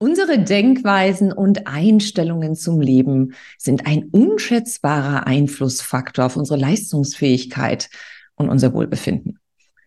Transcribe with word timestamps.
Unsere 0.00 0.38
Denkweisen 0.38 1.32
und 1.32 1.66
Einstellungen 1.66 2.54
zum 2.54 2.80
Leben 2.80 3.34
sind 3.56 3.84
ein 3.84 4.04
unschätzbarer 4.04 5.26
Einflussfaktor 5.26 6.26
auf 6.26 6.36
unsere 6.36 6.56
Leistungsfähigkeit 6.56 7.90
und 8.36 8.48
unser 8.48 8.72
Wohlbefinden. 8.74 9.40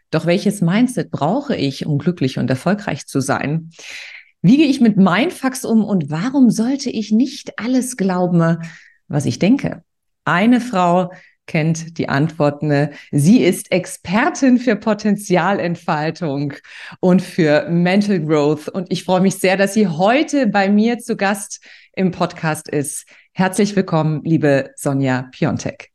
Doch 0.09 0.25
welches 0.25 0.59
Mindset 0.59 1.11
brauche 1.11 1.55
ich, 1.55 1.85
um 1.85 1.97
glücklich 1.97 2.37
und 2.37 2.49
erfolgreich 2.49 3.07
zu 3.07 3.21
sein? 3.21 3.69
Wie 4.41 4.57
gehe 4.57 4.67
ich 4.67 4.81
mit 4.81 4.97
Mindfucks 4.97 5.63
um 5.63 5.85
und 5.85 6.09
warum 6.09 6.49
sollte 6.49 6.89
ich 6.89 7.13
nicht 7.13 7.57
alles 7.57 7.95
glauben, 7.95 8.57
was 9.07 9.25
ich 9.25 9.39
denke? 9.39 9.81
Eine 10.25 10.59
Frau, 10.59 11.13
kennt 11.47 11.97
die 11.97 12.09
Antworten. 12.09 12.89
Sie 13.11 13.43
ist 13.43 13.71
Expertin 13.71 14.57
für 14.57 14.75
Potenzialentfaltung 14.75 16.53
und 16.99 17.21
für 17.21 17.67
Mental 17.69 18.19
Growth. 18.19 18.69
Und 18.69 18.91
ich 18.91 19.03
freue 19.03 19.21
mich 19.21 19.35
sehr, 19.35 19.57
dass 19.57 19.73
sie 19.73 19.87
heute 19.87 20.47
bei 20.47 20.69
mir 20.69 20.99
zu 20.99 21.15
Gast 21.17 21.61
im 21.93 22.11
Podcast 22.11 22.69
ist. 22.69 23.05
Herzlich 23.33 23.75
willkommen, 23.75 24.21
liebe 24.23 24.71
Sonja 24.75 25.29
Piontek. 25.31 25.89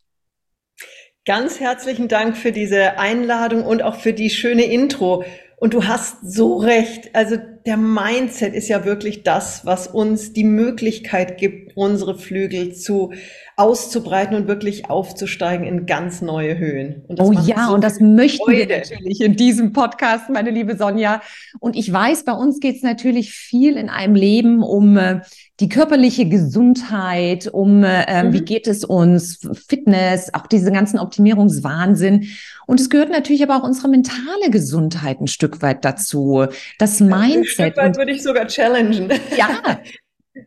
Ganz 1.24 1.58
herzlichen 1.58 2.08
Dank 2.08 2.36
für 2.36 2.52
diese 2.52 2.98
Einladung 2.98 3.64
und 3.64 3.82
auch 3.82 3.96
für 3.96 4.12
die 4.12 4.30
schöne 4.30 4.64
Intro. 4.64 5.24
Und 5.56 5.74
du 5.74 5.86
hast 5.86 6.18
so 6.22 6.56
recht. 6.56 7.14
Also 7.14 7.36
der 7.66 7.76
Mindset 7.76 8.54
ist 8.54 8.68
ja 8.68 8.84
wirklich 8.84 9.24
das, 9.24 9.66
was 9.66 9.88
uns 9.88 10.32
die 10.32 10.44
Möglichkeit 10.44 11.36
gibt, 11.36 11.76
unsere 11.76 12.16
Flügel 12.16 12.72
zu 12.72 13.12
auszubreiten 13.56 14.36
und 14.36 14.48
wirklich 14.48 14.90
aufzusteigen 14.90 15.66
in 15.66 15.86
ganz 15.86 16.20
neue 16.20 16.58
Höhen. 16.58 17.02
oh 17.18 17.32
ja, 17.32 17.68
so 17.68 17.74
und 17.74 17.82
das 17.82 18.00
möchten 18.00 18.44
Freude. 18.44 18.68
wir 18.68 18.78
natürlich 18.78 19.22
in 19.22 19.34
diesem 19.34 19.72
Podcast, 19.72 20.28
meine 20.28 20.50
liebe 20.50 20.76
Sonja. 20.76 21.22
Und 21.58 21.74
ich 21.74 21.90
weiß, 21.90 22.24
bei 22.24 22.32
uns 22.32 22.60
geht 22.60 22.76
es 22.76 22.82
natürlich 22.82 23.32
viel 23.32 23.78
in 23.78 23.88
einem 23.88 24.14
Leben 24.14 24.62
um 24.62 24.98
äh, 24.98 25.22
die 25.58 25.70
körperliche 25.70 26.28
Gesundheit, 26.28 27.48
um 27.48 27.82
äh, 27.82 28.24
mhm. 28.24 28.32
wie 28.34 28.42
geht 28.42 28.66
es 28.66 28.84
uns, 28.84 29.40
Fitness, 29.86 30.34
auch 30.34 30.46
diese 30.46 30.72
ganzen 30.72 30.98
Optimierungswahnsinn. 30.98 32.28
Und 32.66 32.80
es 32.80 32.90
gehört 32.90 33.10
natürlich 33.10 33.42
aber 33.42 33.56
auch 33.56 33.62
unsere 33.62 33.88
mentale 33.88 34.50
Gesundheit 34.50 35.20
ein 35.20 35.28
Stück 35.28 35.62
weit 35.62 35.84
dazu. 35.84 36.46
Das 36.78 37.00
Mindset. 37.00 37.38
Ein 37.38 37.44
Stück 37.44 37.76
weit 37.76 37.96
würde 37.96 38.12
ich 38.12 38.22
sogar 38.22 38.46
challengen. 38.46 39.12
Ja, 39.36 39.80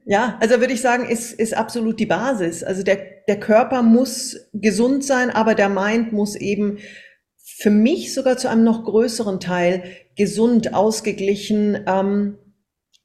Ja, 0.06 0.38
also 0.40 0.60
würde 0.60 0.74
ich 0.74 0.82
sagen, 0.82 1.10
ist, 1.10 1.34
ist 1.34 1.56
absolut 1.56 2.00
die 2.00 2.06
Basis. 2.06 2.64
Also 2.64 2.84
der, 2.84 3.00
der 3.28 3.40
Körper 3.40 3.82
muss 3.82 4.38
gesund 4.54 5.04
sein, 5.04 5.32
aber 5.32 5.56
der 5.56 5.70
Mind 5.70 6.14
muss 6.14 6.36
eben 6.36 6.78
für 7.40 7.72
mich 7.72 8.14
sogar 8.14 8.38
zu 8.38 8.52
einem 8.52 8.64
noch 8.64 8.84
größeren 8.84 9.40
Teil 9.40 9.82
gesund, 10.16 10.76
ausgeglichen. 10.76 11.86
Ähm, 11.88 12.38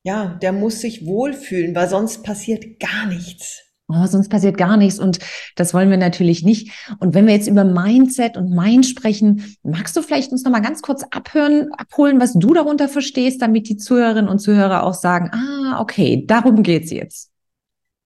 ja, 0.03 0.39
der 0.43 0.53
muss 0.53 0.83
sich 0.83 1.07
wohlfühlen, 1.07 1.75
weil 1.75 1.89
sonst 1.89 2.23
passiert 2.23 2.79
gar 2.79 3.07
nichts. 3.07 3.64
Oh, 3.87 4.07
sonst 4.07 4.31
passiert 4.31 4.57
gar 4.57 4.79
nichts 4.79 4.99
und 4.99 5.19
das 5.57 5.75
wollen 5.75 5.91
wir 5.91 5.99
natürlich 5.99 6.43
nicht. 6.43 6.73
Und 7.01 7.13
wenn 7.15 7.27
wir 7.27 7.35
jetzt 7.35 7.49
über 7.49 7.65
Mindset 7.65 8.39
und 8.39 8.49
Mind 8.51 8.87
sprechen, 8.87 9.57
magst 9.63 9.95
du 9.95 10.01
vielleicht 10.01 10.33
uns 10.33 10.43
noch 10.43 10.53
mal 10.53 10.61
ganz 10.61 10.81
kurz 10.81 11.05
abhören, 11.11 11.71
abholen, 11.75 12.19
was 12.19 12.33
du 12.33 12.55
darunter 12.55 12.89
verstehst, 12.89 13.43
damit 13.43 13.69
die 13.69 13.77
Zuhörerinnen 13.77 14.29
und 14.29 14.39
Zuhörer 14.39 14.85
auch 14.85 14.95
sagen, 14.95 15.31
ah, 15.33 15.81
okay, 15.81 16.25
darum 16.27 16.63
geht's 16.63 16.91
jetzt. 16.91 17.31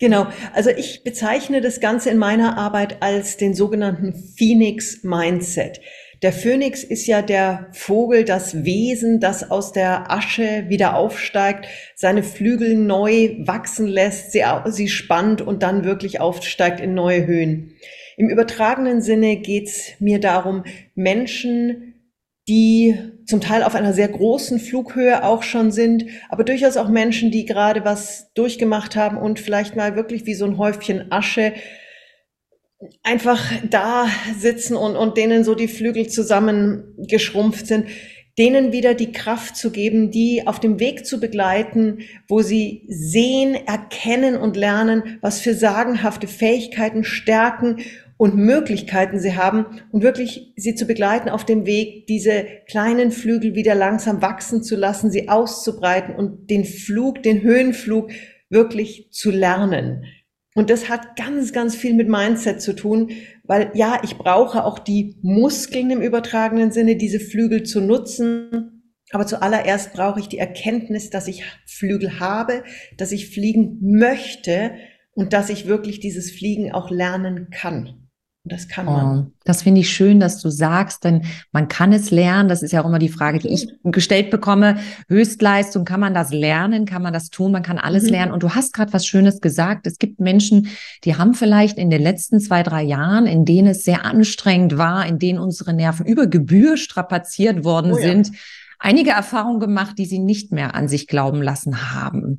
Genau. 0.01 0.27
Also 0.53 0.71
ich 0.71 1.03
bezeichne 1.05 1.61
das 1.61 1.81
Ganze 1.81 2.11
in 2.11 2.19
meiner 2.19 2.57
Arbeit 2.57 3.03
als 3.03 3.37
den 3.37 3.55
sogenannten 3.55 4.15
Phoenix 4.37 5.03
Mindset. 5.03 5.81
Der 6.23 6.33
Phönix 6.33 6.83
ist 6.83 7.07
ja 7.07 7.23
der 7.23 7.69
Vogel, 7.73 8.25
das 8.25 8.65
Wesen, 8.65 9.21
das 9.21 9.53
aus 9.53 9.73
der 9.73 10.11
Asche 10.11 10.65
wieder 10.69 10.97
aufsteigt, 10.97 11.69
seine 11.95 12.25
Flügel 12.25 12.75
neu 12.75 13.37
wachsen 13.39 13.87
lässt, 13.87 14.33
sie, 14.33 14.43
sie 14.67 14.89
spannt 14.89 15.41
und 15.43 15.63
dann 15.63 15.85
wirklich 15.85 16.21
aufsteigt 16.21 16.81
in 16.81 16.95
neue 16.95 17.25
Höhen. 17.27 17.77
Im 18.17 18.29
übertragenen 18.31 19.01
Sinne 19.01 19.37
geht's 19.37 19.93
mir 20.01 20.19
darum, 20.19 20.65
Menschen, 20.97 21.95
die 22.49 22.97
zum 23.25 23.41
Teil 23.41 23.63
auf 23.63 23.77
einer 23.77 23.93
sehr 23.93 24.09
großen 24.09 24.59
Flughöhe 24.59 25.23
auch 25.23 25.45
schon 25.45 25.71
sind, 25.71 26.07
aber 26.31 26.43
durchaus 26.43 26.77
auch 26.77 26.89
Menschen, 26.89 27.31
die 27.31 27.45
gerade 27.45 27.85
was 27.85 28.33
durchgemacht 28.35 28.97
haben 28.97 29.19
und 29.19 29.39
vielleicht 29.39 29.77
mal 29.77 29.95
wirklich 29.95 30.27
wie 30.27 30.35
so 30.35 30.47
ein 30.47 30.59
Häufchen 30.59 31.13
Asche 31.13 31.53
einfach 33.03 33.51
da 33.69 34.09
sitzen 34.39 34.77
und, 34.77 34.97
und 34.97 35.17
denen 35.17 35.45
so 35.45 35.55
die 35.55 35.69
Flügel 35.69 36.09
zusammengeschrumpft 36.09 37.67
sind, 37.67 37.87
denen 38.39 38.73
wieder 38.73 38.95
die 38.95 39.11
Kraft 39.11 39.57
zu 39.57 39.73
geben, 39.73 40.13
die 40.13 40.47
auf 40.47 40.61
dem 40.61 40.79
Weg 40.79 41.05
zu 41.05 41.19
begleiten, 41.19 41.99
wo 42.29 42.41
sie 42.41 42.85
sehen, 42.89 43.57
erkennen 43.67 44.37
und 44.37 44.57
lernen, 44.57 45.19
was 45.21 45.41
für 45.41 45.55
sagenhafte 45.55 46.29
Fähigkeiten, 46.29 47.03
Stärken 47.03 47.81
und 48.17 48.37
Möglichkeiten 48.37 49.19
sie 49.19 49.35
haben 49.35 49.67
und 49.91 50.05
wirklich 50.05 50.53
sie 50.57 50.77
zu 50.77 50.87
begleiten 50.87 51.29
auf 51.29 51.45
dem 51.45 51.67
Weg, 51.67 52.07
diese 52.07 52.47
kleinen 52.69 53.11
Flügel 53.11 53.57
wieder 53.57 53.75
langsam 53.75 54.23
wachsen 54.23 54.63
zu 54.63 54.77
lassen, 54.77 55.11
sie 55.11 55.29
auszubreiten 55.29 56.15
und 56.15 56.49
den 56.49 56.65
Flug, 56.65 57.23
den 57.25 57.43
Höhenflug 57.43 58.11
wirklich 58.51 59.09
zu 59.11 59.31
lernen. 59.31 60.05
Und 60.59 60.71
das 60.71 60.89
hat 60.89 61.15
ganz, 61.15 61.53
ganz 61.53 61.77
viel 61.77 61.95
mit 61.95 62.09
Mindset 62.09 62.61
zu 62.61 62.75
tun, 62.75 63.13
weil 63.45 63.71
ja, 63.75 64.01
ich 64.03 64.19
brauche 64.19 64.65
auch 64.65 64.81
die 64.81 65.15
Muskeln 65.23 65.89
im 65.93 66.01
übertragenen 66.01 66.73
Sinne, 66.73 66.97
diese 66.97 67.21
Flügel 67.21 67.63
zu 67.63 67.81
nutzen. 67.81 68.93
Aber 69.13 69.25
zuallererst 69.25 69.93
brauche 69.93 70.19
ich 70.19 70.27
die 70.27 70.39
Erkenntnis, 70.39 71.11
dass 71.11 71.29
ich 71.29 71.45
Flügel 71.65 72.19
habe, 72.19 72.65
dass 72.97 73.13
ich 73.13 73.33
fliegen 73.33 73.79
möchte 73.81 74.73
und 75.13 75.33
dass 75.33 75.49
ich 75.49 75.69
wirklich 75.69 76.01
dieses 76.01 76.33
Fliegen 76.33 76.73
auch 76.73 76.91
lernen 76.91 77.51
kann. 77.53 78.08
Das 78.45 78.69
kann 78.69 78.87
man. 78.87 79.19
Oh, 79.19 79.33
das 79.45 79.63
finde 79.63 79.81
ich 79.81 79.91
schön, 79.91 80.21
dass 80.21 80.41
du 80.41 80.49
sagst, 80.49 81.05
denn 81.05 81.25
man 81.53 81.69
kann 81.69 81.93
es 81.93 82.11
lernen. 82.11 82.49
Das 82.49 82.63
ist 82.63 82.73
ja 82.73 82.83
auch 82.83 82.87
immer 82.87 82.99
die 82.99 83.09
Frage, 83.09 83.39
die 83.41 83.49
ich 83.49 83.69
gestellt 83.85 84.31
bekomme. 84.31 84.79
Höchstleistung, 85.09 85.85
kann 85.85 86.01
man 86.01 86.15
das 86.15 86.33
lernen? 86.33 86.87
Kann 86.87 87.03
man 87.03 87.13
das 87.13 87.31
tun? 87.31 87.53
Man 87.53 87.63
kann 87.63 87.79
alles 87.79 88.05
mhm. 88.05 88.11
lernen. 88.11 88.33
Und 88.33 88.43
du 88.43 88.55
hast 88.55 88.73
gerade 88.73 88.93
was 88.93 89.07
Schönes 89.07 89.41
gesagt. 89.41 89.87
Es 89.87 89.99
gibt 89.99 90.21
Menschen, 90.21 90.69
die 91.05 91.17
haben 91.17 91.35
vielleicht 91.35 91.79
in 91.79 91.91
den 91.91 92.03
letzten 92.03 92.41
zwei, 92.41 92.63
drei 92.63 92.83
Jahren, 92.83 93.27
in 93.27 93.45
denen 93.45 93.69
es 93.69 93.85
sehr 93.85 94.05
anstrengend 94.05 94.79
war, 94.79 95.07
in 95.07 95.19
denen 95.19 95.39
unsere 95.39 95.75
Nerven 95.75 96.07
über 96.07 96.27
Gebühr 96.27 96.77
strapaziert 96.77 97.65
worden 97.65 97.93
oh, 97.93 97.99
ja. 97.99 98.03
sind, 98.03 98.33
einige 98.79 99.11
Erfahrungen 99.11 99.61
gemacht, 99.61 99.99
die 99.99 100.07
sie 100.07 100.19
nicht 100.19 100.53
mehr 100.53 100.75
an 100.75 100.89
sich 100.89 101.07
glauben 101.07 101.43
lassen 101.43 101.93
haben. 101.95 102.39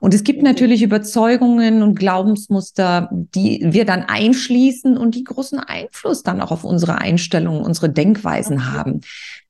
Und 0.00 0.14
es 0.14 0.24
gibt 0.24 0.42
natürlich 0.42 0.82
Überzeugungen 0.82 1.82
und 1.82 1.98
Glaubensmuster, 1.98 3.08
die 3.12 3.60
wir 3.62 3.84
dann 3.84 4.02
einschließen 4.02 4.96
und 4.98 5.14
die 5.14 5.24
großen 5.24 5.58
Einfluss 5.58 6.22
dann 6.22 6.40
auch 6.40 6.50
auf 6.50 6.64
unsere 6.64 6.98
Einstellungen, 6.98 7.62
unsere 7.62 7.88
Denkweisen 7.88 8.72
haben. 8.72 9.00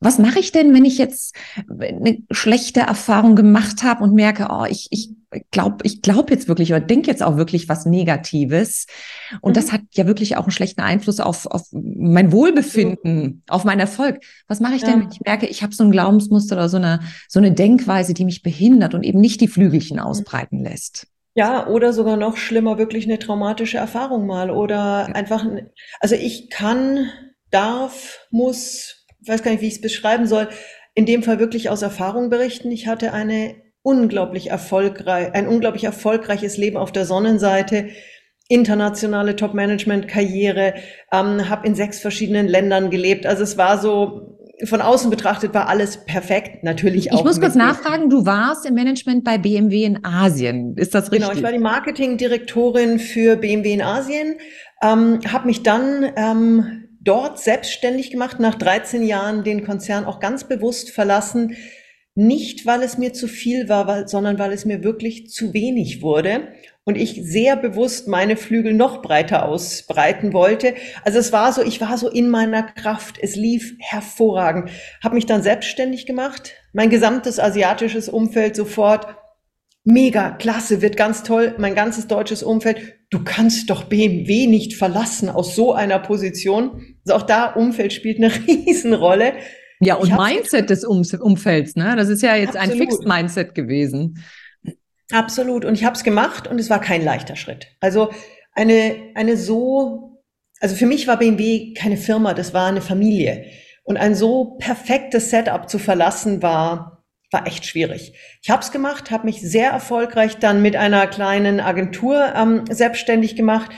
Was 0.01 0.19
mache 0.19 0.39
ich 0.39 0.53
denn, 0.53 0.75
wenn 0.75 0.85
ich 0.85 0.99
jetzt 0.99 1.35
eine 1.69 2.19
schlechte 2.31 2.81
Erfahrung 2.81 3.35
gemacht 3.35 3.83
habe 3.83 4.05
und 4.05 4.15
merke, 4.15 4.49
oh, 4.51 4.67
ich, 4.69 4.89
ich 4.91 5.11
glaube 5.51 5.79
ich 5.83 6.03
glaub 6.03 6.31
jetzt 6.31 6.49
wirklich 6.49 6.71
oder 6.71 6.81
denke 6.81 7.11
jetzt 7.11 7.23
auch 7.23 7.37
wirklich 7.37 7.69
was 7.69 7.87
Negatives. 7.87 8.87
Und 9.41 9.53
mhm. 9.53 9.55
das 9.55 9.73
hat 9.73 9.83
ja 9.95 10.07
wirklich 10.07 10.37
auch 10.37 10.45
einen 10.45 10.53
schlechten 10.53 10.81
Einfluss 10.81 11.21
auf, 11.21 11.47
auf 11.47 11.63
mein 11.73 12.33
Wohlbefinden, 12.33 13.23
mhm. 13.23 13.43
auf 13.49 13.65
meinen 13.65 13.81
Erfolg. 13.81 14.21
Was 14.49 14.61
mache 14.61 14.75
ich 14.75 14.83
denn, 14.83 15.01
wenn 15.01 15.11
ich 15.11 15.21
merke, 15.21 15.47
ich 15.47 15.63
habe 15.63 15.75
so 15.75 15.85
ein 15.85 15.91
Glaubensmuster 15.91 16.57
oder 16.57 16.69
so 16.69 16.77
eine, 16.77 17.01
so 17.29 17.41
eine 17.41 17.53
Denkweise, 17.53 18.15
die 18.15 18.25
mich 18.25 18.43
behindert 18.43 18.95
und 18.95 19.03
eben 19.03 19.21
nicht 19.21 19.41
die 19.41 19.49
Flügelchen 19.49 19.97
mhm. 19.97 20.05
ausbreiten 20.05 20.63
lässt? 20.63 21.07
Ja, 21.35 21.67
oder 21.67 21.93
sogar 21.93 22.17
noch 22.17 22.39
schlimmer, 22.39 22.79
wirklich 22.79 23.05
eine 23.05 23.19
traumatische 23.19 23.77
Erfahrung 23.77 24.27
mal. 24.27 24.51
Oder 24.51 25.15
einfach, 25.15 25.45
also 26.01 26.15
ich 26.15 26.49
kann, 26.49 27.11
darf, 27.51 28.27
muss, 28.31 29.05
weiß 29.27 29.43
gar 29.43 29.51
nicht, 29.51 29.61
wie 29.61 29.69
ich 29.69 29.75
es 29.75 29.81
beschreiben 29.81 30.27
soll, 30.27 30.49
in 30.95 31.05
dem 31.05 31.23
Fall 31.23 31.39
wirklich 31.39 31.69
aus 31.69 31.83
Erfahrung 31.83 32.31
berichten. 32.31 32.73
Ich 32.73 32.87
hatte 32.87 33.13
eine 33.13 33.66
unglaublich 33.87 34.51
erfolgreich, 34.51 35.33
ein 35.33 35.47
unglaublich 35.47 35.85
erfolgreiches 35.85 36.57
Leben 36.57 36.77
auf 36.77 36.91
der 36.91 37.07
Sonnenseite, 37.07 37.91
internationale 38.49 39.37
Top-Management-Karriere, 39.37 40.75
ähm, 41.13 41.49
habe 41.49 41.69
in 41.69 41.77
sechs 41.77 42.01
verschiedenen 42.01 42.49
Ländern 42.49 42.91
gelebt. 42.91 43.27
Also 43.27 43.45
es 43.45 43.57
war 43.57 43.79
so, 43.79 44.41
von 44.65 44.81
außen 44.81 45.09
betrachtet 45.09 45.55
war 45.55 45.69
alles 45.69 46.05
perfekt, 46.05 46.65
natürlich 46.65 47.13
auch. 47.13 47.21
Ich 47.21 47.25
muss 47.25 47.41
kurz 47.41 47.55
nachfragen, 47.55 48.11
du 48.11 48.27
warst 48.27 48.67
im 48.67 48.75
Management 48.75 49.23
bei 49.23 49.39
BMW 49.39 49.85
in 49.85 50.05
Asien, 50.05 50.77
ist 50.77 50.93
das 50.93 51.13
richtig? 51.13 51.29
Genau, 51.29 51.39
ich 51.39 51.45
war 51.45 51.53
die 51.53 51.61
Marketingdirektorin 51.61 52.99
für 52.99 53.37
BMW 53.37 53.73
in 53.73 53.83
Asien, 53.83 54.35
ähm, 54.83 55.21
habe 55.33 55.47
mich 55.47 55.63
dann 55.63 56.11
ähm, 56.17 56.89
dort 57.01 57.39
selbstständig 57.39 58.11
gemacht, 58.11 58.41
nach 58.41 58.57
13 58.57 59.05
Jahren 59.05 59.45
den 59.45 59.65
Konzern 59.65 60.07
auch 60.07 60.19
ganz 60.19 60.43
bewusst 60.43 60.91
verlassen, 60.91 61.57
nicht, 62.17 62.67
weil 62.67 62.83
es 62.83 62.99
mir 62.99 63.13
zu 63.13 63.29
viel 63.29 63.69
war, 63.69 63.87
weil, 63.87 64.09
sondern 64.09 64.39
weil 64.39 64.53
es 64.53 64.65
mir 64.65 64.83
wirklich 64.83 65.31
zu 65.31 65.53
wenig 65.53 66.03
wurde 66.03 66.49
und 66.85 66.97
ich 66.97 67.21
sehr 67.23 67.57
bewusst 67.57 68.09
meine 68.09 68.37
Flügel 68.37 68.73
noch 68.73 69.03
breiter 69.03 69.47
ausbreiten 69.47 70.33
wollte. 70.33 70.75
Also 71.05 71.19
es 71.19 71.33
war 71.33 71.53
so, 71.53 71.63
ich 71.63 71.81
war 71.81 71.99
so 71.99 72.09
in 72.09 72.31
meiner 72.31 72.63
Kraft. 72.63 73.19
Es 73.21 73.37
lief 73.37 73.75
hervorragend. 73.81 74.71
Habe 75.05 75.17
mich 75.17 75.27
dann 75.27 75.43
selbstständig 75.43 76.07
gemacht. 76.07 76.55
Mein 76.73 76.89
gesamtes 76.89 77.39
asiatisches 77.39 78.09
Umfeld 78.09 78.57
sofort 78.57 79.07
mega, 79.87 80.31
klasse, 80.31 80.83
wird 80.83 80.97
ganz 80.97 81.23
toll, 81.23 81.55
mein 81.59 81.75
ganzes 81.75 82.09
deutsches 82.09 82.43
Umfeld, 82.43 82.95
du 83.11 83.23
kannst 83.25 83.71
doch 83.71 83.85
BMW 83.85 84.47
nicht 84.47 84.75
verlassen 84.75 85.29
aus 85.29 85.55
so 85.55 85.73
einer 85.73 86.01
Position. 86.01 86.97
Also 87.05 87.17
auch 87.17 87.23
da 87.23 87.53
Umfeld 87.53 87.93
spielt 87.93 88.19
eine 88.19 88.33
Riesenrolle. 88.47 89.35
Ja, 89.81 89.97
und 89.97 90.17
Mindset 90.17 90.71
des 90.71 90.85
um 90.85 91.03
Umfelds, 91.21 91.77
ne? 91.77 91.97
Das 91.97 92.09
ist 92.09 92.23
ja 92.23 92.35
jetzt 92.35 92.57
absolut. 92.57 92.73
ein 92.73 92.79
Fixed 92.79 93.07
Mindset 93.07 93.55
gewesen. 93.55 94.25
Absolut. 95.13 95.65
Und 95.65 95.75
ich 95.75 95.85
habe 95.85 95.97
es 95.97 96.03
gemacht 96.03 96.49
und 96.49 96.59
es 96.59 96.71
war 96.71 96.81
kein 96.81 97.05
leichter 97.05 97.37
Schritt. 97.37 97.69
Also 97.81 98.11
eine, 98.53 98.97
eine 99.15 99.37
so, 99.37 100.23
also 100.61 100.75
für 100.75 100.87
mich 100.87 101.07
war 101.07 101.19
BMW 101.19 101.75
keine 101.75 101.97
Firma, 101.97 102.35
das 102.35 102.55
war 102.55 102.67
eine 102.67 102.81
Familie. 102.81 103.45
Und 103.85 103.99
ein 103.99 104.15
so 104.15 104.57
perfektes 104.59 105.31
Setup 105.31 105.69
zu 105.69 105.79
verlassen 105.79 106.43
war, 106.43 107.05
war 107.31 107.47
echt 107.47 107.67
schwierig. 107.67 108.15
Ich 108.43 108.51
habe 108.51 108.63
es 108.63 108.73
gemacht, 108.73 109.11
habe 109.11 109.27
mich 109.27 109.41
sehr 109.41 109.71
erfolgreich 109.71 110.39
dann 110.39 110.63
mit 110.63 110.75
einer 110.75 111.07
kleinen 111.07 111.61
Agentur 111.61 112.33
ähm, 112.35 112.65
selbstständig 112.69 113.37
gemacht, 113.37 113.71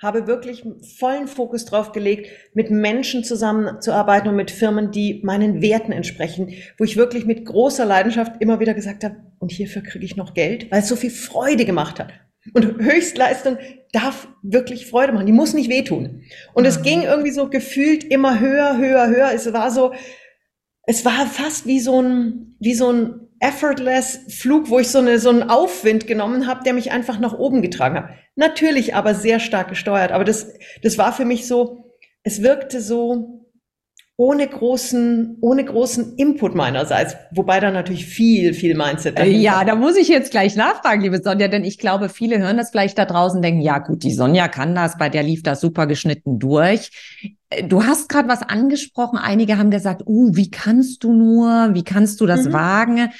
habe 0.00 0.26
wirklich 0.26 0.64
vollen 0.98 1.26
Fokus 1.26 1.64
drauf 1.64 1.92
gelegt, 1.92 2.28
mit 2.54 2.70
Menschen 2.70 3.24
zusammenzuarbeiten 3.24 4.28
und 4.28 4.36
mit 4.36 4.50
Firmen, 4.50 4.92
die 4.92 5.20
meinen 5.24 5.60
Werten 5.60 5.92
entsprechen, 5.92 6.52
wo 6.78 6.84
ich 6.84 6.96
wirklich 6.96 7.26
mit 7.26 7.44
großer 7.44 7.84
Leidenschaft 7.84 8.40
immer 8.40 8.60
wieder 8.60 8.74
gesagt 8.74 9.04
habe, 9.04 9.16
und 9.40 9.52
hierfür 9.52 9.82
kriege 9.82 10.04
ich 10.04 10.16
noch 10.16 10.34
Geld, 10.34 10.70
weil 10.70 10.80
es 10.80 10.88
so 10.88 10.96
viel 10.96 11.10
Freude 11.10 11.64
gemacht 11.64 11.98
hat. 11.98 12.12
Und 12.54 12.64
Höchstleistung 12.80 13.58
darf 13.92 14.28
wirklich 14.42 14.86
Freude 14.86 15.12
machen, 15.12 15.26
die 15.26 15.32
muss 15.32 15.54
nicht 15.54 15.70
wehtun. 15.70 16.22
Und 16.54 16.62
mhm. 16.62 16.68
es 16.68 16.82
ging 16.82 17.02
irgendwie 17.02 17.30
so 17.30 17.48
gefühlt 17.48 18.04
immer 18.04 18.40
höher, 18.40 18.78
höher, 18.78 19.08
höher. 19.08 19.30
Es 19.34 19.52
war 19.52 19.70
so, 19.70 19.92
es 20.84 21.04
war 21.04 21.26
fast 21.26 21.66
wie 21.66 21.80
so 21.80 22.00
ein, 22.00 22.56
wie 22.60 22.74
so 22.74 22.92
ein 22.92 23.27
effortless 23.40 24.20
Flug, 24.28 24.68
wo 24.70 24.78
ich 24.78 24.88
so, 24.88 24.98
eine, 24.98 25.18
so 25.18 25.30
einen 25.30 25.44
Aufwind 25.44 26.06
genommen 26.06 26.46
habe, 26.46 26.64
der 26.64 26.72
mich 26.72 26.90
einfach 26.90 27.18
nach 27.18 27.38
oben 27.38 27.62
getragen 27.62 27.96
hat. 27.96 28.10
Natürlich 28.36 28.94
aber 28.94 29.14
sehr 29.14 29.40
stark 29.40 29.68
gesteuert. 29.68 30.12
Aber 30.12 30.24
das, 30.24 30.52
das 30.82 30.98
war 30.98 31.12
für 31.12 31.24
mich 31.24 31.46
so, 31.46 31.92
es 32.22 32.42
wirkte 32.42 32.80
so 32.80 33.38
ohne 34.20 34.48
großen, 34.48 35.38
ohne 35.40 35.64
großen 35.64 36.16
Input 36.16 36.56
meinerseits. 36.56 37.16
Wobei 37.30 37.60
da 37.60 37.70
natürlich 37.70 38.04
viel, 38.04 38.52
viel 38.52 38.76
Mindset 38.76 39.16
dahinter. 39.16 39.38
Ja, 39.38 39.64
da 39.64 39.76
muss 39.76 39.96
ich 39.96 40.08
jetzt 40.08 40.32
gleich 40.32 40.56
nachfragen, 40.56 41.02
liebe 41.02 41.22
Sonja, 41.22 41.46
denn 41.46 41.62
ich 41.62 41.78
glaube, 41.78 42.08
viele 42.08 42.40
hören 42.40 42.56
das 42.56 42.70
vielleicht 42.70 42.98
da 42.98 43.04
draußen, 43.04 43.40
denken, 43.40 43.60
ja 43.60 43.78
gut, 43.78 44.02
die 44.02 44.12
Sonja 44.12 44.48
kann 44.48 44.74
das, 44.74 44.98
bei 44.98 45.08
der 45.08 45.22
lief 45.22 45.44
das 45.44 45.60
super 45.60 45.86
geschnitten 45.86 46.40
durch. 46.40 46.90
Du 47.66 47.84
hast 47.84 48.08
gerade 48.08 48.28
was 48.28 48.42
angesprochen. 48.42 49.18
Einige 49.18 49.56
haben 49.56 49.70
gesagt, 49.70 50.02
uh, 50.06 50.34
wie 50.34 50.50
kannst 50.50 51.02
du 51.02 51.12
nur, 51.12 51.70
wie 51.72 51.84
kannst 51.84 52.20
du 52.20 52.26
das 52.26 52.44
mhm. 52.44 52.52
wagen? 52.52 53.10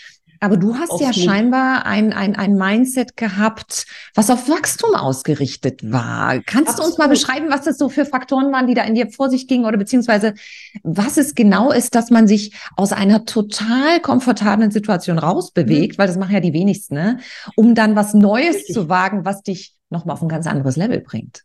Aber 0.41 0.57
du 0.57 0.77
hast 0.77 0.91
auf 0.91 1.01
ja 1.01 1.13
scheinbar 1.13 1.85
ein, 1.87 2.13
ein, 2.13 2.37
ein 2.37 2.55
Mindset 2.55 3.17
gehabt, 3.17 3.87
was 4.15 4.31
auf 4.31 4.49
Wachstum 4.49 4.95
ausgerichtet 4.95 5.91
war. 5.91 6.39
Kannst 6.41 6.71
Absolut. 6.71 6.79
du 6.79 6.85
uns 6.87 6.99
mal 6.99 7.09
beschreiben, 7.09 7.47
was 7.51 7.63
das 7.63 7.77
so 7.77 7.89
für 7.89 8.05
Faktoren 8.05 8.53
waren, 8.53 8.67
die 8.67 8.75
da 8.75 8.85
in 8.85 8.95
dir 8.95 9.11
vor 9.11 9.31
sich 9.31 9.49
gingen 9.49 9.65
oder 9.65 9.77
beziehungsweise 9.77 10.35
was 10.83 11.17
es 11.17 11.35
genau 11.35 11.73
ist, 11.73 11.95
dass 11.95 12.11
man 12.11 12.29
sich 12.29 12.55
aus 12.77 12.93
einer 12.93 13.25
total 13.25 14.01
komfortablen 14.01 14.71
Situation 14.71 15.19
rausbewegt, 15.19 15.97
mhm. 15.97 15.99
weil 15.99 16.07
das 16.07 16.19
machen 16.19 16.35
ja 16.35 16.41
die 16.41 16.53
wenigsten, 16.53 16.95
ne? 16.95 17.19
um 17.57 17.75
dann 17.75 17.97
was 17.97 18.15
Neues 18.15 18.57
Richtig. 18.57 18.75
zu 18.75 18.89
wagen, 18.89 19.25
was 19.25 19.43
dich 19.43 19.75
nochmal 19.91 20.15
auf 20.15 20.23
ein 20.23 20.29
ganz 20.29 20.47
anderes 20.47 20.77
Level 20.77 21.01
bringt. 21.01 21.43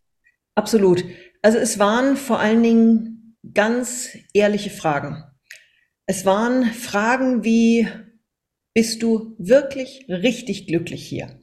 Absolut. 0.55 1.03
Also 1.43 1.57
es 1.57 1.77
waren 1.77 2.15
vor 2.15 2.39
allen 2.39 2.63
Dingen 2.63 3.37
ganz 3.53 4.17
ehrliche 4.33 4.69
Fragen. 4.69 5.23
Es 6.05 6.25
waren 6.25 6.63
Fragen 6.65 7.43
wie, 7.43 7.87
bist 8.73 9.03
du 9.03 9.35
wirklich 9.37 10.05
richtig 10.07 10.67
glücklich 10.67 11.05
hier? 11.05 11.41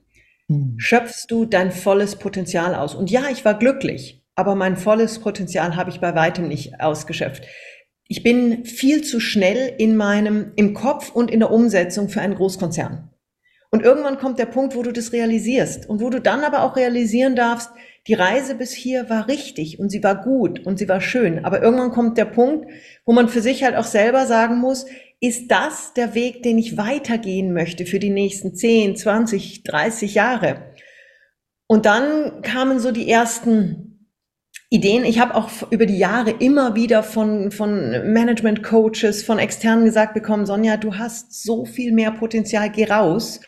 Mhm. 0.48 0.74
Schöpfst 0.78 1.26
du 1.28 1.44
dein 1.44 1.70
volles 1.70 2.16
Potenzial 2.16 2.74
aus? 2.74 2.94
Und 2.94 3.10
ja, 3.10 3.28
ich 3.30 3.44
war 3.44 3.58
glücklich, 3.58 4.24
aber 4.34 4.54
mein 4.54 4.78
volles 4.78 5.18
Potenzial 5.18 5.76
habe 5.76 5.90
ich 5.90 6.00
bei 6.00 6.14
weitem 6.14 6.48
nicht 6.48 6.80
ausgeschöpft. 6.80 7.44
Ich 8.08 8.22
bin 8.22 8.64
viel 8.64 9.04
zu 9.04 9.20
schnell 9.20 9.74
in 9.76 9.96
meinem, 9.96 10.52
im 10.56 10.72
Kopf 10.72 11.10
und 11.10 11.30
in 11.30 11.40
der 11.40 11.50
Umsetzung 11.50 12.08
für 12.08 12.22
einen 12.22 12.34
Großkonzern. 12.36 13.10
Und 13.70 13.82
irgendwann 13.82 14.18
kommt 14.18 14.38
der 14.38 14.46
Punkt, 14.46 14.74
wo 14.74 14.82
du 14.82 14.92
das 14.92 15.12
realisierst 15.12 15.88
und 15.88 16.00
wo 16.00 16.08
du 16.08 16.20
dann 16.20 16.42
aber 16.42 16.64
auch 16.64 16.74
realisieren 16.76 17.36
darfst, 17.36 17.70
die 18.06 18.14
Reise 18.14 18.54
bis 18.54 18.72
hier 18.72 19.10
war 19.10 19.28
richtig 19.28 19.78
und 19.78 19.90
sie 19.90 20.02
war 20.02 20.22
gut 20.22 20.64
und 20.64 20.78
sie 20.78 20.88
war 20.88 21.00
schön. 21.00 21.44
Aber 21.44 21.62
irgendwann 21.62 21.90
kommt 21.90 22.16
der 22.18 22.24
Punkt, 22.24 22.70
wo 23.04 23.12
man 23.12 23.28
für 23.28 23.42
sich 23.42 23.62
halt 23.62 23.76
auch 23.76 23.84
selber 23.84 24.26
sagen 24.26 24.58
muss, 24.58 24.86
ist 25.20 25.50
das 25.50 25.92
der 25.92 26.14
Weg, 26.14 26.42
den 26.42 26.58
ich 26.58 26.78
weitergehen 26.78 27.52
möchte 27.52 27.84
für 27.84 27.98
die 27.98 28.10
nächsten 28.10 28.54
10, 28.54 28.96
20, 28.96 29.64
30 29.64 30.14
Jahre? 30.14 30.72
Und 31.66 31.84
dann 31.84 32.42
kamen 32.42 32.80
so 32.80 32.90
die 32.90 33.08
ersten 33.08 33.90
Ideen. 34.70 35.04
Ich 35.04 35.20
habe 35.20 35.34
auch 35.34 35.50
über 35.70 35.84
die 35.84 35.98
Jahre 35.98 36.30
immer 36.30 36.74
wieder 36.74 37.02
von, 37.02 37.50
von 37.50 38.12
Management-Coaches, 38.12 39.24
von 39.24 39.38
Externen 39.38 39.84
gesagt 39.84 40.14
bekommen, 40.14 40.46
Sonja, 40.46 40.76
du 40.78 40.96
hast 40.96 41.42
so 41.42 41.66
viel 41.66 41.92
mehr 41.92 42.12
Potenzial, 42.12 42.70
geh 42.70 42.84
raus. 42.84 43.40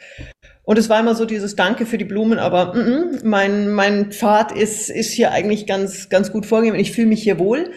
Und 0.64 0.78
es 0.78 0.88
war 0.88 1.00
immer 1.00 1.14
so 1.14 1.24
dieses 1.24 1.56
Danke 1.56 1.86
für 1.86 1.98
die 1.98 2.04
Blumen, 2.04 2.38
aber 2.38 2.74
mm 2.74 2.78
-mm, 2.78 3.20
mein, 3.24 3.68
mein 3.70 4.12
Pfad 4.12 4.52
ist, 4.52 4.90
ist 4.90 5.12
hier 5.12 5.32
eigentlich 5.32 5.66
ganz, 5.66 6.08
ganz 6.08 6.30
gut 6.30 6.46
vorgegeben 6.46 6.78
ich 6.78 6.92
fühle 6.92 7.08
mich 7.08 7.22
hier 7.22 7.38
wohl. 7.38 7.72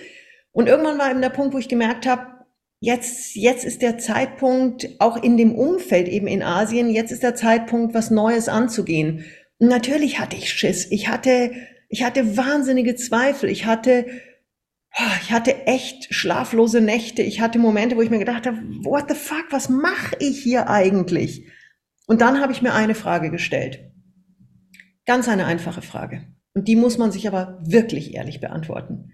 Und 0.51 0.67
irgendwann 0.67 0.99
war 0.99 1.09
eben 1.09 1.21
der 1.21 1.29
Punkt, 1.29 1.53
wo 1.53 1.57
ich 1.57 1.67
gemerkt 1.67 2.05
habe, 2.05 2.27
jetzt, 2.79 3.35
jetzt 3.35 3.65
ist 3.65 3.81
der 3.81 3.97
Zeitpunkt, 3.97 4.87
auch 4.99 5.21
in 5.21 5.35
dem 5.37 5.55
Umfeld 5.55 6.07
eben 6.07 6.27
in 6.27 6.43
Asien, 6.43 6.89
jetzt 6.89 7.11
ist 7.11 7.23
der 7.23 7.35
Zeitpunkt, 7.35 7.93
was 7.93 8.11
Neues 8.11 8.47
anzugehen. 8.47 9.25
Und 9.57 9.69
natürlich 9.69 10.19
hatte 10.19 10.35
ich 10.35 10.53
Schiss. 10.53 10.89
Ich 10.91 11.07
hatte, 11.07 11.51
ich 11.89 12.03
hatte 12.03 12.37
wahnsinnige 12.37 12.95
Zweifel. 12.95 13.49
Ich 13.49 13.65
hatte, 13.65 14.05
ich 15.23 15.31
hatte 15.31 15.65
echt 15.65 16.13
schlaflose 16.13 16.81
Nächte. 16.81 17.23
Ich 17.23 17.41
hatte 17.41 17.57
Momente, 17.57 17.97
wo 17.97 18.01
ich 18.01 18.09
mir 18.09 18.19
gedacht 18.19 18.45
habe, 18.45 18.57
what 18.83 19.05
the 19.09 19.15
fuck, 19.15 19.45
was 19.49 19.69
mache 19.69 20.15
ich 20.19 20.41
hier 20.41 20.69
eigentlich? 20.69 21.47
Und 22.07 22.21
dann 22.21 22.41
habe 22.41 22.51
ich 22.51 22.61
mir 22.61 22.73
eine 22.73 22.95
Frage 22.95 23.31
gestellt. 23.31 23.91
Ganz 25.05 25.27
eine 25.27 25.45
einfache 25.45 25.81
Frage. 25.81 26.25
Und 26.53 26.67
die 26.67 26.75
muss 26.75 26.97
man 26.97 27.11
sich 27.11 27.27
aber 27.27 27.59
wirklich 27.63 28.15
ehrlich 28.15 28.39
beantworten. 28.39 29.11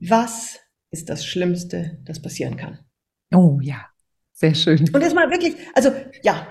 Was 0.00 0.58
ist 0.90 1.08
das 1.08 1.24
Schlimmste, 1.24 1.98
das 2.04 2.20
passieren 2.20 2.56
kann? 2.56 2.78
Oh 3.32 3.58
ja, 3.62 3.86
sehr 4.32 4.54
schön. 4.54 4.80
Und 4.92 5.00
jetzt 5.02 5.14
mal 5.14 5.30
wirklich, 5.30 5.54
also 5.74 5.92
ja, 6.22 6.46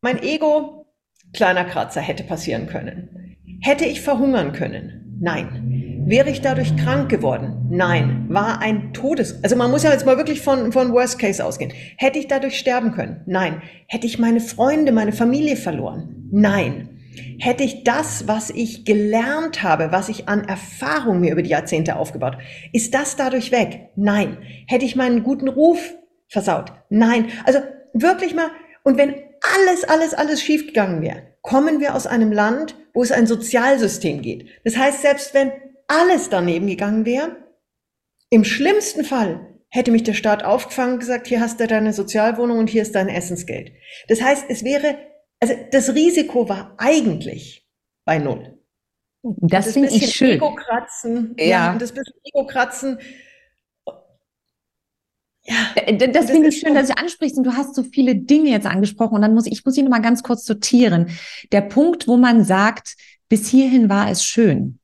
mein 0.00 0.22
Ego, 0.22 0.86
kleiner 1.32 1.64
Kratzer, 1.64 2.00
hätte 2.00 2.24
passieren 2.24 2.66
können. 2.66 3.36
Hätte 3.60 3.84
ich 3.84 4.00
verhungern 4.00 4.52
können? 4.52 5.18
Nein. 5.20 5.83
Wäre 6.06 6.28
ich 6.28 6.42
dadurch 6.42 6.76
krank 6.76 7.08
geworden? 7.08 7.66
Nein. 7.70 8.26
War 8.28 8.60
ein 8.60 8.92
Todes... 8.92 9.42
Also 9.42 9.56
man 9.56 9.70
muss 9.70 9.84
ja 9.84 9.90
jetzt 9.90 10.04
mal 10.04 10.18
wirklich 10.18 10.42
von, 10.42 10.70
von 10.70 10.92
Worst 10.92 11.18
Case 11.18 11.42
ausgehen. 11.42 11.72
Hätte 11.96 12.18
ich 12.18 12.28
dadurch 12.28 12.58
sterben 12.58 12.92
können? 12.92 13.22
Nein. 13.26 13.62
Hätte 13.86 14.06
ich 14.06 14.18
meine 14.18 14.40
Freunde, 14.40 14.92
meine 14.92 15.12
Familie 15.12 15.56
verloren? 15.56 16.28
Nein. 16.30 16.90
Hätte 17.38 17.64
ich 17.64 17.84
das, 17.84 18.28
was 18.28 18.50
ich 18.50 18.84
gelernt 18.84 19.62
habe, 19.62 19.92
was 19.92 20.10
ich 20.10 20.28
an 20.28 20.44
Erfahrung 20.44 21.20
mir 21.20 21.32
über 21.32 21.42
die 21.42 21.50
Jahrzehnte 21.50 21.96
aufgebaut, 21.96 22.36
ist 22.72 22.92
das 22.92 23.16
dadurch 23.16 23.50
weg? 23.50 23.88
Nein. 23.96 24.36
Hätte 24.66 24.84
ich 24.84 24.96
meinen 24.96 25.22
guten 25.22 25.48
Ruf 25.48 25.94
versaut. 26.28 26.72
Nein, 26.90 27.28
also 27.44 27.60
wirklich 27.94 28.34
mal, 28.34 28.48
und 28.82 28.98
wenn 28.98 29.14
alles, 29.56 29.84
alles, 29.84 30.12
alles 30.12 30.42
schiefgegangen 30.42 31.00
wäre, 31.00 31.22
kommen 31.42 31.80
wir 31.80 31.94
aus 31.94 32.06
einem 32.06 32.32
Land, 32.32 32.74
wo 32.92 33.02
es 33.02 33.12
ein 33.12 33.26
Sozialsystem 33.26 34.20
geht. 34.20 34.48
Das 34.64 34.76
heißt, 34.76 35.02
selbst 35.02 35.32
wenn 35.34 35.52
alles 35.88 36.30
daneben 36.30 36.66
gegangen 36.66 37.04
wäre, 37.04 37.36
im 38.30 38.44
schlimmsten 38.44 39.04
Fall 39.04 39.54
hätte 39.68 39.90
mich 39.90 40.02
der 40.02 40.14
Staat 40.14 40.44
aufgefangen 40.44 40.94
und 40.94 41.00
gesagt, 41.00 41.26
hier 41.26 41.40
hast 41.40 41.60
du 41.60 41.66
deine 41.66 41.92
Sozialwohnung 41.92 42.58
und 42.58 42.70
hier 42.70 42.82
ist 42.82 42.94
dein 42.94 43.08
Essensgeld. 43.08 43.72
Das 44.08 44.22
heißt, 44.22 44.46
es 44.48 44.64
wäre, 44.64 44.96
also 45.40 45.54
das 45.72 45.94
Risiko 45.94 46.48
war 46.48 46.74
eigentlich 46.78 47.66
bei 48.04 48.18
Null. 48.18 48.58
Das, 49.22 49.66
das 49.66 49.74
finde 49.74 49.88
ich 49.88 50.14
schön. 50.14 50.32
Ego-Kratzen, 50.32 51.34
ja. 51.38 51.46
ja, 51.46 51.78
das 51.78 51.92
bisschen 51.92 52.14
Ego-Kratzen 52.24 52.98
ja, 55.46 55.56
äh, 55.76 55.96
das, 55.96 56.10
das 56.12 56.30
finde 56.30 56.48
ich 56.48 56.58
schön, 56.58 56.74
dass 56.74 56.88
du 56.88 56.96
ansprichst 56.96 57.36
und 57.36 57.44
du 57.44 57.52
hast 57.52 57.74
so 57.74 57.82
viele 57.82 58.14
Dinge 58.14 58.50
jetzt 58.50 58.66
angesprochen 58.66 59.16
und 59.16 59.22
dann 59.22 59.34
muss 59.34 59.46
ich, 59.46 59.52
ich 59.52 59.64
muss 59.64 59.76
ihn 59.76 59.84
noch 59.84 59.90
mal 59.90 60.00
ganz 60.00 60.22
kurz 60.22 60.44
sortieren. 60.44 61.10
Der 61.52 61.60
Punkt, 61.60 62.08
wo 62.08 62.16
man 62.16 62.44
sagt, 62.44 62.96
bis 63.28 63.48
hierhin 63.48 63.88
war 63.88 64.10
es 64.10 64.24
schön, 64.24 64.78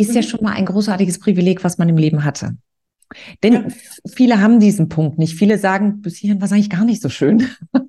ist 0.00 0.10
mhm. 0.10 0.16
ja 0.16 0.22
schon 0.22 0.42
mal 0.42 0.52
ein 0.52 0.66
großartiges 0.66 1.18
Privileg, 1.18 1.62
was 1.64 1.78
man 1.78 1.88
im 1.88 1.96
Leben 1.96 2.24
hatte. 2.24 2.56
Denn 3.42 3.52
ja. 3.52 3.62
viele 4.12 4.40
haben 4.40 4.60
diesen 4.60 4.88
Punkt 4.88 5.18
nicht. 5.18 5.34
Viele 5.34 5.58
sagen, 5.58 6.00
bis 6.00 6.16
hierhin 6.16 6.40
war 6.40 6.46
es 6.46 6.52
eigentlich 6.52 6.70
gar 6.70 6.84
nicht 6.84 7.02
so 7.02 7.08
schön. 7.08 7.48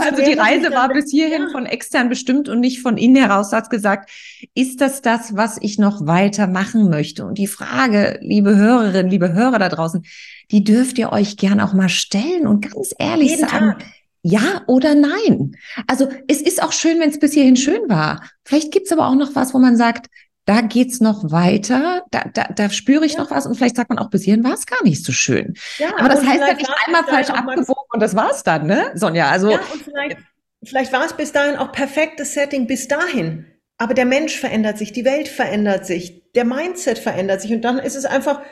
also 0.00 0.22
die 0.22 0.34
Reise 0.34 0.70
war 0.72 0.88
bis 0.88 1.10
hierhin 1.10 1.48
von 1.50 1.66
extern 1.66 2.08
bestimmt 2.08 2.48
und 2.48 2.60
nicht 2.60 2.80
von 2.80 2.96
innen 2.96 3.16
heraus. 3.16 3.50
Du 3.50 3.56
hast 3.56 3.70
gesagt, 3.70 4.10
ist 4.54 4.80
das 4.80 5.02
das, 5.02 5.36
was 5.36 5.58
ich 5.60 5.78
noch 5.78 6.06
weiter 6.06 6.46
machen 6.46 6.90
möchte? 6.90 7.24
Und 7.26 7.38
die 7.38 7.46
Frage, 7.46 8.18
liebe 8.22 8.56
Hörerinnen, 8.56 9.10
liebe 9.10 9.32
Hörer 9.32 9.58
da 9.58 9.68
draußen, 9.68 10.04
die 10.50 10.64
dürft 10.64 10.98
ihr 10.98 11.12
euch 11.12 11.36
gern 11.36 11.60
auch 11.60 11.72
mal 11.72 11.88
stellen 11.88 12.46
und 12.46 12.70
ganz 12.70 12.94
ehrlich 12.98 13.30
Jeden 13.30 13.48
sagen, 13.48 13.70
Tag. 13.72 13.84
ja 14.22 14.62
oder 14.66 14.94
nein. 14.94 15.56
Also 15.86 16.08
es 16.28 16.40
ist 16.40 16.62
auch 16.62 16.72
schön, 16.72 17.00
wenn 17.00 17.10
es 17.10 17.18
bis 17.18 17.32
hierhin 17.32 17.56
schön 17.56 17.88
war. 17.88 18.22
Vielleicht 18.44 18.72
gibt's 18.72 18.92
aber 18.92 19.08
auch 19.08 19.16
noch 19.16 19.34
was, 19.34 19.54
wo 19.54 19.58
man 19.58 19.76
sagt, 19.76 20.06
da 20.46 20.60
geht's 20.60 21.00
noch 21.00 21.30
weiter, 21.30 22.04
da, 22.10 22.24
da, 22.32 22.44
da 22.44 22.70
spüre 22.70 23.06
ich 23.06 23.14
ja. 23.14 23.20
noch 23.20 23.30
was 23.30 23.46
und 23.46 23.54
vielleicht 23.54 23.76
sagt 23.76 23.88
man 23.88 23.98
auch, 23.98 24.10
bis 24.10 24.24
hierhin 24.24 24.44
war 24.44 24.52
es 24.52 24.66
gar 24.66 24.82
nicht 24.82 25.04
so 25.04 25.12
schön. 25.12 25.54
Ja, 25.78 25.96
aber 25.98 26.08
das 26.08 26.24
heißt 26.24 26.40
ja 26.40 26.54
nicht 26.54 26.70
einmal 26.86 27.04
falsch 27.04 27.30
abgewogen 27.30 27.88
und 27.92 28.00
das 28.00 28.14
war's 28.14 28.42
dann, 28.42 28.66
ne, 28.66 28.90
Sonja? 28.94 29.30
Also, 29.30 29.50
ja, 29.50 29.60
und 29.72 29.82
vielleicht, 29.82 30.18
vielleicht 30.62 30.92
war 30.92 31.04
es 31.04 31.14
bis 31.14 31.32
dahin 31.32 31.56
auch 31.56 31.72
perfektes 31.72 32.34
Setting 32.34 32.66
bis 32.66 32.88
dahin. 32.88 33.46
Aber 33.78 33.94
der 33.94 34.04
Mensch 34.04 34.38
verändert 34.38 34.78
sich, 34.78 34.92
die 34.92 35.04
Welt 35.04 35.28
verändert 35.28 35.86
sich, 35.86 36.30
der 36.34 36.44
Mindset 36.44 36.98
verändert 36.98 37.40
sich 37.40 37.52
und 37.52 37.62
dann 37.62 37.78
ist 37.78 37.96
es 37.96 38.04
einfach, 38.04 38.42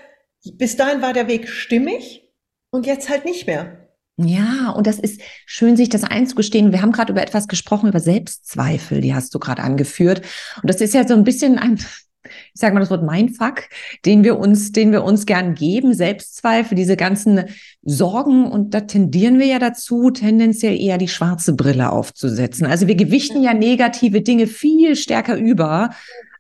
bis 0.54 0.76
dahin 0.76 1.02
war 1.02 1.12
der 1.12 1.28
Weg 1.28 1.48
stimmig 1.48 2.32
und 2.70 2.86
jetzt 2.86 3.08
halt 3.08 3.24
nicht 3.24 3.46
mehr. 3.46 3.81
Ja, 4.18 4.70
und 4.70 4.86
das 4.86 4.98
ist 4.98 5.20
schön, 5.46 5.76
sich 5.76 5.88
das 5.88 6.04
einzugestehen. 6.04 6.70
Wir 6.70 6.82
haben 6.82 6.92
gerade 6.92 7.12
über 7.12 7.22
etwas 7.22 7.48
gesprochen, 7.48 7.88
über 7.88 8.00
Selbstzweifel, 8.00 9.00
die 9.00 9.14
hast 9.14 9.34
du 9.34 9.38
gerade 9.38 9.62
angeführt. 9.62 10.22
Und 10.60 10.68
das 10.68 10.80
ist 10.80 10.92
ja 10.92 11.06
so 11.08 11.14
ein 11.14 11.24
bisschen 11.24 11.58
ein, 11.58 11.78
ich 12.24 12.60
sage 12.60 12.74
mal 12.74 12.80
das 12.80 12.90
Wort 12.90 13.02
Mindfuck, 13.02 13.62
den 14.04 14.22
wir 14.22 14.38
uns, 14.38 14.70
den 14.70 14.92
wir 14.92 15.02
uns 15.02 15.24
gern 15.24 15.54
geben, 15.54 15.94
Selbstzweifel, 15.94 16.76
diese 16.76 16.96
ganzen 16.96 17.44
Sorgen. 17.82 18.46
Und 18.50 18.74
da 18.74 18.82
tendieren 18.82 19.38
wir 19.38 19.46
ja 19.46 19.58
dazu, 19.58 20.10
tendenziell 20.10 20.78
eher 20.78 20.98
die 20.98 21.08
schwarze 21.08 21.54
Brille 21.54 21.90
aufzusetzen. 21.90 22.66
Also 22.66 22.88
wir 22.88 22.96
gewichten 22.96 23.42
ja 23.42 23.54
negative 23.54 24.20
Dinge 24.20 24.46
viel 24.46 24.94
stärker 24.94 25.36
über 25.36 25.90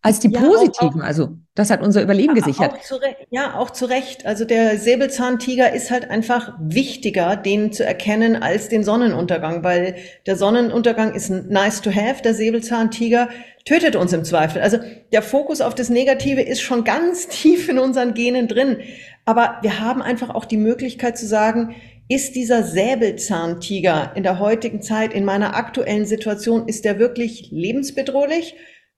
als 0.02 0.18
die 0.18 0.30
ja, 0.30 0.40
positiven. 0.40 1.00
Auch, 1.00 1.06
also 1.06 1.28
das 1.54 1.70
hat 1.70 1.80
unser 1.80 2.02
Überleben 2.02 2.34
gesichert. 2.34 2.72
Auch 2.72 3.00
ja, 3.30 3.56
auch 3.56 3.70
zu 3.70 3.86
Recht. 3.86 4.26
Also 4.26 4.44
der 4.44 4.76
Säbelzahntiger 4.78 5.72
ist 5.72 5.92
halt 5.92 6.10
einfach 6.10 6.54
wichtiger, 6.60 7.36
den 7.36 7.72
zu 7.72 7.84
erkennen, 7.84 8.36
als 8.36 8.68
den 8.68 8.82
Sonnenuntergang, 8.82 9.62
weil 9.62 9.94
der 10.26 10.36
Sonnenuntergang 10.36 11.14
ist 11.14 11.30
nice 11.30 11.80
to 11.80 11.90
have, 11.94 12.20
der 12.22 12.34
Säbelzahntiger 12.34 13.28
tötet 13.64 13.94
uns 13.94 14.12
im 14.12 14.24
Zweifel. 14.24 14.60
Also 14.60 14.78
der 15.12 15.22
Fokus 15.22 15.60
auf 15.60 15.74
das 15.76 15.88
Negative 15.88 16.42
ist 16.42 16.62
schon 16.62 16.82
ganz 16.82 17.28
tief 17.28 17.68
in 17.68 17.78
unseren 17.78 18.14
Genen 18.14 18.48
drin. 18.48 18.78
Aber 19.24 19.58
wir 19.62 19.78
haben 19.78 20.02
einfach 20.02 20.30
auch 20.30 20.44
die 20.44 20.56
Möglichkeit 20.56 21.16
zu 21.16 21.26
sagen, 21.26 21.76
ist 22.08 22.34
dieser 22.34 22.64
Säbelzahntiger 22.64 24.12
in 24.16 24.24
der 24.24 24.40
heutigen 24.40 24.82
Zeit, 24.82 25.14
in 25.14 25.24
meiner 25.24 25.54
aktuellen 25.54 26.06
Situation, 26.06 26.66
ist 26.66 26.84
der 26.84 26.98
wirklich 26.98 27.50
lebensbedrohlich? 27.52 28.56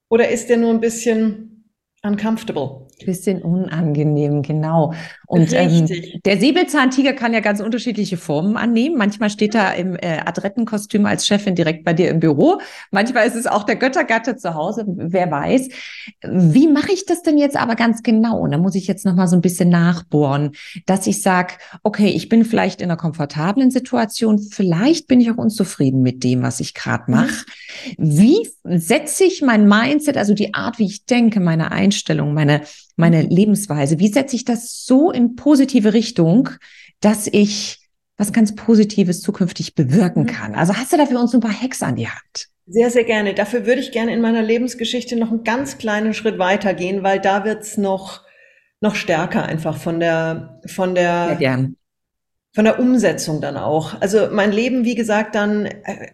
Oder 0.09 0.29
ist 0.29 0.49
der 0.49 0.57
nur 0.57 0.71
ein 0.71 0.79
bisschen 0.79 1.71
uncomfortable? 2.03 2.87
Bisschen 3.03 3.41
unangenehm, 3.41 4.41
genau. 4.41 4.93
Und 5.27 5.51
ähm, 5.53 5.87
der 6.25 6.39
Säbelzahntiger 6.39 7.13
kann 7.13 7.33
ja 7.33 7.41
ganz 7.41 7.59
unterschiedliche 7.59 8.15
Formen 8.15 8.55
annehmen. 8.55 8.95
Manchmal 8.95 9.29
steht 9.29 9.53
er 9.53 9.75
im 9.75 9.95
äh, 9.95 10.19
Adrettenkostüm 10.25 11.05
als 11.05 11.27
Chefin 11.27 11.55
direkt 11.55 11.83
bei 11.83 11.93
dir 11.93 12.09
im 12.09 12.19
Büro. 12.19 12.61
Manchmal 12.91 13.27
ist 13.27 13.35
es 13.35 13.47
auch 13.47 13.63
der 13.63 13.75
Göttergatte 13.75 14.37
zu 14.37 14.53
Hause, 14.53 14.85
wer 14.87 15.29
weiß. 15.29 15.67
Wie 16.23 16.67
mache 16.67 16.93
ich 16.93 17.05
das 17.05 17.21
denn 17.21 17.37
jetzt 17.37 17.57
aber 17.57 17.75
ganz 17.75 18.01
genau? 18.01 18.39
Und 18.39 18.51
da 18.51 18.57
muss 18.57 18.75
ich 18.75 18.87
jetzt 18.87 19.05
noch 19.05 19.15
mal 19.15 19.27
so 19.27 19.35
ein 19.35 19.41
bisschen 19.41 19.69
nachbohren, 19.69 20.51
dass 20.85 21.05
ich 21.05 21.21
sage, 21.21 21.55
okay, 21.83 22.07
ich 22.07 22.29
bin 22.29 22.45
vielleicht 22.45 22.81
in 22.81 22.89
einer 22.89 22.97
komfortablen 22.97 23.71
Situation, 23.71 24.39
vielleicht 24.39 25.07
bin 25.07 25.19
ich 25.19 25.31
auch 25.31 25.37
unzufrieden 25.37 26.01
mit 26.01 26.23
dem, 26.23 26.43
was 26.43 26.59
ich 26.59 26.73
gerade 26.73 27.11
mache. 27.11 27.45
Mhm. 27.97 28.17
Wie 28.17 28.49
setze 28.63 29.25
ich 29.25 29.41
mein 29.41 29.67
Mindset, 29.67 30.17
also 30.17 30.33
die 30.33 30.53
Art, 30.53 30.79
wie 30.79 30.85
ich 30.85 31.05
denke, 31.05 31.39
meine 31.39 31.71
Einstellung, 31.71 32.33
meine 32.33 32.61
meine 32.95 33.21
Lebensweise? 33.21 33.99
Wie 33.99 34.07
setze 34.07 34.35
ich 34.35 34.45
das 34.45 34.85
so 34.85 35.11
in 35.11 35.35
positive 35.35 35.93
Richtung, 35.93 36.49
dass 37.01 37.27
ich 37.27 37.79
was 38.17 38.31
ganz 38.31 38.55
Positives 38.55 39.21
zukünftig 39.21 39.75
bewirken 39.75 40.23
mhm. 40.23 40.27
kann? 40.27 40.55
Also 40.55 40.75
hast 40.75 40.93
du 40.93 40.97
dafür 40.97 41.19
uns 41.19 41.33
ein 41.33 41.41
paar 41.41 41.61
Hacks 41.61 41.83
an 41.83 41.95
die 41.95 42.07
Hand? 42.07 42.47
Sehr, 42.67 42.89
sehr 42.89 43.03
gerne. 43.03 43.33
Dafür 43.33 43.65
würde 43.65 43.81
ich 43.81 43.91
gerne 43.91 44.13
in 44.13 44.21
meiner 44.21 44.41
Lebensgeschichte 44.41 45.15
noch 45.15 45.29
einen 45.29 45.43
ganz 45.43 45.77
kleinen 45.77 46.13
Schritt 46.13 46.39
weitergehen, 46.39 47.03
weil 47.03 47.19
da 47.19 47.45
wird's 47.45 47.77
noch, 47.77 48.21
noch 48.81 48.95
stärker 48.95 49.43
einfach 49.43 49.77
von 49.77 49.99
der, 49.99 50.61
von 50.65 50.95
der, 50.95 51.37
ja, 51.39 51.59
von 52.55 52.65
der 52.65 52.79
Umsetzung 52.79 53.41
dann 53.41 53.57
auch. 53.57 54.01
Also 54.01 54.29
mein 54.31 54.51
Leben, 54.51 54.85
wie 54.85 54.95
gesagt, 54.95 55.35
dann, 55.35 55.65
äh, 55.65 56.13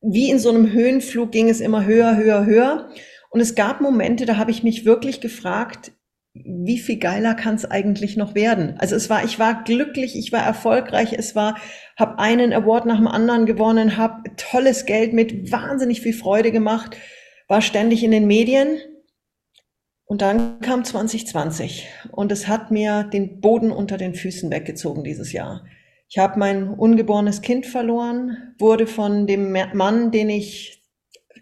wie 0.00 0.30
in 0.30 0.40
so 0.40 0.48
einem 0.48 0.72
Höhenflug 0.72 1.30
ging 1.30 1.48
es 1.48 1.60
immer 1.60 1.84
höher, 1.84 2.16
höher, 2.16 2.46
höher. 2.46 2.88
Und 3.30 3.40
es 3.40 3.54
gab 3.54 3.80
Momente, 3.80 4.26
da 4.26 4.38
habe 4.38 4.50
ich 4.50 4.64
mich 4.64 4.84
wirklich 4.84 5.20
gefragt, 5.20 5.92
wie 6.34 6.78
viel 6.78 6.98
geiler 6.98 7.34
kann 7.34 7.56
es 7.56 7.70
eigentlich 7.70 8.16
noch 8.16 8.34
werden? 8.34 8.76
Also 8.78 8.96
es 8.96 9.10
war, 9.10 9.24
ich 9.24 9.38
war 9.38 9.64
glücklich, 9.64 10.16
ich 10.16 10.32
war 10.32 10.40
erfolgreich, 10.40 11.12
es 11.12 11.34
war, 11.36 11.58
habe 11.98 12.18
einen 12.18 12.52
Award 12.54 12.86
nach 12.86 12.96
dem 12.96 13.08
anderen 13.08 13.44
gewonnen, 13.44 13.98
habe 13.98 14.30
tolles 14.36 14.86
Geld 14.86 15.12
mit 15.12 15.52
wahnsinnig 15.52 16.00
viel 16.00 16.14
Freude 16.14 16.50
gemacht, 16.50 16.96
war 17.48 17.60
ständig 17.60 18.02
in 18.02 18.12
den 18.12 18.26
Medien. 18.26 18.78
Und 20.06 20.22
dann 20.22 20.60
kam 20.60 20.84
2020 20.84 21.86
und 22.10 22.32
es 22.32 22.48
hat 22.48 22.70
mir 22.70 23.04
den 23.04 23.40
Boden 23.40 23.70
unter 23.70 23.96
den 23.96 24.14
Füßen 24.14 24.50
weggezogen 24.50 25.04
dieses 25.04 25.32
Jahr. 25.32 25.64
Ich 26.08 26.18
habe 26.18 26.38
mein 26.38 26.68
ungeborenes 26.68 27.40
Kind 27.40 27.66
verloren, 27.66 28.54
wurde 28.58 28.86
von 28.86 29.26
dem 29.26 29.52
Mann, 29.52 30.10
den 30.10 30.28
ich 30.28 30.82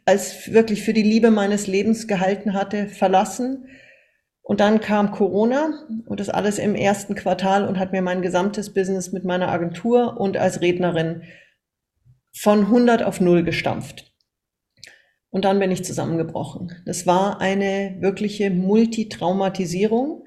als 0.04 0.52
wirklich 0.52 0.82
für 0.82 0.92
die 0.92 1.02
Liebe 1.02 1.30
meines 1.30 1.66
Lebens 1.66 2.06
gehalten 2.06 2.54
hatte, 2.54 2.88
verlassen 2.88 3.66
und 4.50 4.59
dann 4.59 4.80
kam 4.80 5.12
Corona 5.12 5.87
und 6.07 6.19
das 6.19 6.28
alles 6.28 6.59
im 6.59 6.75
ersten 6.75 7.14
Quartal 7.14 7.69
und 7.69 7.78
hat 7.78 7.92
mir 7.92 8.02
mein 8.02 8.21
gesamtes 8.21 8.75
Business 8.75 9.12
mit 9.12 9.25
meiner 9.25 9.47
Agentur 9.47 10.19
und 10.19 10.37
als 10.37 10.61
Rednerin 10.61 11.23
von 12.37 12.62
100 12.62 13.04
auf 13.04 13.21
0 13.21 13.45
gestampft. 13.45 14.12
Und 15.28 15.45
dann 15.45 15.61
bin 15.61 15.71
ich 15.71 15.85
zusammengebrochen. 15.85 16.73
Das 16.85 17.07
war 17.07 17.40
eine 17.40 17.99
wirkliche 18.00 18.50
Multitraumatisierung 18.50 20.25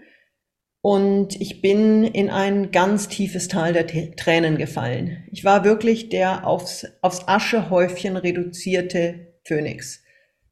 und 0.79 1.35
ich 1.41 1.61
bin 1.61 2.05
in 2.05 2.29
ein 2.29 2.71
ganz 2.71 3.09
tiefes 3.09 3.49
Tal 3.49 3.73
der 3.73 3.87
Tränen 4.15 4.57
gefallen. 4.57 5.27
Ich 5.33 5.43
war 5.43 5.65
wirklich 5.65 6.07
der 6.07 6.47
aufs, 6.47 6.87
aufs 7.01 7.27
Aschehäufchen 7.27 8.15
reduzierte 8.15 9.33
Phönix. 9.43 10.01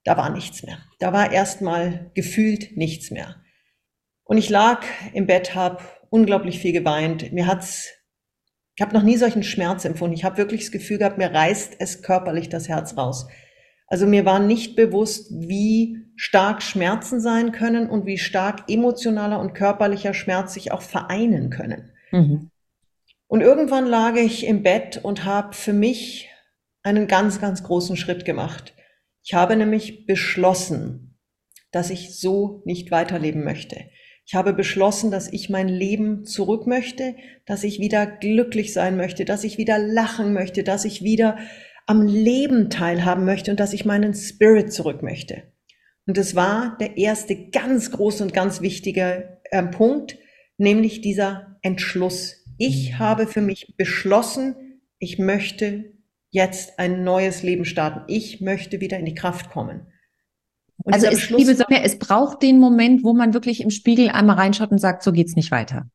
Da 0.04 0.18
war 0.18 0.30
nichts 0.30 0.62
mehr. 0.64 0.80
Da 1.00 1.14
war 1.14 1.32
erstmal 1.32 2.12
gefühlt 2.16 2.76
nichts 2.76 3.12
mehr. 3.12 3.41
Und 4.32 4.38
ich 4.38 4.50
lag 4.50 4.86
im 5.12 5.28
Bett, 5.28 5.56
habe 5.56 5.84
unglaublich 6.10 6.60
viel 6.60 6.72
geweint. 6.72 7.34
Mir 7.34 7.48
hat's, 7.48 7.90
ich 8.78 8.82
habe 8.82 8.94
noch 8.94 9.04
nie 9.04 9.18
solchen 9.18 9.44
Schmerz 9.44 9.84
empfunden. 9.84 10.16
Ich 10.16 10.24
habe 10.24 10.38
wirklich 10.38 10.62
das 10.62 10.72
Gefühl 10.72 11.00
gehabt, 11.00 11.18
mir 11.18 11.34
reißt 11.34 11.76
es 11.80 12.02
körperlich 12.02 12.48
das 12.48 12.70
Herz 12.70 12.96
raus. 12.96 13.28
Also 13.88 14.08
mir 14.08 14.24
war 14.24 14.40
nicht 14.40 14.78
bewusst, 14.78 15.34
wie 15.34 15.98
stark 16.16 16.64
Schmerzen 16.64 17.20
sein 17.20 17.52
können 17.52 17.90
und 17.90 18.06
wie 18.06 18.18
stark 18.18 18.72
emotionaler 18.72 19.38
und 19.38 19.54
körperlicher 19.54 20.14
Schmerz 20.14 20.54
sich 20.54 20.72
auch 20.72 20.82
vereinen 20.82 21.50
können. 21.50 21.92
Mhm. 22.14 22.52
Und 23.28 23.42
irgendwann 23.42 23.86
lag 23.86 24.16
ich 24.16 24.48
im 24.48 24.64
Bett 24.64 24.98
und 25.04 25.26
habe 25.26 25.54
für 25.54 25.74
mich 25.74 26.30
einen 26.84 27.08
ganz, 27.08 27.42
ganz 27.42 27.64
großen 27.64 27.98
Schritt 27.98 28.24
gemacht. 28.24 28.76
Ich 29.24 29.34
habe 29.34 29.58
nämlich 29.58 30.06
beschlossen, 30.06 31.20
dass 31.74 31.90
ich 31.90 32.18
so 32.18 32.62
nicht 32.64 32.92
weiterleben 32.92 33.44
möchte. 33.44 33.90
Ich 34.32 34.36
habe 34.36 34.54
beschlossen, 34.54 35.12
dass 35.12 35.28
ich 35.28 35.50
mein 35.50 35.68
Leben 35.68 36.24
zurück 36.24 36.66
möchte, 36.66 37.18
dass 37.46 37.66
ich 37.66 37.82
wieder 37.82 38.06
glücklich 38.06 38.72
sein 38.72 38.96
möchte, 38.96 39.26
dass 39.26 39.44
ich 39.44 39.58
wieder 39.58 39.78
lachen 39.78 40.32
möchte, 40.32 40.64
dass 40.64 40.86
ich 40.86 41.04
wieder 41.04 41.38
am 41.86 42.08
Leben 42.08 42.70
teilhaben 42.70 43.26
möchte 43.26 43.52
und 43.52 43.60
dass 43.60 43.74
ich 43.74 43.84
meinen 43.84 44.14
Spirit 44.14 44.72
zurück 44.72 45.04
möchte. 45.04 45.52
Und 46.08 46.18
es 46.18 46.34
war 46.34 46.78
der 46.80 46.96
erste 46.96 47.50
ganz 47.50 47.92
große 47.92 48.24
und 48.24 48.34
ganz 48.34 48.62
wichtige 48.62 49.42
äh, 49.52 49.64
Punkt, 49.64 50.18
nämlich 50.58 51.02
dieser 51.02 51.58
Entschluss. 51.62 52.46
Ich 52.58 52.98
habe 52.98 53.28
für 53.28 53.42
mich 53.42 53.74
beschlossen, 53.76 54.80
ich 54.98 55.20
möchte 55.20 55.92
jetzt 56.30 56.80
ein 56.80 57.04
neues 57.04 57.44
Leben 57.44 57.66
starten. 57.66 58.06
Ich 58.08 58.40
möchte 58.40 58.80
wieder 58.80 58.98
in 58.98 59.06
die 59.06 59.14
Kraft 59.14 59.50
kommen. 59.50 59.88
Und 60.84 60.94
also 60.94 61.08
es, 61.08 61.30
liebe 61.30 61.56
Sonja, 61.56 61.82
es 61.84 62.00
braucht 62.00 62.42
den 62.42 62.60
Moment, 62.60 63.04
wo 63.04 63.14
man 63.14 63.34
wirklich 63.34 63.62
im 63.62 63.70
Spiegel 63.70 64.10
einmal 64.10 64.38
reinschaut 64.38 64.72
und 64.72 64.80
sagt, 64.80 65.04
so 65.04 65.12
geht's 65.12 65.36
nicht 65.36 65.52
weiter. 65.52 65.86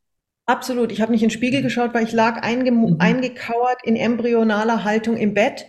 Absolut. 0.47 0.93
Ich 0.93 1.00
habe 1.00 1.12
nicht 1.12 1.23
in 1.23 1.28
den 1.28 1.35
Spiegel 1.35 1.62
geschaut, 1.62 1.93
weil 1.93 2.05
ich 2.05 2.12
lag 2.12 2.43
einge 2.43 2.71
mhm. 2.71 2.97
eingekauert 2.99 3.81
in 3.85 3.97
embryonaler 3.97 4.85
Haltung 4.85 5.16
im 5.16 5.35
Bett 5.35 5.66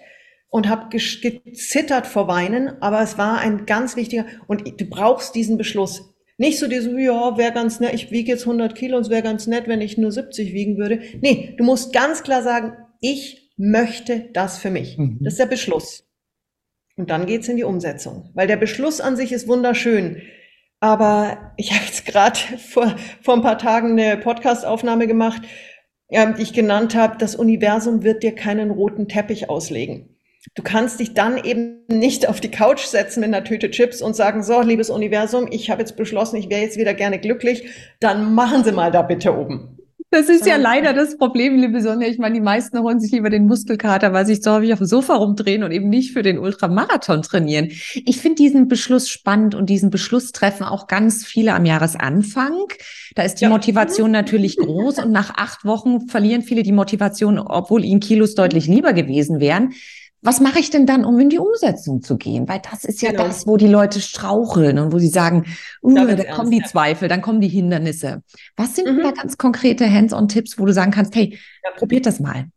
und 0.50 0.70
habe 0.70 0.90
gezittert 0.90 2.06
vor 2.06 2.28
Weinen. 2.28 2.82
Aber 2.82 3.02
es 3.02 3.18
war 3.18 3.40
ein 3.40 3.66
ganz 3.66 3.96
wichtiger 3.96 4.26
und 4.46 4.80
du 4.80 4.86
brauchst 4.86 5.34
diesen 5.36 5.58
Beschluss. 5.58 6.14
Nicht 6.38 6.60
so 6.60 6.68
diesen, 6.68 6.98
ja, 7.00 7.36
wäre 7.38 7.52
ganz 7.52 7.80
nett, 7.80 7.96
ich 7.96 8.12
wiege 8.12 8.32
jetzt 8.32 8.44
100 8.44 8.76
Kilo 8.76 8.98
und 8.98 9.04
es 9.04 9.10
wäre 9.10 9.24
ganz 9.24 9.48
nett, 9.48 9.68
wenn 9.68 9.82
ich 9.82 9.98
nur 9.98 10.12
70 10.12 10.54
wiegen 10.54 10.78
würde. 10.78 11.02
Nee, 11.22 11.56
du 11.58 11.64
musst 11.64 11.92
ganz 11.94 12.22
klar 12.22 12.44
sagen, 12.44 12.74
ich 13.02 13.52
möchte 13.58 14.30
das 14.34 14.60
für 14.60 14.70
mich. 14.70 15.00
Mhm. 15.00 15.18
Das 15.22 15.34
ist 15.34 15.40
der 15.40 15.48
Beschluss. 15.48 16.07
Und 16.98 17.10
dann 17.10 17.26
geht's 17.26 17.48
in 17.48 17.56
die 17.56 17.64
Umsetzung. 17.64 18.30
Weil 18.34 18.48
der 18.48 18.58
Beschluss 18.58 19.00
an 19.00 19.16
sich 19.16 19.32
ist 19.32 19.48
wunderschön. 19.48 20.22
Aber 20.80 21.54
ich 21.56 21.72
habe 21.72 21.86
jetzt 21.86 22.06
gerade 22.06 22.38
vor, 22.70 22.96
vor 23.22 23.36
ein 23.36 23.42
paar 23.42 23.58
Tagen 23.58 23.92
eine 23.92 24.18
Podcastaufnahme 24.18 25.08
gemacht 25.08 25.44
äh, 26.10 26.34
die 26.34 26.42
ich 26.42 26.54
genannt 26.54 26.96
habe, 26.96 27.18
das 27.18 27.36
Universum 27.36 28.04
wird 28.04 28.24
dir 28.24 28.34
keinen 28.34 28.72
roten 28.72 29.08
Teppich 29.08 29.50
auslegen. 29.50 30.16
Du 30.56 30.64
kannst 30.64 31.00
dich 31.00 31.14
dann 31.14 31.44
eben 31.44 31.84
nicht 31.90 32.30
auf 32.30 32.40
die 32.40 32.52
Couch 32.52 32.86
setzen 32.86 33.20
mit 33.20 33.28
einer 33.28 33.44
Tüte 33.44 33.70
Chips 33.70 34.02
und 34.02 34.16
sagen, 34.16 34.44
so, 34.44 34.62
liebes 34.62 34.90
Universum, 34.90 35.48
ich 35.52 35.70
habe 35.70 35.82
jetzt 35.82 35.98
beschlossen, 35.98 36.38
ich 36.38 36.50
wäre 36.50 36.62
jetzt 36.62 36.78
wieder 36.78 36.94
gerne 36.94 37.20
glücklich, 37.20 37.68
dann 38.00 38.34
machen 38.34 38.64
Sie 38.64 38.72
mal 38.72 38.92
da 38.92 39.02
bitte 39.02 39.38
oben. 39.38 39.77
Das 40.10 40.30
ist 40.30 40.46
ja 40.46 40.56
leider 40.56 40.94
das 40.94 41.18
Problem, 41.18 41.58
liebe 41.58 41.82
Sonja. 41.82 42.08
Ich 42.08 42.18
meine, 42.18 42.36
die 42.36 42.42
meisten 42.42 42.80
holen 42.80 43.02
sich 43.02 43.12
lieber 43.12 43.30
den 43.30 43.46
Muskelkater, 43.46 44.14
weil 44.14 44.26
sich 44.26 44.42
so 44.42 44.52
häufig 44.52 44.72
auf 44.72 44.80
dem 44.80 44.88
Sofa 44.88 45.16
rumdrehen 45.16 45.64
und 45.64 45.72
eben 45.72 45.90
nicht 45.90 46.14
für 46.14 46.24
den 46.24 46.40
Ultramarathon 46.40 47.24
trainieren. 47.24 47.68
Ich 47.94 48.18
finde 48.18 48.36
diesen 48.36 48.70
Beschluss 48.70 49.10
spannend 49.10 49.54
und 49.54 49.70
diesen 49.70 49.90
Beschluss 49.90 50.32
treffen 50.32 50.64
auch 50.64 50.88
ganz 50.88 51.26
viele 51.26 51.54
am 51.54 51.66
Jahresanfang. 51.66 52.68
Da 53.16 53.24
ist 53.24 53.36
die 53.36 53.46
ja. 53.46 53.50
Motivation 53.50 54.12
natürlich 54.12 54.56
groß 54.56 55.00
und 55.00 55.12
nach 55.12 55.36
acht 55.36 55.66
Wochen 55.66 56.08
verlieren 56.08 56.42
viele 56.42 56.64
die 56.64 56.72
Motivation, 56.72 57.38
obwohl 57.38 57.84
ihnen 57.84 58.00
Kilos 58.00 58.34
deutlich 58.34 58.68
lieber 58.68 58.94
gewesen 58.94 59.42
wären 59.42 59.74
was 60.28 60.42
mache 60.42 60.60
ich 60.60 60.70
denn 60.70 60.86
dann, 60.86 61.06
um 61.06 61.18
in 61.22 61.30
die 61.30 61.40
Umsetzung 61.40 62.02
zu 62.02 62.18
gehen? 62.18 62.50
Weil 62.50 62.60
das 62.60 62.84
ist 62.84 63.02
ja 63.02 63.12
genau. 63.12 63.24
das, 63.24 63.48
wo 63.48 63.56
die 63.56 63.66
Leute 63.66 64.02
straucheln 64.02 64.78
und 64.78 64.92
wo 64.92 65.00
sie 65.00 65.08
sagen, 65.08 65.46
uh, 65.82 65.96
da, 65.96 66.22
kommen 66.26 66.52
die 66.52 66.62
Zweifel, 66.64 67.08
dann 67.08 67.22
kommen 67.22 67.40
die 67.40 67.48
Hindernisse. 67.48 68.24
Was 68.58 68.76
sind 68.76 68.94
mhm. 68.94 69.04
da 69.04 69.12
ganz 69.12 69.38
konkrete 69.38 69.90
Hands-on-Tipps, 69.90 70.60
wo 70.60 70.66
du 70.66 70.74
sagen 70.74 70.92
kannst, 70.92 71.16
hey, 71.16 71.40
ja. 71.64 71.72
probiert 71.78 72.06
das 72.06 72.20
mal? 72.20 72.48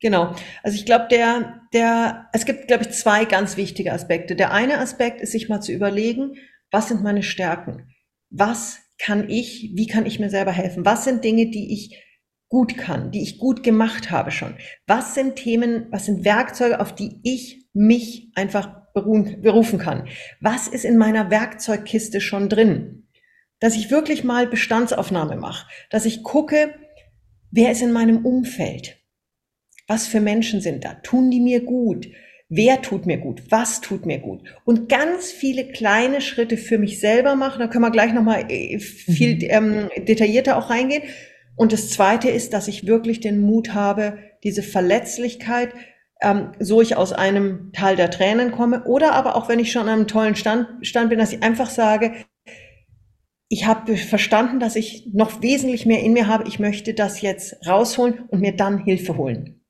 Genau. 0.00 0.34
Also 0.62 0.76
ich 0.78 0.86
glaube, 0.86 1.08
der, 1.10 1.60
der, 1.74 2.28
es 2.32 2.46
gibt, 2.46 2.66
glaube 2.66 2.84
ich, 2.84 2.90
zwei 2.92 3.26
ganz 3.26 3.58
wichtige 3.58 3.92
Aspekte. 3.92 4.34
Der 4.34 4.52
eine 4.52 4.78
Aspekt 4.78 5.20
ist, 5.20 5.32
sich 5.32 5.50
mal 5.50 5.60
zu 5.60 5.72
überlegen, 5.72 6.36
was 6.70 6.88
sind 6.88 7.02
meine 7.02 7.22
Stärken? 7.22 7.92
Was 8.30 8.78
kann 8.98 9.28
ich, 9.28 9.72
wie 9.74 9.86
kann 9.86 10.06
ich 10.06 10.18
mir 10.18 10.30
selber 10.30 10.52
helfen? 10.52 10.86
Was 10.86 11.04
sind 11.04 11.24
Dinge, 11.24 11.50
die 11.50 11.74
ich 11.74 12.02
gut 12.48 12.76
kann, 12.76 13.10
die 13.10 13.22
ich 13.22 13.38
gut 13.38 13.62
gemacht 13.62 14.10
habe 14.10 14.30
schon? 14.30 14.54
Was 14.86 15.14
sind 15.14 15.36
Themen, 15.36 15.86
was 15.90 16.06
sind 16.06 16.24
Werkzeuge, 16.24 16.80
auf 16.80 16.94
die 16.94 17.20
ich 17.22 17.68
mich 17.72 18.30
einfach 18.34 18.92
berufen 18.94 19.78
kann? 19.78 20.08
Was 20.40 20.68
ist 20.68 20.84
in 20.84 20.96
meiner 20.96 21.30
Werkzeugkiste 21.30 22.20
schon 22.20 22.48
drin? 22.48 23.08
Dass 23.58 23.74
ich 23.74 23.90
wirklich 23.90 24.22
mal 24.22 24.46
Bestandsaufnahme 24.46 25.36
mache, 25.36 25.66
dass 25.90 26.04
ich 26.04 26.22
gucke, 26.22 26.74
wer 27.50 27.72
ist 27.72 27.82
in 27.82 27.92
meinem 27.92 28.24
Umfeld? 28.24 28.98
Was 29.88 30.06
für 30.06 30.20
Menschen 30.20 30.60
sind 30.60 30.84
da? 30.84 30.94
Tun 30.94 31.30
die 31.30 31.40
mir 31.40 31.64
gut? 31.64 32.08
Wer 32.48 32.80
tut 32.80 33.06
mir 33.06 33.18
gut? 33.18 33.42
Was 33.50 33.80
tut 33.80 34.06
mir 34.06 34.18
gut? 34.18 34.42
Und 34.64 34.88
ganz 34.88 35.32
viele 35.32 35.66
kleine 35.66 36.20
Schritte 36.20 36.56
für 36.56 36.78
mich 36.78 37.00
selber 37.00 37.34
machen. 37.34 37.58
Da 37.58 37.66
können 37.66 37.82
wir 37.82 37.90
gleich 37.90 38.12
nochmal 38.12 38.46
äh, 38.48 38.78
viel 38.78 39.36
mhm. 39.36 39.88
ähm, 39.96 40.04
detaillierter 40.06 40.56
auch 40.56 40.70
reingehen 40.70 41.02
und 41.56 41.72
das 41.72 41.90
Zweite 41.90 42.28
ist, 42.28 42.52
dass 42.52 42.68
ich 42.68 42.86
wirklich 42.86 43.20
den 43.20 43.40
Mut 43.40 43.74
habe, 43.74 44.18
diese 44.44 44.62
Verletzlichkeit, 44.62 45.72
ähm, 46.20 46.52
so 46.58 46.80
ich 46.80 46.96
aus 46.96 47.12
einem 47.12 47.72
Teil 47.72 47.96
der 47.96 48.10
Tränen 48.10 48.52
komme, 48.52 48.84
oder 48.84 49.12
aber 49.12 49.36
auch 49.36 49.48
wenn 49.48 49.58
ich 49.58 49.72
schon 49.72 49.82
an 49.82 49.88
einem 49.88 50.06
tollen 50.06 50.36
Stand, 50.36 50.68
Stand 50.82 51.10
bin, 51.10 51.18
dass 51.18 51.32
ich 51.32 51.42
einfach 51.42 51.70
sage, 51.70 52.12
ich 53.48 53.66
habe 53.66 53.96
verstanden, 53.96 54.60
dass 54.60 54.76
ich 54.76 55.10
noch 55.12 55.40
wesentlich 55.40 55.86
mehr 55.86 56.02
in 56.02 56.12
mir 56.12 56.26
habe. 56.26 56.48
Ich 56.48 56.58
möchte 56.58 56.94
das 56.94 57.20
jetzt 57.20 57.66
rausholen 57.66 58.24
und 58.28 58.40
mir 58.40 58.56
dann 58.56 58.78
Hilfe 58.78 59.16
holen. 59.16 59.60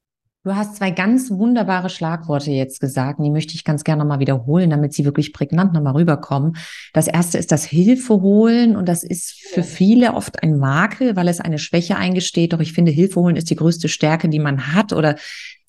Du 0.47 0.55
hast 0.55 0.77
zwei 0.77 0.93
ganz 0.93 1.33
wunderbare 1.33 1.91
Schlagworte 1.91 2.53
jetzt 2.53 2.79
gesagt, 2.79 3.19
die 3.21 3.31
möchte 3.31 3.57
ich 3.57 3.65
ganz 3.65 3.83
gerne 3.83 4.05
nochmal 4.05 4.21
wiederholen, 4.21 4.71
damit 4.71 4.95
sie 4.95 5.05
wirklich 5.05 5.33
prägnant 5.33 5.73
nochmal 5.73 5.95
rüberkommen. 5.95 6.57
Das 6.93 7.09
erste 7.09 7.37
ist 7.37 7.51
das 7.51 7.65
Hilfe 7.65 8.21
holen 8.23 8.77
und 8.77 8.89
das 8.89 9.03
ist 9.03 9.33
für 9.33 9.65
viele 9.65 10.15
oft 10.15 10.45
ein 10.45 10.57
Makel, 10.57 11.17
weil 11.17 11.27
es 11.27 11.41
eine 11.41 11.59
Schwäche 11.59 11.97
eingesteht. 11.97 12.53
Doch 12.53 12.61
ich 12.61 12.75
finde, 12.75 12.93
Hilfe 12.93 13.19
holen 13.23 13.35
ist 13.35 13.51
die 13.51 13.57
größte 13.57 13.89
Stärke, 13.89 14.29
die 14.29 14.39
man 14.39 14.73
hat 14.73 14.93
oder 14.93 15.17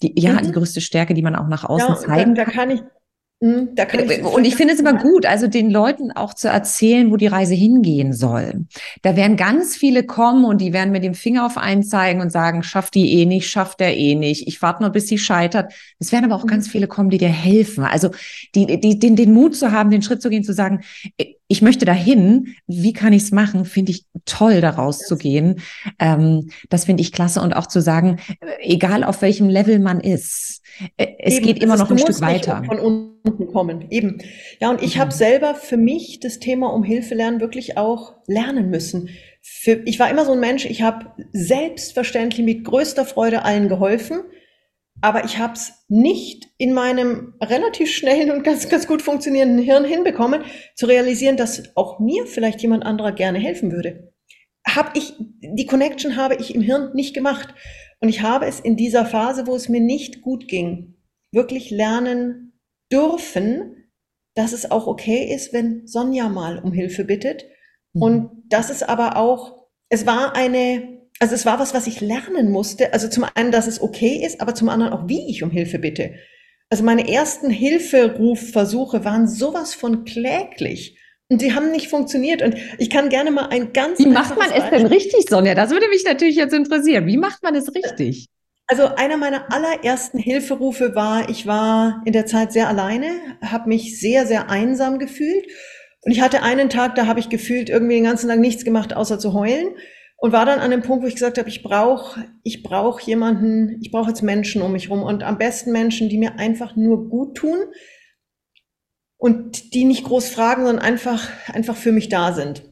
die, 0.04 0.14
ja, 0.16 0.34
mhm. 0.34 0.44
die 0.44 0.52
größte 0.52 0.80
Stärke, 0.80 1.16
die 1.16 1.24
man 1.24 1.36
auch 1.36 1.48
nach 1.48 1.64
außen 1.64 1.96
ja, 1.96 2.00
zeigen 2.00 2.36
da, 2.36 2.46
da 2.46 2.52
kann. 2.52 2.70
Ich 2.70 2.84
hm, 3.40 3.76
kann 3.76 4.10
ich 4.10 4.24
und 4.24 4.46
ich 4.46 4.56
finde 4.56 4.74
es 4.74 4.80
immer 4.80 4.96
gut, 4.96 5.28
also 5.28 5.46
den 5.46 5.70
Leuten 5.70 6.12
auch 6.12 6.34
zu 6.34 6.48
erzählen, 6.48 7.12
wo 7.12 7.18
die 7.18 7.28
Reise 7.28 7.54
hingehen 7.54 8.12
soll. 8.12 8.66
Da 9.04 9.16
werden 9.16 9.38
ganz 9.38 9.76
viele 9.76 10.04
kommen 10.04 10.44
und 10.44 10.60
die 10.60 10.74
werden 10.74 10.92
mit 10.92 11.04
dem 11.04 11.14
Finger 11.14 11.46
auf 11.46 11.56
einen 11.56 11.84
zeigen 11.84 12.20
und 12.20 12.32
sagen, 12.32 12.64
schafft 12.64 12.96
die 12.96 13.20
eh 13.20 13.26
nicht, 13.28 13.48
schafft 13.48 13.80
der 13.80 13.96
eh 13.96 14.16
nicht, 14.16 14.48
ich 14.48 14.60
warte 14.64 14.82
nur, 14.82 14.92
bis 14.92 15.08
sie 15.08 15.20
scheitert. 15.20 15.72
Es 16.00 16.12
werden 16.12 16.26
aber 16.26 16.36
auch 16.36 16.48
ganz 16.48 16.66
mhm. 16.68 16.72
viele 16.72 16.88
kommen, 16.88 17.12
die 17.12 17.20
dir 17.20 17.30
helfen. 17.30 17.84
Also 17.84 18.10
die, 18.56 18.80
die, 18.80 18.98
den, 18.98 19.16
den 19.16 19.34
Mut 19.34 19.56
zu 19.56 19.72
haben, 19.72 19.92
den 19.92 20.02
Schritt 20.02 20.24
zu 20.24 20.32
gehen, 20.32 20.44
zu 20.44 20.54
sagen, 20.54 20.82
ich 21.48 21.62
möchte 21.62 21.86
dahin, 21.86 22.56
wie 22.66 22.92
kann 22.92 23.14
ich 23.14 23.24
es 23.24 23.32
machen, 23.32 23.66
finde 23.66 23.92
ich 23.92 24.06
toll, 24.26 24.62
da 24.62 24.72
rauszugehen. 24.72 25.62
Ähm, 26.00 26.50
das 26.70 26.86
finde 26.86 27.02
ich 27.02 27.12
klasse 27.12 27.42
und 27.42 27.56
auch 27.56 27.68
zu 27.68 27.82
sagen, 27.82 28.20
egal 28.62 29.04
auf 29.04 29.22
welchem 29.22 29.48
Level 29.48 29.78
man 29.80 30.00
ist, 30.00 30.62
äh, 30.64 30.67
es 30.98 31.36
Eben, 31.36 31.46
geht 31.46 31.64
immer 31.64 31.78
noch 31.78 31.90
ein 31.90 31.98
Stück 31.98 32.22
weiter. 32.22 32.64
Von 32.66 32.80
unten 32.80 33.48
kommen. 33.48 33.86
Eben. 33.90 34.20
Ja, 34.60 34.70
und 34.70 34.82
ich 34.82 34.96
mhm. 34.96 35.00
habe 35.02 35.12
selber 35.12 35.56
für 35.56 35.78
mich 35.78 36.20
das 36.20 36.40
Thema 36.40 36.74
um 36.74 36.84
Hilfe 36.84 37.16
lernen 37.16 37.40
wirklich 37.40 37.78
auch 37.78 38.16
lernen 38.28 38.70
müssen. 38.70 39.10
Für, 39.42 39.82
ich 39.86 40.00
war 40.00 40.10
immer 40.10 40.26
so 40.26 40.34
ein 40.34 40.40
Mensch, 40.40 40.66
ich 40.66 40.82
habe 40.82 41.14
selbstverständlich 41.32 42.46
mit 42.46 42.66
größter 42.66 43.06
Freude 43.06 43.44
allen 43.44 43.70
geholfen, 43.70 44.22
aber 45.02 45.26
ich 45.26 45.38
habe 45.38 45.54
es 45.54 45.86
nicht 45.88 46.48
in 46.58 46.74
meinem 46.74 47.36
relativ 47.42 47.92
schnellen 47.92 48.32
und 48.32 48.44
ganz, 48.44 48.68
ganz 48.68 48.88
gut 48.88 49.02
funktionierenden 49.02 49.64
Hirn 49.64 49.86
hinbekommen, 49.86 50.42
zu 50.76 50.88
realisieren, 50.88 51.38
dass 51.38 51.76
auch 51.76 52.00
mir 52.00 52.26
vielleicht 52.26 52.62
jemand 52.62 52.86
anderer 52.86 53.12
gerne 53.12 53.40
helfen 53.40 53.72
würde. 53.72 54.12
Hab 54.78 54.96
ich, 54.96 55.16
die 55.18 55.66
Connection 55.66 56.18
habe 56.18 56.36
ich 56.36 56.54
im 56.54 56.62
Hirn 56.62 56.92
nicht 56.94 57.16
gemacht. 57.16 57.54
Und 58.00 58.10
ich 58.10 58.22
habe 58.22 58.46
es 58.46 58.60
in 58.60 58.76
dieser 58.76 59.06
Phase, 59.06 59.48
wo 59.48 59.56
es 59.56 59.70
mir 59.70 59.82
nicht 59.82 60.22
gut 60.22 60.48
ging, 60.48 60.96
wirklich 61.32 61.72
lernen 61.72 62.60
dürfen, 62.92 63.92
dass 64.36 64.54
es 64.54 64.70
auch 64.70 64.86
okay 64.86 65.34
ist, 65.34 65.52
wenn 65.52 65.88
Sonja 65.88 66.30
mal 66.30 66.60
um 66.60 66.72
Hilfe 66.72 67.06
bittet. 67.06 67.46
Mhm. 67.94 68.02
Und 68.04 68.44
dass 68.50 68.70
es 68.70 68.84
aber 68.84 69.18
auch, 69.18 69.68
es 69.90 70.06
war 70.06 70.36
eine, 70.36 71.00
also 71.20 71.34
es 71.34 71.48
war 71.48 71.60
was, 71.60 71.74
was 71.74 71.88
ich 71.88 72.00
lernen 72.00 72.52
musste. 72.52 72.94
Also 72.94 73.10
zum 73.10 73.26
einen, 73.34 73.52
dass 73.52 73.66
es 73.66 73.82
okay 73.82 74.24
ist, 74.24 74.42
aber 74.42 74.54
zum 74.54 74.70
anderen 74.70 74.94
auch, 74.94 75.08
wie 75.08 75.28
ich 75.28 75.42
um 75.42 75.50
Hilfe 75.50 75.80
bitte. 75.80 76.14
Also 76.70 76.84
meine 76.84 77.12
ersten 77.12 77.50
Hilferufversuche 77.50 79.04
waren 79.04 79.28
sowas 79.28 79.74
von 79.74 80.06
kläglich. 80.06 81.00
Und 81.30 81.42
die 81.42 81.54
haben 81.54 81.72
nicht 81.72 81.90
funktioniert. 81.90 82.42
Und 82.42 82.56
ich 82.78 82.90
kann 82.90 83.10
gerne 83.10 83.32
mal 83.32 83.48
ein 83.48 83.74
ganz. 83.74 84.00
Wie 84.00 84.08
macht 84.08 84.38
man 84.38 84.50
es 84.52 84.70
denn 84.70 84.86
richtig, 84.86 85.26
Sonja? 85.30 85.56
Das 85.56 85.72
würde 85.72 85.90
mich 85.90 86.06
natürlich 86.06 86.38
jetzt 86.38 86.54
interessieren. 86.54 87.06
Wie 87.06 87.18
macht 87.18 87.44
man 87.44 87.54
es 87.56 87.74
richtig? 87.74 88.28
Also 88.68 88.84
einer 88.96 89.18
meiner 89.18 89.52
allerersten 89.52 90.20
Hilferufe 90.20 90.94
war, 90.94 91.30
ich 91.30 91.48
war 91.48 92.02
in 92.06 92.12
der 92.12 92.26
Zeit 92.26 92.52
sehr 92.52 92.68
alleine, 92.68 93.12
habe 93.42 93.70
mich 93.70 94.00
sehr, 94.00 94.26
sehr 94.26 94.50
einsam 94.50 95.00
gefühlt. 95.00 95.46
Und 96.02 96.12
ich 96.12 96.22
hatte 96.22 96.44
einen 96.44 96.70
Tag, 96.70 96.96
da 96.96 97.08
habe 97.08 97.20
ich 97.20 97.30
gefühlt 97.30 97.70
irgendwie 97.70 97.96
den 97.96 98.04
ganzen 98.04 98.30
Tag 98.30 98.40
nichts 98.40 98.66
gemacht, 98.66 98.94
außer 98.96 99.20
zu 99.20 99.34
heulen. 99.34 99.70
Und 100.20 100.32
war 100.32 100.46
dann 100.46 100.60
an 100.60 100.72
dem 100.72 100.82
Punkt, 100.82 101.04
wo 101.04 101.08
ich 101.08 101.14
gesagt 101.14 101.38
habe, 101.38 101.48
ich 101.48 101.62
brauche 101.62 102.26
ich 102.44 102.64
brauch 102.64 103.00
jemanden, 103.00 103.80
ich 103.82 103.92
brauche 103.92 104.10
jetzt 104.10 104.24
Menschen 104.24 104.62
um 104.62 104.72
mich 104.72 104.90
rum 104.90 105.04
und 105.04 105.24
am 105.24 105.38
besten 105.38 105.72
Menschen, 105.72 106.10
die 106.10 106.18
mir 106.18 106.40
einfach 106.40 106.76
nur 106.76 107.08
gut 107.08 107.38
tun, 107.38 107.58
und 109.18 109.74
die 109.74 109.84
nicht 109.84 110.04
groß 110.04 110.30
fragen, 110.30 110.66
sondern 110.66 110.84
einfach, 110.84 111.30
einfach 111.52 111.76
für 111.76 111.92
mich 111.92 112.10
da 112.10 112.34
sind. 112.34 112.64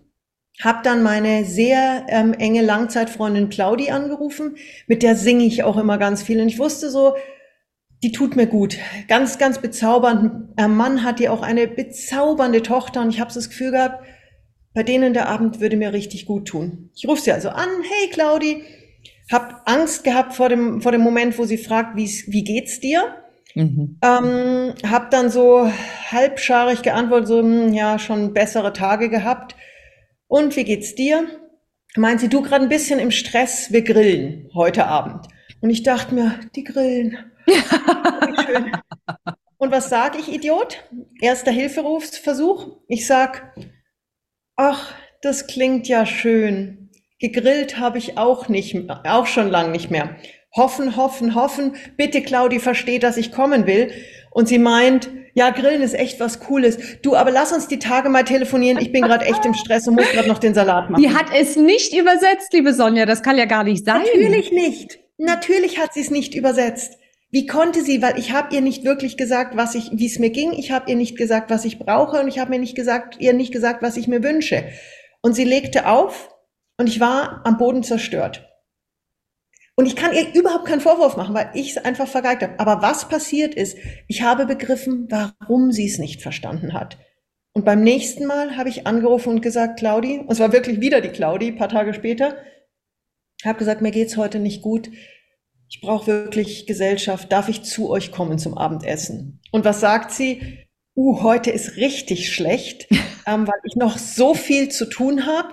Hab 0.61 0.83
dann 0.83 1.03
meine 1.03 1.43
sehr 1.43 2.05
ähm, 2.07 2.33
enge 2.33 2.61
Langzeitfreundin 2.61 3.49
Claudi 3.49 3.91
angerufen, 3.91 4.55
mit 4.87 5.03
der 5.03 5.15
singe 5.15 5.43
ich 5.43 5.63
auch 5.63 5.77
immer 5.77 5.97
ganz 5.97 6.23
viel. 6.23 6.39
Und 6.39 6.47
ich 6.47 6.59
wusste 6.59 6.89
so, 6.89 7.15
die 8.03 8.11
tut 8.11 8.35
mir 8.35 8.47
gut. 8.47 8.77
Ganz, 9.07 9.37
ganz 9.37 9.59
bezaubernd. 9.59 10.53
Ein 10.55 10.75
Mann 10.75 11.03
hat 11.03 11.19
ja 11.19 11.31
auch 11.31 11.41
eine 11.41 11.67
bezaubernde 11.67 12.61
Tochter 12.61 13.01
und 13.01 13.09
ich 13.09 13.19
habe 13.19 13.33
das 13.33 13.49
Gefühl 13.49 13.71
gehabt, 13.71 14.05
bei 14.73 14.83
denen 14.83 15.13
der 15.13 15.27
Abend 15.27 15.59
würde 15.59 15.77
mir 15.77 15.93
richtig 15.93 16.25
gut 16.25 16.47
tun. 16.47 16.91
Ich 16.95 17.07
rufe 17.07 17.21
sie 17.21 17.31
also 17.31 17.49
an, 17.49 17.69
hey 17.81 18.09
Claudi, 18.11 18.63
hab 19.31 19.63
Angst 19.65 20.03
gehabt 20.03 20.33
vor 20.33 20.49
dem, 20.49 20.81
vor 20.81 20.91
dem 20.91 21.01
Moment, 21.01 21.37
wo 21.37 21.45
sie 21.45 21.57
fragt, 21.57 21.95
wie 21.95 22.43
geht's 22.43 22.79
dir? 22.79 23.24
Mhm. 23.55 23.97
Ähm, 24.01 24.73
hab 24.85 25.11
dann 25.11 25.29
so 25.29 25.71
halbscharig 26.11 26.81
geantwortet, 26.81 27.27
so, 27.27 27.39
hm, 27.39 27.73
ja, 27.73 27.97
schon 27.97 28.33
bessere 28.33 28.73
Tage 28.73 29.09
gehabt. 29.09 29.55
Und 30.27 30.55
wie 30.55 30.65
geht's 30.65 30.95
dir? 30.95 31.25
Meint 31.95 32.19
sie, 32.19 32.27
du 32.27 32.41
gerade 32.41 32.65
ein 32.65 32.69
bisschen 32.69 32.99
im 32.99 33.11
Stress, 33.11 33.71
wir 33.71 33.81
grillen 33.81 34.49
heute 34.53 34.85
Abend. 34.85 35.27
Und 35.61 35.69
ich 35.69 35.83
dachte 35.83 36.13
mir, 36.13 36.39
die 36.55 36.65
grillen. 36.65 37.17
Und 39.57 39.71
was 39.71 39.89
sage 39.89 40.17
ich, 40.19 40.31
Idiot? 40.31 40.83
Erster 41.21 41.51
Hilferufsversuch. 41.51 42.81
Ich 42.87 43.07
sag, 43.07 43.55
ach, 44.57 44.93
das 45.21 45.47
klingt 45.47 45.87
ja 45.87 46.05
schön. 46.05 46.89
Gegrillt 47.19 47.79
habe 47.79 47.97
ich 47.97 48.17
auch 48.17 48.49
nicht, 48.49 48.75
auch 49.05 49.25
schon 49.25 49.49
lang 49.49 49.71
nicht 49.71 49.89
mehr. 49.89 50.17
Hoffen, 50.55 50.95
hoffen, 50.95 51.35
hoffen. 51.35 51.75
Bitte, 51.97 52.21
Claudi, 52.21 52.59
versteht, 52.59 53.03
dass 53.03 53.17
ich 53.17 53.31
kommen 53.31 53.67
will. 53.67 53.91
Und 54.31 54.47
sie 54.47 54.59
meint, 54.59 55.09
ja, 55.33 55.49
Grillen 55.49 55.81
ist 55.81 55.93
echt 55.93 56.19
was 56.19 56.39
Cooles. 56.39 56.77
Du, 57.01 57.15
aber 57.15 57.31
lass 57.31 57.51
uns 57.51 57.67
die 57.67 57.79
Tage 57.79 58.09
mal 58.09 58.23
telefonieren. 58.23 58.79
Ich 58.79 58.91
bin 58.91 59.01
gerade 59.01 59.25
echt 59.25 59.45
im 59.45 59.53
Stress 59.53 59.87
und 59.87 59.95
muss 59.95 60.09
gerade 60.11 60.29
noch 60.29 60.39
den 60.39 60.53
Salat 60.53 60.89
machen. 60.89 61.01
Die 61.01 61.13
hat 61.13 61.25
es 61.37 61.57
nicht 61.57 61.93
übersetzt, 61.93 62.53
liebe 62.53 62.73
Sonja. 62.73 63.05
Das 63.05 63.21
kann 63.21 63.37
ja 63.37 63.45
gar 63.45 63.65
nicht 63.65 63.85
sein. 63.85 64.01
Natürlich 64.01 64.51
nicht. 64.51 64.99
Natürlich 65.17 65.77
hat 65.77 65.93
sie 65.93 66.01
es 66.01 66.09
nicht 66.09 66.35
übersetzt. 66.35 66.97
Wie 67.31 67.45
konnte 67.45 67.81
sie? 67.81 68.01
Weil 68.01 68.17
ich 68.17 68.31
habe 68.31 68.55
ihr 68.55 68.61
nicht 68.61 68.85
wirklich 68.85 69.17
gesagt, 69.17 69.57
was 69.57 69.75
ich, 69.75 69.91
wie 69.93 70.05
es 70.05 70.19
mir 70.19 70.29
ging. 70.29 70.53
Ich 70.53 70.71
habe 70.71 70.89
ihr 70.89 70.95
nicht 70.95 71.17
gesagt, 71.17 71.49
was 71.49 71.65
ich 71.65 71.79
brauche, 71.79 72.21
und 72.21 72.29
ich 72.29 72.39
habe 72.39 72.51
mir 72.51 72.59
nicht 72.59 72.75
gesagt, 72.75 73.17
ihr 73.19 73.33
nicht 73.33 73.51
gesagt, 73.51 73.81
was 73.81 73.97
ich 73.97 74.07
mir 74.07 74.23
wünsche. 74.23 74.63
Und 75.21 75.33
sie 75.33 75.43
legte 75.43 75.87
auf, 75.87 76.29
und 76.77 76.87
ich 76.87 77.01
war 77.01 77.41
am 77.43 77.57
Boden 77.57 77.83
zerstört. 77.83 78.47
Und 79.75 79.87
ich 79.87 79.95
kann 79.95 80.13
ihr 80.13 80.33
überhaupt 80.33 80.65
keinen 80.65 80.81
Vorwurf 80.81 81.17
machen, 81.17 81.35
weil 81.35 81.51
ich 81.53 81.71
es 81.71 81.77
einfach 81.77 82.07
vergeigt 82.07 82.43
habe. 82.43 82.59
Aber 82.59 82.81
was 82.81 83.09
passiert 83.09 83.55
ist, 83.55 83.77
ich 84.07 84.21
habe 84.21 84.45
begriffen, 84.45 85.07
warum 85.09 85.71
sie 85.71 85.85
es 85.85 85.97
nicht 85.97 86.21
verstanden 86.21 86.73
hat. 86.73 86.97
Und 87.51 87.65
beim 87.65 87.83
nächsten 87.83 88.25
Mal 88.25 88.57
habe 88.57 88.69
ich 88.69 88.87
angerufen 88.87 89.29
und 89.29 89.41
gesagt, 89.41 89.79
Claudi, 89.79 90.19
und 90.19 90.31
es 90.31 90.39
war 90.39 90.53
wirklich 90.53 90.79
wieder 90.79 91.01
die 91.01 91.09
Claudi, 91.09 91.51
paar 91.51 91.69
Tage 91.69 91.93
später, 91.93 92.37
habe 93.43 93.59
gesagt, 93.59 93.81
mir 93.81 93.91
geht's 93.91 94.17
heute 94.17 94.39
nicht 94.39 94.61
gut. 94.61 94.89
Ich 95.69 95.81
brauche 95.81 96.07
wirklich 96.07 96.67
Gesellschaft. 96.67 97.31
Darf 97.31 97.49
ich 97.49 97.63
zu 97.63 97.89
euch 97.89 98.11
kommen 98.11 98.37
zum 98.37 98.57
Abendessen? 98.57 99.41
Und 99.51 99.65
was 99.65 99.81
sagt 99.81 100.11
sie? 100.11 100.59
Uh, 100.95 101.21
heute 101.23 101.51
ist 101.51 101.75
richtig 101.75 102.33
schlecht, 102.33 102.87
ähm, 103.27 103.47
weil 103.47 103.59
ich 103.65 103.75
noch 103.75 103.97
so 103.97 104.33
viel 104.33 104.69
zu 104.69 104.85
tun 104.85 105.25
habe. 105.25 105.49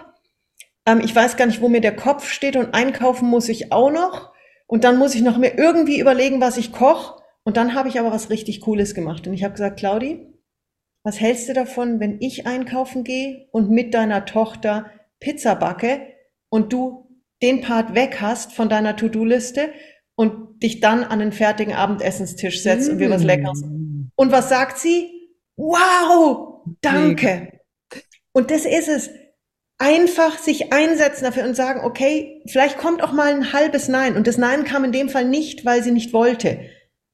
Ähm, 0.86 1.00
ich 1.02 1.14
weiß 1.14 1.36
gar 1.36 1.46
nicht, 1.46 1.60
wo 1.60 1.68
mir 1.68 1.80
der 1.80 1.96
Kopf 1.96 2.28
steht 2.28 2.56
und 2.56 2.74
einkaufen 2.74 3.28
muss 3.28 3.48
ich 3.48 3.72
auch 3.72 3.90
noch. 3.90 4.32
Und 4.66 4.84
dann 4.84 4.98
muss 4.98 5.14
ich 5.14 5.22
noch 5.22 5.38
mir 5.38 5.58
irgendwie 5.58 6.00
überlegen, 6.00 6.40
was 6.40 6.56
ich 6.56 6.72
koche. 6.72 7.20
Und 7.44 7.56
dann 7.56 7.74
habe 7.74 7.88
ich 7.88 7.98
aber 7.98 8.12
was 8.12 8.30
richtig 8.30 8.60
Cooles 8.60 8.94
gemacht. 8.94 9.26
Und 9.26 9.34
ich 9.34 9.44
habe 9.44 9.54
gesagt, 9.54 9.78
Claudi, 9.78 10.32
was 11.04 11.20
hältst 11.20 11.48
du 11.48 11.52
davon, 11.52 12.00
wenn 12.00 12.20
ich 12.20 12.46
einkaufen 12.46 13.04
gehe 13.04 13.48
und 13.50 13.70
mit 13.70 13.92
deiner 13.92 14.24
Tochter 14.24 14.90
Pizza 15.20 15.56
backe 15.56 16.00
und 16.48 16.72
du 16.72 17.08
den 17.42 17.60
Part 17.60 17.94
weg 17.94 18.20
hast 18.20 18.52
von 18.52 18.68
deiner 18.68 18.96
To-Do-Liste 18.96 19.70
und 20.14 20.62
dich 20.62 20.80
dann 20.80 21.02
an 21.02 21.18
den 21.18 21.32
fertigen 21.32 21.74
Abendessenstisch 21.74 22.62
setzt 22.62 22.88
mm. 22.88 22.92
und 22.92 22.98
wir 23.00 23.10
was 23.10 23.24
Leckeres. 23.24 23.62
Und 24.14 24.30
was 24.30 24.48
sagt 24.48 24.78
sie? 24.78 25.10
Wow, 25.56 26.64
danke. 26.80 27.60
Und 28.32 28.50
das 28.50 28.64
ist 28.64 28.88
es 28.88 29.10
einfach 29.82 30.38
sich 30.38 30.72
einsetzen 30.72 31.24
dafür 31.24 31.44
und 31.44 31.56
sagen, 31.56 31.80
okay, 31.84 32.40
vielleicht 32.46 32.78
kommt 32.78 33.02
auch 33.02 33.12
mal 33.12 33.34
ein 33.34 33.52
halbes 33.52 33.88
Nein. 33.88 34.16
Und 34.16 34.28
das 34.28 34.38
Nein 34.38 34.62
kam 34.62 34.84
in 34.84 34.92
dem 34.92 35.08
Fall 35.08 35.24
nicht, 35.24 35.64
weil 35.64 35.82
sie 35.82 35.90
nicht 35.90 36.12
wollte. 36.12 36.60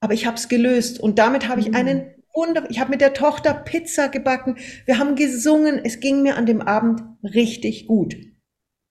Aber 0.00 0.12
ich 0.12 0.26
habe 0.26 0.36
es 0.36 0.48
gelöst. 0.48 1.00
Und 1.00 1.18
damit 1.18 1.48
habe 1.48 1.62
ich 1.62 1.68
mhm. 1.68 1.74
einen 1.76 2.14
Wunder. 2.34 2.66
Ich 2.68 2.78
habe 2.78 2.90
mit 2.90 3.00
der 3.00 3.14
Tochter 3.14 3.54
Pizza 3.54 4.08
gebacken. 4.08 4.58
Wir 4.84 4.98
haben 4.98 5.16
gesungen. 5.16 5.80
Es 5.82 6.00
ging 6.00 6.22
mir 6.22 6.36
an 6.36 6.44
dem 6.44 6.60
Abend 6.60 7.00
richtig 7.22 7.86
gut. 7.86 8.16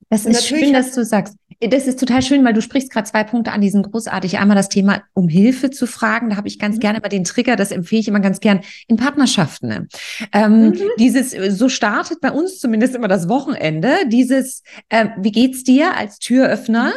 Das 0.09 0.25
ist 0.25 0.47
schön, 0.47 0.73
dass 0.73 0.93
du 0.93 1.05
sagst. 1.05 1.35
Das 1.59 1.87
ist 1.87 1.99
total 1.99 2.21
schön, 2.21 2.45
weil 2.45 2.53
du 2.53 2.61
sprichst 2.61 2.91
gerade 2.91 3.09
zwei 3.09 3.23
Punkte 3.23 3.51
an, 3.51 3.61
die 3.61 3.69
sind 3.69 3.91
großartig. 3.91 4.37
Einmal 4.37 4.55
das 4.55 4.69
Thema, 4.69 5.01
um 5.13 5.27
Hilfe 5.27 5.71
zu 5.71 5.87
fragen. 5.87 6.29
Da 6.29 6.35
habe 6.35 6.47
ich 6.47 6.59
ganz 6.59 6.75
mhm. 6.75 6.81
gerne 6.81 6.99
immer 6.99 7.09
den 7.09 7.23
Trigger, 7.23 7.55
das 7.55 7.71
empfehle 7.71 8.01
ich 8.01 8.07
immer 8.07 8.19
ganz 8.19 8.39
gern 8.39 8.61
in 8.87 8.97
Partnerschaften. 8.97 9.67
Ne? 9.67 9.87
Ähm, 10.33 10.69
mhm. 10.69 10.79
Dieses, 10.99 11.31
so 11.57 11.67
startet 11.67 12.21
bei 12.21 12.31
uns 12.31 12.59
zumindest 12.59 12.93
immer 12.93 13.07
das 13.07 13.27
Wochenende. 13.27 13.95
Dieses, 14.07 14.61
äh, 14.89 15.07
wie 15.17 15.31
geht's 15.31 15.63
dir 15.63 15.95
als 15.95 16.19
Türöffner? 16.19 16.93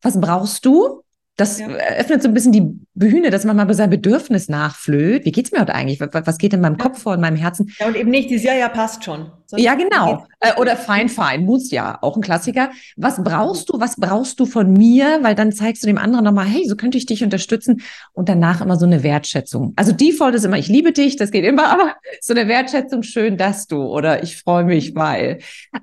Was 0.00 0.18
brauchst 0.18 0.64
du? 0.64 1.02
Das 1.36 1.60
ja. 1.60 1.68
öffnet 1.68 2.22
so 2.22 2.28
ein 2.28 2.34
bisschen 2.34 2.52
die 2.52 2.80
Bühne, 2.98 3.30
dass 3.30 3.44
man 3.44 3.56
mal 3.56 3.72
seinem 3.74 3.90
Bedürfnis 3.90 4.48
nachflöht. 4.48 5.24
Wie 5.24 5.32
geht's 5.32 5.52
mir 5.52 5.60
heute 5.60 5.74
eigentlich? 5.74 6.00
Was 6.00 6.38
geht 6.38 6.52
in 6.52 6.60
meinem 6.60 6.76
ja. 6.78 6.84
Kopf 6.84 7.02
vor, 7.02 7.14
in 7.14 7.20
meinem 7.20 7.36
Herzen? 7.36 7.72
Ja, 7.78 7.86
und 7.86 7.96
eben 7.96 8.10
nicht 8.10 8.30
dieses 8.30 8.44
Jahr, 8.44 8.56
ja, 8.56 8.68
passt 8.68 9.04
schon. 9.04 9.30
Sonst 9.46 9.62
ja, 9.62 9.74
genau. 9.76 10.26
Äh, 10.40 10.60
oder 10.60 10.76
fein, 10.76 11.08
fein, 11.08 11.44
muss 11.44 11.70
ja, 11.70 11.98
auch 12.02 12.16
ein 12.16 12.22
Klassiker. 12.22 12.70
Was 12.96 13.22
brauchst 13.22 13.70
du? 13.70 13.80
Was 13.80 13.96
brauchst 13.96 14.38
du 14.40 14.46
von 14.46 14.72
mir? 14.72 15.20
Weil 15.22 15.34
dann 15.34 15.52
zeigst 15.52 15.82
du 15.82 15.86
dem 15.86 15.96
anderen 15.96 16.24
nochmal, 16.24 16.46
hey, 16.46 16.66
so 16.68 16.76
könnte 16.76 16.98
ich 16.98 17.06
dich 17.06 17.24
unterstützen. 17.24 17.80
Und 18.12 18.28
danach 18.28 18.60
immer 18.60 18.76
so 18.76 18.84
eine 18.84 19.02
Wertschätzung. 19.02 19.72
Also 19.76 19.92
Default 19.92 20.34
ist 20.34 20.44
immer, 20.44 20.58
ich 20.58 20.68
liebe 20.68 20.92
dich, 20.92 21.16
das 21.16 21.30
geht 21.30 21.44
immer, 21.44 21.68
aber 21.72 21.94
so 22.20 22.34
eine 22.34 22.48
Wertschätzung, 22.48 23.02
schön, 23.02 23.36
dass 23.38 23.66
du 23.66 23.82
oder 23.82 24.22
ich 24.22 24.36
freue 24.36 24.64
mich, 24.64 24.94
weil. 24.94 25.38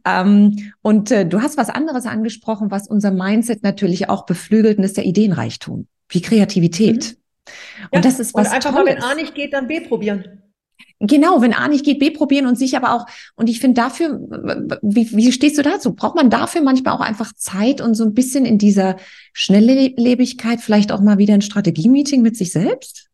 Ähm, 0.06 0.74
und 0.82 1.10
äh, 1.10 1.26
du 1.26 1.42
hast 1.42 1.58
was 1.58 1.70
anderes 1.70 2.06
angesprochen, 2.06 2.70
was 2.70 2.88
unser 2.88 3.12
Mindset 3.12 3.64
natürlich 3.64 4.10
auch 4.10 4.26
beflügelt, 4.26 4.78
und 4.78 4.84
ist 4.84 4.98
der 4.98 5.06
Ideenreichtum 5.06 5.88
wie 6.10 6.22
Kreativität. 6.22 7.18
Mhm. 7.18 7.86
Und 7.92 7.96
ja, 7.96 8.02
das 8.02 8.20
ist 8.20 8.34
was. 8.34 8.48
Und 8.48 8.54
einfach 8.54 8.74
Tolles. 8.74 8.96
mal, 8.96 8.96
wenn 8.96 9.04
A 9.04 9.16
nicht 9.16 9.36
geht, 9.36 9.54
dann 9.54 9.68
B 9.68 9.82
probieren. 9.82 10.42
Genau, 11.00 11.42
wenn 11.42 11.54
A 11.54 11.68
nicht 11.68 11.84
geht, 11.84 12.00
B 12.00 12.10
probieren 12.10 12.48
und 12.48 12.58
sich 12.58 12.78
aber 12.78 12.94
auch, 12.94 13.06
und 13.36 13.50
ich 13.50 13.60
finde 13.60 13.82
dafür, 13.82 14.18
wie, 14.82 15.16
wie 15.16 15.32
stehst 15.32 15.58
du 15.58 15.62
dazu? 15.62 15.94
Braucht 15.94 16.16
man 16.16 16.30
dafür 16.30 16.62
manchmal 16.62 16.96
auch 16.96 17.02
einfach 17.02 17.34
Zeit 17.36 17.82
und 17.82 17.96
so 17.96 18.06
ein 18.06 18.14
bisschen 18.14 18.46
in 18.46 18.58
dieser 18.58 18.96
Schnelllebigkeit 19.34 20.62
vielleicht 20.62 20.94
auch 20.94 21.02
mal 21.02 21.18
wieder 21.18 21.34
ein 21.34 21.42
Strategie-Meeting 21.42 22.22
mit 22.22 22.38
sich 22.38 22.54
selbst? 22.54 23.10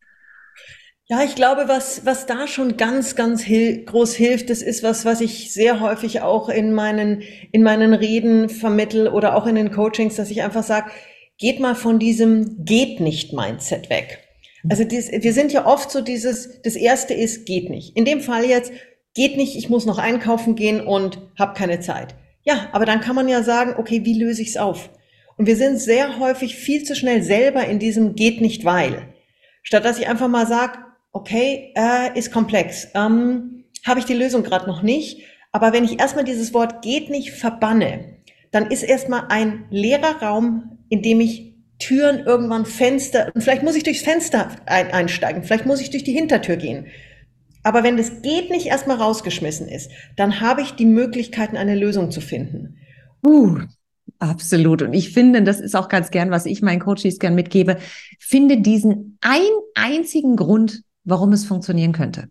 Ja, 1.08 1.24
ich 1.24 1.36
glaube, 1.36 1.64
was, 1.68 2.06
was 2.06 2.26
da 2.26 2.48
schon 2.48 2.78
ganz, 2.78 3.16
ganz 3.16 3.42
hil 3.42 3.84
groß 3.84 4.14
hilft, 4.14 4.50
das 4.50 4.62
ist 4.62 4.84
was, 4.84 5.04
was 5.04 5.20
ich 5.20 5.52
sehr 5.52 5.82
häufig 5.82 6.22
auch 6.22 6.48
in 6.48 6.74
meinen, 6.74 7.24
in 7.52 7.64
meinen 7.64 7.94
Reden 7.94 8.48
vermittel 8.48 9.10
oder 9.10 9.36
auch 9.36 9.46
in 9.46 9.56
den 9.56 9.72
Coachings, 9.72 10.16
dass 10.16 10.32
ich 10.32 10.44
einfach 10.44 10.64
sage, 10.64 10.92
geht 11.42 11.60
mal 11.60 11.76
von 11.76 12.00
diesem 12.00 12.64
geht 12.64 13.00
nicht 13.00 13.34
Mindset 13.34 13.90
weg. 13.90 14.20
Also 14.70 14.84
dies, 14.84 15.12
wir 15.12 15.34
sind 15.34 15.52
ja 15.52 15.66
oft 15.66 15.90
so 15.90 16.02
dieses, 16.02 16.62
das 16.62 16.76
erste 16.76 17.16
ist 17.16 17.46
geht 17.46 17.70
nicht. 17.70 17.98
In 17.98 18.06
dem 18.06 18.22
Fall 18.22 18.46
jetzt 18.46 18.72
geht 19.16 19.36
nicht, 19.36 19.58
ich 19.58 19.68
muss 19.68 19.88
noch 19.88 19.98
einkaufen 19.98 20.56
gehen 20.56 20.80
und 20.80 21.20
habe 21.38 21.58
keine 21.58 21.80
Zeit. 21.80 22.16
Ja, 22.44 22.70
aber 22.72 22.86
dann 22.86 23.02
kann 23.02 23.16
man 23.16 23.28
ja 23.28 23.42
sagen, 23.42 23.74
okay, 23.78 24.06
wie 24.06 24.20
löse 24.20 24.44
ich 24.44 24.50
es 24.50 24.58
auf? 24.58 24.92
Und 25.36 25.48
wir 25.48 25.56
sind 25.56 25.80
sehr 25.80 26.20
häufig 26.20 26.56
viel 26.56 26.84
zu 26.84 26.96
schnell 26.96 27.24
selber 27.24 27.66
in 27.66 27.80
diesem 27.80 28.16
geht 28.16 28.40
nicht 28.40 28.64
weil. 28.64 29.14
Statt 29.64 29.84
dass 29.84 29.98
ich 29.98 30.08
einfach 30.08 30.28
mal 30.28 30.46
sage, 30.46 30.78
okay, 31.12 31.74
äh, 31.76 32.18
ist 32.18 32.32
komplex, 32.32 32.88
ähm, 32.94 33.66
habe 33.86 34.00
ich 34.00 34.06
die 34.06 34.14
Lösung 34.14 34.44
gerade 34.44 34.68
noch 34.68 34.84
nicht. 34.84 35.24
Aber 35.52 35.74
wenn 35.74 35.84
ich 35.84 36.00
erstmal 36.00 36.24
dieses 36.24 36.54
Wort 36.54 36.84
geht 36.84 37.10
nicht 37.10 37.32
verbanne, 37.32 38.18
dann 38.52 38.70
ist 38.70 38.84
erstmal 38.84 39.26
ein 39.30 39.66
leerer 39.72 40.22
Raum, 40.22 40.78
in 40.92 41.02
dem 41.02 41.22
ich 41.22 41.56
Türen 41.80 42.20
irgendwann 42.20 42.66
Fenster, 42.66 43.32
und 43.34 43.42
vielleicht 43.42 43.64
muss 43.64 43.76
ich 43.76 43.84
durchs 43.84 44.04
Fenster 44.04 44.52
ein, 44.68 44.92
einsteigen, 44.92 45.42
vielleicht 45.44 45.66
muss 45.66 45.82
ich 45.82 45.90
durch 45.90 46.04
die 46.04 46.12
Hintertür 46.12 46.58
gehen. 46.58 46.86
Aber 47.64 47.84
wenn 47.84 47.98
das 47.98 48.22
geht 48.22 48.52
nicht 48.52 48.68
erstmal 48.68 48.98
rausgeschmissen 48.98 49.68
ist, 49.68 49.90
dann 50.18 50.42
habe 50.42 50.62
ich 50.62 50.72
die 50.72 50.86
Möglichkeiten, 50.86 51.58
eine 51.58 51.76
Lösung 51.76 52.12
zu 52.12 52.20
finden. 52.20 52.76
Uh, 53.26 53.60
absolut. 54.20 54.82
Und 54.82 54.94
ich 54.94 55.12
finde, 55.12 55.44
das 55.44 55.60
ist 55.62 55.76
auch 55.76 55.88
ganz 55.88 56.12
gern, 56.12 56.30
was 56.30 56.46
ich 56.46 56.62
meinen 56.62 56.80
Coaches 56.80 57.20
gern 57.20 57.36
mitgebe. 57.36 57.78
Finde 58.20 58.58
diesen 58.58 59.18
ein 59.22 59.42
einzigen 59.74 60.36
Grund, 60.36 60.82
warum 61.06 61.32
es 61.32 61.46
funktionieren 61.46 61.94
könnte. 61.94 62.28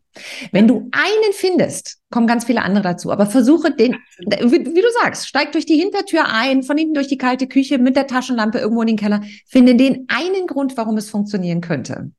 Wenn 0.53 0.66
du 0.66 0.88
einen 0.92 1.33
findest, 1.33 1.99
kommen 2.11 2.27
ganz 2.27 2.44
viele 2.44 2.62
andere 2.62 2.83
dazu, 2.83 3.12
aber 3.12 3.27
versuche 3.27 3.73
den, 3.73 3.96
wie, 4.18 4.66
wie, 4.66 4.81
du 4.81 4.88
sagst, 5.01 5.29
steig 5.29 5.53
durch 5.53 5.64
die 5.64 5.77
Hintertür 5.77 6.25
ein, 6.27 6.64
von 6.64 6.77
hinten 6.77 6.94
durch 6.94 7.07
die 7.07 7.18
kalte 7.18 7.46
Küche 7.46 7.79
mit 7.79 7.94
der 7.94 8.09
Taschenlampe 8.09 8.59
irgendwo 8.59 8.83
in 8.83 8.88
den 8.88 8.96
Keller, 8.96 9.23
finde 9.46 9.77
den 9.77 10.07
einen 10.09 10.49
Grund, 10.49 10.77
warum 10.77 10.96
es 10.96 11.09
funktionieren 11.09 11.61
könnte. 11.61 12.11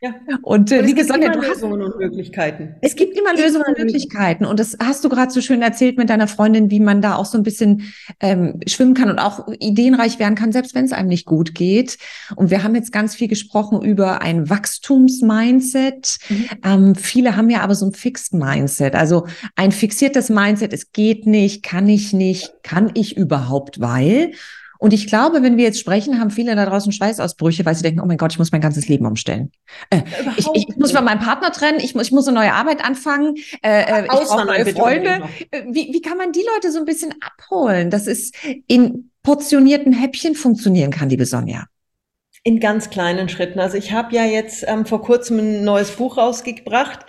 Ja. 0.00 0.14
Und, 0.42 0.72
äh, 0.72 0.86
wie 0.86 0.94
gesagt, 0.94 1.22
du 1.22 1.28
hast 1.28 1.48
Lösungen 1.48 1.82
und 1.82 1.98
Möglichkeiten. 1.98 2.76
Es 2.80 2.96
gibt 2.96 3.16
immer 3.18 3.34
Lösungen 3.34 3.64
und 3.68 3.78
Möglichkeiten 3.78 4.44
und 4.44 4.58
das 4.60 4.76
hast 4.82 5.04
du 5.04 5.08
gerade 5.08 5.30
so 5.30 5.40
schön 5.40 5.62
erzählt 5.62 5.98
mit 5.98 6.10
deiner 6.10 6.28
Freundin, 6.28 6.70
wie 6.70 6.80
man 6.80 7.02
da 7.02 7.16
auch 7.16 7.26
so 7.26 7.38
ein 7.38 7.42
bisschen 7.42 7.92
ähm, 8.20 8.60
schwimmen 8.66 8.94
kann 8.94 9.10
und 9.10 9.18
auch 9.18 9.46
ideenreich 9.60 10.18
werden 10.18 10.34
kann, 10.34 10.52
selbst 10.52 10.74
wenn 10.74 10.84
es 10.84 10.92
einem 10.92 11.08
nicht 11.08 11.26
gut 11.26 11.54
geht. 11.54 11.98
Und 12.36 12.50
wir 12.50 12.62
haben 12.62 12.74
jetzt 12.74 12.92
ganz 12.92 13.14
viel 13.14 13.28
gesprochen 13.28 13.82
über 13.82 14.22
ein 14.22 14.48
Wachstumsmindset. 14.48 16.18
Mhm. 16.28 16.48
Ähm, 16.64 16.94
viele 16.94 17.33
haben 17.36 17.50
ja 17.50 17.60
aber 17.60 17.74
so 17.74 17.86
ein 17.86 17.92
Fixed 17.92 18.34
Mindset, 18.34 18.94
also 18.94 19.26
ein 19.56 19.72
fixiertes 19.72 20.28
Mindset, 20.28 20.72
es 20.72 20.92
geht 20.92 21.26
nicht, 21.26 21.62
kann 21.62 21.88
ich 21.88 22.12
nicht, 22.12 22.52
kann 22.62 22.90
ich 22.94 23.16
überhaupt, 23.16 23.80
weil. 23.80 24.32
Und 24.78 24.92
ich 24.92 25.06
glaube, 25.06 25.42
wenn 25.42 25.56
wir 25.56 25.64
jetzt 25.64 25.80
sprechen, 25.80 26.20
haben 26.20 26.30
viele 26.30 26.54
da 26.56 26.66
draußen 26.66 26.92
Schweißausbrüche, 26.92 27.64
weil 27.64 27.74
sie 27.74 27.82
denken, 27.82 28.00
oh 28.00 28.06
mein 28.06 28.18
Gott, 28.18 28.32
ich 28.32 28.38
muss 28.38 28.52
mein 28.52 28.60
ganzes 28.60 28.86
Leben 28.86 29.06
umstellen. 29.06 29.50
Äh, 29.88 30.02
ich, 30.36 30.46
ich, 30.52 30.76
muss 30.76 30.92
von 30.92 31.04
meinem 31.04 31.20
Partner 31.20 31.52
trennen, 31.52 31.78
ich 31.80 31.94
muss, 31.94 32.08
ich 32.08 32.12
muss 32.12 32.28
eine 32.28 32.38
neue 32.38 32.52
Arbeit 32.52 32.84
anfangen, 32.84 33.36
äh, 33.62 33.82
äh 33.82 34.02
ich 34.02 34.08
brauche 34.08 34.44
neue 34.44 34.66
Freunde. 34.66 35.22
Äh, 35.50 35.62
wie, 35.70 35.90
wie 35.92 36.02
kann 36.02 36.18
man 36.18 36.32
die 36.32 36.44
Leute 36.54 36.70
so 36.70 36.80
ein 36.80 36.84
bisschen 36.84 37.14
abholen, 37.20 37.88
dass 37.88 38.06
es 38.06 38.32
in 38.66 39.10
portionierten 39.22 39.92
Häppchen 39.92 40.34
funktionieren 40.34 40.90
kann, 40.90 41.08
liebe 41.08 41.24
Sonja? 41.24 41.64
In 42.46 42.60
ganz 42.60 42.90
kleinen 42.90 43.30
Schritten. 43.30 43.58
Also 43.58 43.78
ich 43.78 43.92
habe 43.92 44.14
ja 44.14 44.24
jetzt 44.24 44.66
ähm, 44.68 44.84
vor 44.84 45.00
kurzem 45.00 45.38
ein 45.38 45.64
neues 45.64 45.92
Buch 45.92 46.18
rausgebracht. 46.18 47.06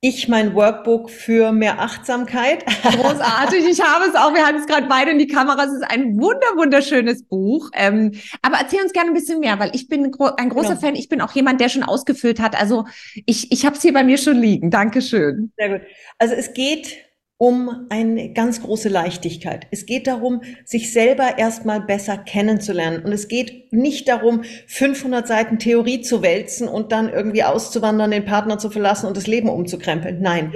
Ich 0.00 0.28
mein 0.28 0.54
Workbook 0.54 1.10
für 1.10 1.52
mehr 1.52 1.80
Achtsamkeit. 1.80 2.64
Großartig, 2.82 3.66
ich 3.68 3.82
habe 3.82 4.04
es 4.08 4.14
auch. 4.14 4.32
Wir 4.32 4.46
haben 4.46 4.56
es 4.56 4.66
gerade 4.66 4.86
beide 4.88 5.10
in 5.10 5.18
die 5.18 5.26
Kamera. 5.26 5.64
Es 5.64 5.72
ist 5.72 5.82
ein 5.82 6.18
wunder, 6.18 6.46
wunderschönes 6.56 7.24
Buch. 7.24 7.68
Ähm, 7.74 8.12
aber 8.40 8.58
erzähl 8.60 8.80
uns 8.80 8.94
gerne 8.94 9.10
ein 9.10 9.14
bisschen 9.14 9.40
mehr, 9.40 9.58
weil 9.58 9.72
ich 9.74 9.88
bin 9.88 10.04
ein, 10.04 10.10
gro 10.10 10.30
ein 10.36 10.48
großer 10.48 10.68
genau. 10.68 10.80
Fan. 10.80 10.94
Ich 10.94 11.10
bin 11.10 11.20
auch 11.20 11.32
jemand, 11.32 11.60
der 11.60 11.68
schon 11.68 11.82
ausgefüllt 11.82 12.40
hat. 12.40 12.58
Also 12.58 12.86
ich, 13.26 13.52
ich 13.52 13.66
habe 13.66 13.76
es 13.76 13.82
hier 13.82 13.92
bei 13.92 14.04
mir 14.04 14.16
schon 14.16 14.40
liegen. 14.40 14.70
Dankeschön. 14.70 15.52
Sehr 15.58 15.68
gut. 15.68 15.80
Also 16.18 16.34
es 16.34 16.54
geht 16.54 17.07
um 17.38 17.86
eine 17.88 18.32
ganz 18.32 18.62
große 18.62 18.88
Leichtigkeit. 18.88 19.68
Es 19.70 19.86
geht 19.86 20.08
darum, 20.08 20.42
sich 20.64 20.92
selber 20.92 21.38
erstmal 21.38 21.80
besser 21.80 22.18
kennenzulernen. 22.18 23.04
Und 23.04 23.12
es 23.12 23.28
geht 23.28 23.72
nicht 23.72 24.08
darum, 24.08 24.42
500 24.66 25.26
Seiten 25.26 25.60
Theorie 25.60 26.00
zu 26.00 26.22
wälzen 26.22 26.66
und 26.66 26.90
dann 26.90 27.08
irgendwie 27.08 27.44
auszuwandern, 27.44 28.10
den 28.10 28.24
Partner 28.24 28.58
zu 28.58 28.70
verlassen 28.70 29.06
und 29.06 29.16
das 29.16 29.28
Leben 29.28 29.48
umzukrempeln. 29.48 30.20
Nein. 30.20 30.52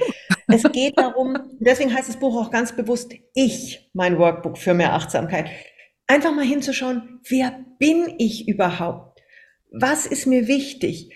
Es 0.49 0.65
geht 0.73 0.99
darum, 0.99 1.39
deswegen 1.61 1.95
heißt 1.95 2.09
das 2.09 2.19
Buch 2.19 2.37
auch 2.37 2.51
ganz 2.51 2.75
bewusst, 2.75 3.15
ich, 3.33 3.89
mein 3.95 4.19
Workbook 4.19 4.59
für 4.59 4.75
mehr 4.75 4.93
Achtsamkeit. 4.93 5.47
Einfach 6.09 6.35
mal 6.35 6.45
hinzuschauen, 6.45 7.21
wer 7.29 7.65
bin 7.79 8.17
ich 8.19 8.49
überhaupt? 8.49 9.21
Was 9.71 10.05
ist 10.05 10.27
mir 10.27 10.49
wichtig? 10.49 11.11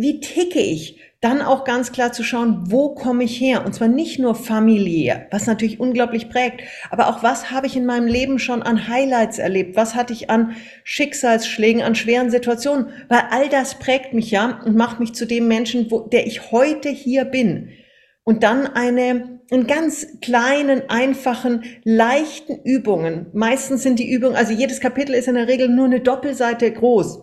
Wie 0.00 0.20
ticke 0.20 0.60
ich? 0.60 0.98
dann 1.22 1.40
auch 1.40 1.62
ganz 1.62 1.92
klar 1.92 2.12
zu 2.12 2.24
schauen, 2.24 2.64
wo 2.66 2.96
komme 2.96 3.22
ich 3.22 3.40
her? 3.40 3.64
Und 3.64 3.74
zwar 3.74 3.86
nicht 3.86 4.18
nur 4.18 4.34
familiär, 4.34 5.28
was 5.30 5.46
natürlich 5.46 5.78
unglaublich 5.78 6.28
prägt, 6.28 6.62
aber 6.90 7.08
auch 7.08 7.22
was 7.22 7.52
habe 7.52 7.68
ich 7.68 7.76
in 7.76 7.86
meinem 7.86 8.08
Leben 8.08 8.40
schon 8.40 8.60
an 8.60 8.88
Highlights 8.88 9.38
erlebt? 9.38 9.76
Was 9.76 9.94
hatte 9.94 10.12
ich 10.12 10.30
an 10.30 10.56
Schicksalsschlägen, 10.82 11.80
an 11.80 11.94
schweren 11.94 12.30
Situationen? 12.32 12.88
Weil 13.08 13.22
all 13.30 13.48
das 13.48 13.78
prägt 13.78 14.14
mich 14.14 14.32
ja 14.32 14.60
und 14.64 14.76
macht 14.76 14.98
mich 14.98 15.14
zu 15.14 15.24
dem 15.24 15.46
Menschen, 15.46 15.92
wo, 15.92 16.00
der 16.00 16.26
ich 16.26 16.50
heute 16.50 16.88
hier 16.88 17.24
bin. 17.24 17.68
Und 18.24 18.42
dann 18.42 18.66
eine, 18.66 19.40
in 19.48 19.68
ganz 19.68 20.18
kleinen, 20.22 20.90
einfachen, 20.90 21.62
leichten 21.84 22.62
Übungen. 22.64 23.26
Meistens 23.32 23.84
sind 23.84 24.00
die 24.00 24.10
Übungen, 24.10 24.34
also 24.34 24.52
jedes 24.52 24.80
Kapitel 24.80 25.14
ist 25.14 25.28
in 25.28 25.36
der 25.36 25.46
Regel 25.46 25.68
nur 25.68 25.84
eine 25.84 26.00
Doppelseite 26.00 26.72
groß. 26.72 27.21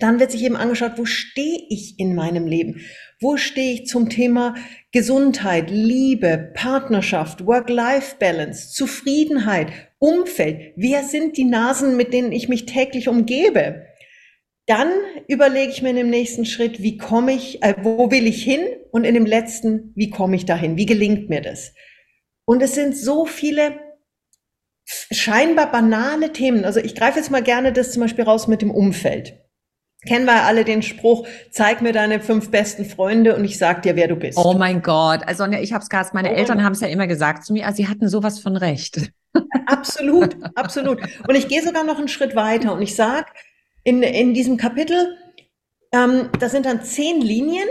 Dann 0.00 0.20
wird 0.20 0.30
sich 0.30 0.44
eben 0.44 0.56
angeschaut, 0.56 0.92
wo 0.96 1.04
stehe 1.04 1.60
ich 1.68 1.98
in 1.98 2.14
meinem 2.14 2.46
Leben? 2.46 2.80
Wo 3.20 3.36
stehe 3.36 3.72
ich 3.72 3.86
zum 3.86 4.10
Thema 4.10 4.54
Gesundheit, 4.92 5.70
Liebe, 5.70 6.52
Partnerschaft, 6.54 7.46
Work-Life-Balance, 7.46 8.70
Zufriedenheit, 8.72 9.72
Umfeld? 9.98 10.72
Wer 10.76 11.02
sind 11.02 11.36
die 11.36 11.44
Nasen, 11.44 11.96
mit 11.96 12.12
denen 12.12 12.32
ich 12.32 12.48
mich 12.48 12.66
täglich 12.66 13.08
umgebe? 13.08 13.86
Dann 14.66 14.90
überlege 15.28 15.72
ich 15.72 15.80
mir 15.80 15.90
in 15.90 15.96
dem 15.96 16.10
nächsten 16.10 16.44
Schritt, 16.44 16.82
wie 16.82 16.98
komme 16.98 17.32
ich, 17.32 17.62
äh, 17.62 17.74
wo 17.82 18.10
will 18.10 18.26
ich 18.26 18.42
hin? 18.42 18.60
Und 18.92 19.04
in 19.04 19.14
dem 19.14 19.26
letzten, 19.26 19.92
wie 19.96 20.10
komme 20.10 20.36
ich 20.36 20.44
dahin? 20.44 20.76
Wie 20.76 20.86
gelingt 20.86 21.30
mir 21.30 21.40
das? 21.40 21.72
Und 22.44 22.62
es 22.62 22.74
sind 22.74 22.96
so 22.96 23.24
viele 23.24 23.80
scheinbar 25.10 25.72
banale 25.72 26.32
Themen. 26.32 26.64
Also 26.64 26.80
ich 26.80 26.94
greife 26.94 27.18
jetzt 27.18 27.30
mal 27.30 27.42
gerne 27.42 27.72
das 27.72 27.92
zum 27.92 28.02
Beispiel 28.02 28.24
raus 28.24 28.46
mit 28.46 28.62
dem 28.62 28.70
Umfeld. 28.70 29.38
Kennen 30.06 30.26
wir 30.26 30.44
alle 30.44 30.64
den 30.64 30.82
Spruch, 30.82 31.26
zeig 31.50 31.82
mir 31.82 31.92
deine 31.92 32.20
fünf 32.20 32.50
besten 32.52 32.84
Freunde 32.84 33.34
und 33.34 33.44
ich 33.44 33.58
sag 33.58 33.82
dir, 33.82 33.96
wer 33.96 34.06
du 34.06 34.14
bist. 34.14 34.38
Oh 34.38 34.54
mein 34.54 34.80
Gott. 34.80 35.26
Also 35.26 35.44
ich 35.46 35.72
habe 35.72 35.82
es 35.82 35.88
gerade, 35.88 36.10
meine 36.12 36.30
oh 36.30 36.34
Eltern 36.34 36.62
haben 36.62 36.72
es 36.72 36.80
ja 36.80 36.86
immer 36.86 37.08
gesagt 37.08 37.44
zu 37.44 37.52
mir, 37.52 37.66
also 37.66 37.78
sie 37.78 37.88
hatten 37.88 38.08
sowas 38.08 38.38
von 38.38 38.56
Recht. 38.56 39.10
Absolut, 39.66 40.36
absolut. 40.54 41.00
Und 41.28 41.34
ich 41.34 41.48
gehe 41.48 41.62
sogar 41.62 41.84
noch 41.84 41.98
einen 41.98 42.08
Schritt 42.08 42.34
weiter 42.34 42.72
und 42.72 42.80
ich 42.80 42.96
sag 42.96 43.34
in, 43.84 44.02
in 44.02 44.32
diesem 44.32 44.56
Kapitel, 44.56 45.16
ähm, 45.92 46.30
da 46.40 46.48
sind 46.48 46.66
dann 46.66 46.82
zehn 46.82 47.20
Linien, 47.20 47.68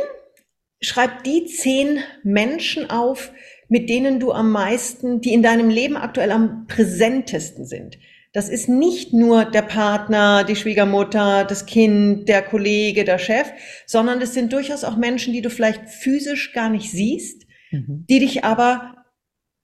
schreib 0.79 1.23
die 1.23 1.45
zehn 1.45 1.99
Menschen 2.23 2.89
auf, 2.89 3.31
mit 3.67 3.89
denen 3.89 4.19
du 4.19 4.31
am 4.31 4.51
meisten, 4.51 5.19
die 5.19 5.33
in 5.33 5.43
deinem 5.43 5.69
Leben 5.69 5.97
aktuell 5.97 6.31
am 6.31 6.67
präsentesten 6.67 7.65
sind. 7.65 7.97
Das 8.37 8.49
ist 8.49 8.69
nicht 8.69 9.13
nur 9.13 9.45
der 9.45 9.63
Partner, 9.63 10.43
die 10.43 10.55
Schwiegermutter, 10.55 11.43
das 11.43 11.65
Kind, 11.65 12.29
der 12.29 12.43
Kollege, 12.43 13.03
der 13.03 13.17
Chef, 13.17 13.47
sondern 13.87 14.21
es 14.21 14.35
sind 14.35 14.53
durchaus 14.53 14.83
auch 14.83 14.95
Menschen, 14.95 15.33
die 15.33 15.41
du 15.41 15.49
vielleicht 15.49 15.89
physisch 15.89 16.53
gar 16.53 16.69
nicht 16.69 16.91
siehst, 16.91 17.47
mhm. 17.71 18.05
die 18.07 18.19
dich 18.19 18.43
aber 18.43 18.93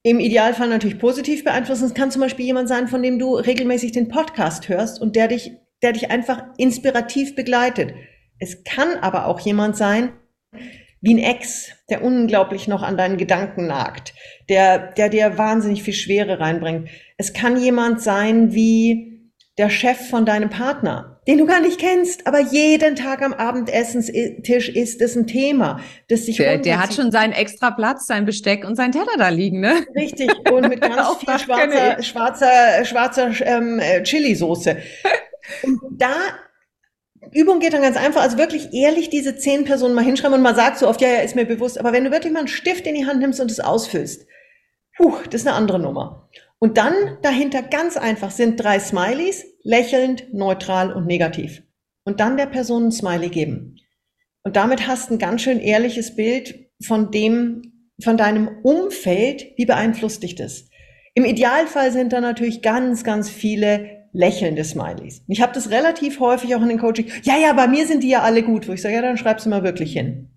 im 0.01 0.19
Idealfall 0.19 0.69
natürlich 0.69 0.97
positiv 0.97 1.43
beeinflussen. 1.43 1.86
Es 1.86 1.93
kann 1.93 2.09
zum 2.09 2.21
Beispiel 2.21 2.47
jemand 2.47 2.67
sein, 2.67 2.88
von 2.88 3.03
dem 3.03 3.19
du 3.19 3.36
regelmäßig 3.36 3.91
den 3.91 4.07
Podcast 4.07 4.67
hörst 4.69 4.99
und 4.99 5.15
der 5.15 5.27
dich, 5.27 5.51
der 5.83 5.91
dich 5.91 6.09
einfach 6.09 6.43
inspirativ 6.57 7.36
begleitet. 7.36 7.93
Es 8.39 8.63
kann 8.63 8.95
aber 9.01 9.27
auch 9.27 9.39
jemand 9.39 9.77
sein, 9.77 10.13
wie 11.03 11.15
ein 11.15 11.19
Ex, 11.19 11.69
der 11.89 12.01
unglaublich 12.01 12.69
noch 12.69 12.81
an 12.81 12.95
deinen 12.97 13.17
Gedanken 13.17 13.67
nagt, 13.67 14.13
der, 14.47 14.79
der 14.93 15.09
dir 15.09 15.37
wahnsinnig 15.37 15.83
viel 15.83 15.93
Schwere 15.93 16.39
reinbringt. 16.39 16.87
Es 17.17 17.33
kann 17.33 17.61
jemand 17.61 18.01
sein 18.01 18.53
wie 18.53 19.31
der 19.57 19.69
Chef 19.69 20.09
von 20.09 20.25
deinem 20.25 20.49
Partner, 20.49 21.19
den 21.27 21.37
du 21.39 21.45
gar 21.45 21.59
nicht 21.59 21.77
kennst, 21.77 22.25
aber 22.25 22.39
jeden 22.39 22.95
Tag 22.95 23.21
am 23.21 23.33
Abendessenstisch 23.33 24.69
ist 24.69 25.01
es 25.01 25.15
ein 25.17 25.27
Thema, 25.27 25.81
das 26.07 26.25
sich 26.25 26.37
der, 26.37 26.57
der 26.57 26.81
hat 26.81 26.93
schon 26.93 27.11
seinen 27.11 27.33
extra 27.33 27.71
Platz, 27.71 28.07
sein 28.07 28.25
Besteck 28.25 28.65
und 28.65 28.77
sein 28.77 28.93
Teller 28.93 29.17
da 29.17 29.27
liegen, 29.27 29.59
ne? 29.59 29.85
Richtig 29.95 30.31
und 30.49 30.69
mit 30.69 30.79
ganz 30.81 31.17
viel 31.17 31.37
schwarzer, 31.37 32.01
schwarzer, 32.01 32.85
schwarzer 32.85 33.31
ähm, 33.45 33.79
äh, 33.79 34.01
Chili-Soße. 34.03 34.77
Und 35.63 35.81
da 35.91 36.15
Übung 37.31 37.59
geht 37.59 37.73
dann 37.73 37.81
ganz 37.81 37.97
einfach, 37.97 38.21
also 38.21 38.38
wirklich 38.38 38.73
ehrlich 38.73 39.09
diese 39.09 39.36
zehn 39.36 39.63
Personen 39.63 39.95
mal 39.95 40.03
hinschreiben 40.03 40.36
und 40.38 40.43
man 40.43 40.55
sagt 40.55 40.77
so 40.77 40.88
oft, 40.88 41.01
ja, 41.01 41.09
ja, 41.09 41.21
ist 41.21 41.36
mir 41.36 41.45
bewusst, 41.45 41.79
aber 41.79 41.93
wenn 41.93 42.03
du 42.03 42.12
wirklich 42.12 42.33
mal 42.33 42.39
einen 42.39 42.47
Stift 42.47 42.86
in 42.88 42.95
die 42.95 43.05
Hand 43.05 43.19
nimmst 43.19 43.39
und 43.39 43.51
es 43.51 43.59
ausfüllst, 43.59 44.27
puh, 44.97 45.13
das 45.29 45.41
ist 45.41 45.47
eine 45.47 45.55
andere 45.55 45.79
Nummer. 45.79 46.29
Und 46.59 46.77
dann 46.77 46.93
dahinter 47.21 47.62
ganz 47.62 47.97
einfach 47.97 48.31
sind 48.31 48.57
drei 48.57 48.79
Smileys, 48.79 49.45
lächelnd, 49.63 50.33
neutral 50.33 50.93
und 50.93 51.05
negativ. 51.05 51.63
Und 52.05 52.19
dann 52.19 52.38
der 52.38 52.45
Person 52.45 52.86
ein 52.86 52.91
Smiley 52.91 53.29
geben. 53.29 53.77
Und 54.43 54.55
damit 54.55 54.88
hast 54.88 55.09
du 55.09 55.15
ein 55.15 55.19
ganz 55.19 55.41
schön 55.41 55.59
ehrliches 55.59 56.15
Bild 56.15 56.69
von 56.86 57.12
dem, 57.12 57.91
von 58.01 58.17
deinem 58.17 58.49
Umfeld, 58.63 59.45
wie 59.57 59.65
beeinflusst 59.65 60.23
dich 60.23 60.36
das? 60.36 60.69
Im 61.15 61.25
Idealfall 61.25 61.91
sind 61.91 62.12
da 62.12 62.21
natürlich 62.21 62.62
ganz, 62.62 63.03
ganz 63.03 63.29
viele 63.29 64.02
lächelnde 64.13 64.63
Smileys. 64.63 65.23
Ich 65.28 65.41
habe 65.41 65.54
das 65.54 65.69
relativ 65.69 66.19
häufig 66.19 66.56
auch 66.56 66.62
in 66.62 66.69
den 66.69 66.80
Coaching. 66.80 67.08
Ja, 67.23 67.38
ja, 67.38 67.52
bei 67.54 67.67
mir 67.67 67.86
sind 67.86 68.04
die 68.04 68.10
ja 68.10 68.21
alle 68.21 68.43
gut. 68.43 68.67
Wo 68.67 68.73
ich 68.73 68.82
sage, 68.82 68.95
ja, 68.95 69.02
dann 69.02 69.17
schreib's 69.17 69.45
mal 69.45 69.63
wirklich 69.63 69.93
hin. 69.93 70.30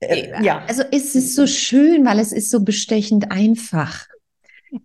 Äh, 0.00 0.44
ja. 0.44 0.62
Also 0.66 0.82
es 0.90 1.14
ist 1.14 1.34
so 1.34 1.46
schön, 1.46 2.04
weil 2.04 2.18
es 2.18 2.32
ist 2.32 2.50
so 2.50 2.60
bestechend 2.60 3.30
einfach. 3.30 4.06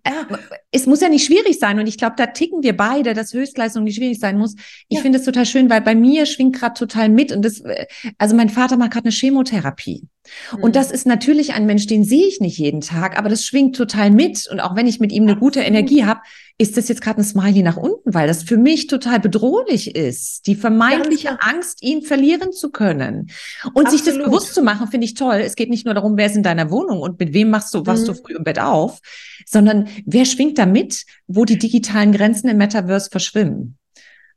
Ja. 0.05 0.27
Es 0.71 0.85
muss 0.85 1.01
ja 1.01 1.09
nicht 1.09 1.25
schwierig 1.25 1.59
sein 1.59 1.77
und 1.79 1.87
ich 1.87 1.97
glaube, 1.97 2.15
da 2.17 2.27
ticken 2.27 2.63
wir 2.63 2.77
beide, 2.77 3.13
dass 3.13 3.33
Höchstleistung 3.33 3.83
nicht 3.83 3.97
schwierig 3.97 4.19
sein 4.19 4.37
muss. 4.37 4.55
Ich 4.87 4.97
ja. 4.97 5.01
finde 5.01 5.19
es 5.19 5.25
total 5.25 5.45
schön, 5.45 5.69
weil 5.69 5.81
bei 5.81 5.93
mir 5.93 6.25
schwingt 6.25 6.55
gerade 6.55 6.73
total 6.75 7.09
mit 7.09 7.31
und 7.31 7.43
das, 7.43 7.59
äh, 7.61 7.85
also 8.17 8.35
mein 8.35 8.49
Vater 8.49 8.77
macht 8.77 8.91
gerade 8.91 9.05
eine 9.05 9.13
Chemotherapie. 9.13 10.07
Und 10.53 10.69
mhm. 10.69 10.71
das 10.71 10.91
ist 10.91 11.05
natürlich 11.05 11.53
ein 11.53 11.65
Mensch, 11.65 11.87
den 11.87 12.03
sehe 12.03 12.25
ich 12.27 12.39
nicht 12.39 12.57
jeden 12.57 12.81
Tag, 12.81 13.17
aber 13.17 13.29
das 13.29 13.45
schwingt 13.45 13.75
total 13.75 14.11
mit. 14.11 14.47
Und 14.49 14.59
auch 14.59 14.75
wenn 14.75 14.87
ich 14.87 14.99
mit 14.99 15.11
ihm 15.11 15.23
eine 15.23 15.35
gute 15.35 15.61
Energie 15.61 16.05
habe, 16.05 16.21
ist 16.57 16.77
das 16.77 16.87
jetzt 16.87 17.01
gerade 17.01 17.21
ein 17.21 17.23
Smiley 17.23 17.63
nach 17.63 17.77
unten, 17.77 18.13
weil 18.13 18.27
das 18.27 18.43
für 18.43 18.57
mich 18.57 18.87
total 18.87 19.19
bedrohlich 19.19 19.95
ist. 19.95 20.45
Die 20.47 20.55
vermeintliche 20.55 21.41
Angst, 21.41 21.81
ihn 21.81 22.03
verlieren 22.03 22.51
zu 22.51 22.69
können. 22.69 23.31
Und 23.73 23.87
Absolut. 23.87 23.89
sich 23.91 24.03
das 24.03 24.17
bewusst 24.17 24.53
zu 24.53 24.61
machen, 24.61 24.87
finde 24.87 25.05
ich 25.05 25.15
toll. 25.15 25.41
Es 25.43 25.55
geht 25.55 25.69
nicht 25.69 25.85
nur 25.85 25.93
darum, 25.93 26.15
wer 26.15 26.27
ist 26.27 26.35
in 26.35 26.43
deiner 26.43 26.69
Wohnung 26.69 26.99
und 26.99 27.19
mit 27.19 27.33
wem 27.33 27.49
machst 27.49 27.73
du, 27.73 27.85
was 27.85 28.01
mhm. 28.01 28.05
du 28.05 28.13
früh 28.13 28.35
im 28.35 28.43
Bett 28.43 28.59
auf, 28.59 28.99
sondern 29.45 29.87
wer 30.05 30.25
schwingt 30.25 30.57
da 30.57 30.65
mit, 30.65 31.05
wo 31.27 31.43
die 31.43 31.57
digitalen 31.57 32.11
Grenzen 32.11 32.47
im 32.47 32.57
Metaverse 32.57 33.09
verschwimmen. 33.09 33.77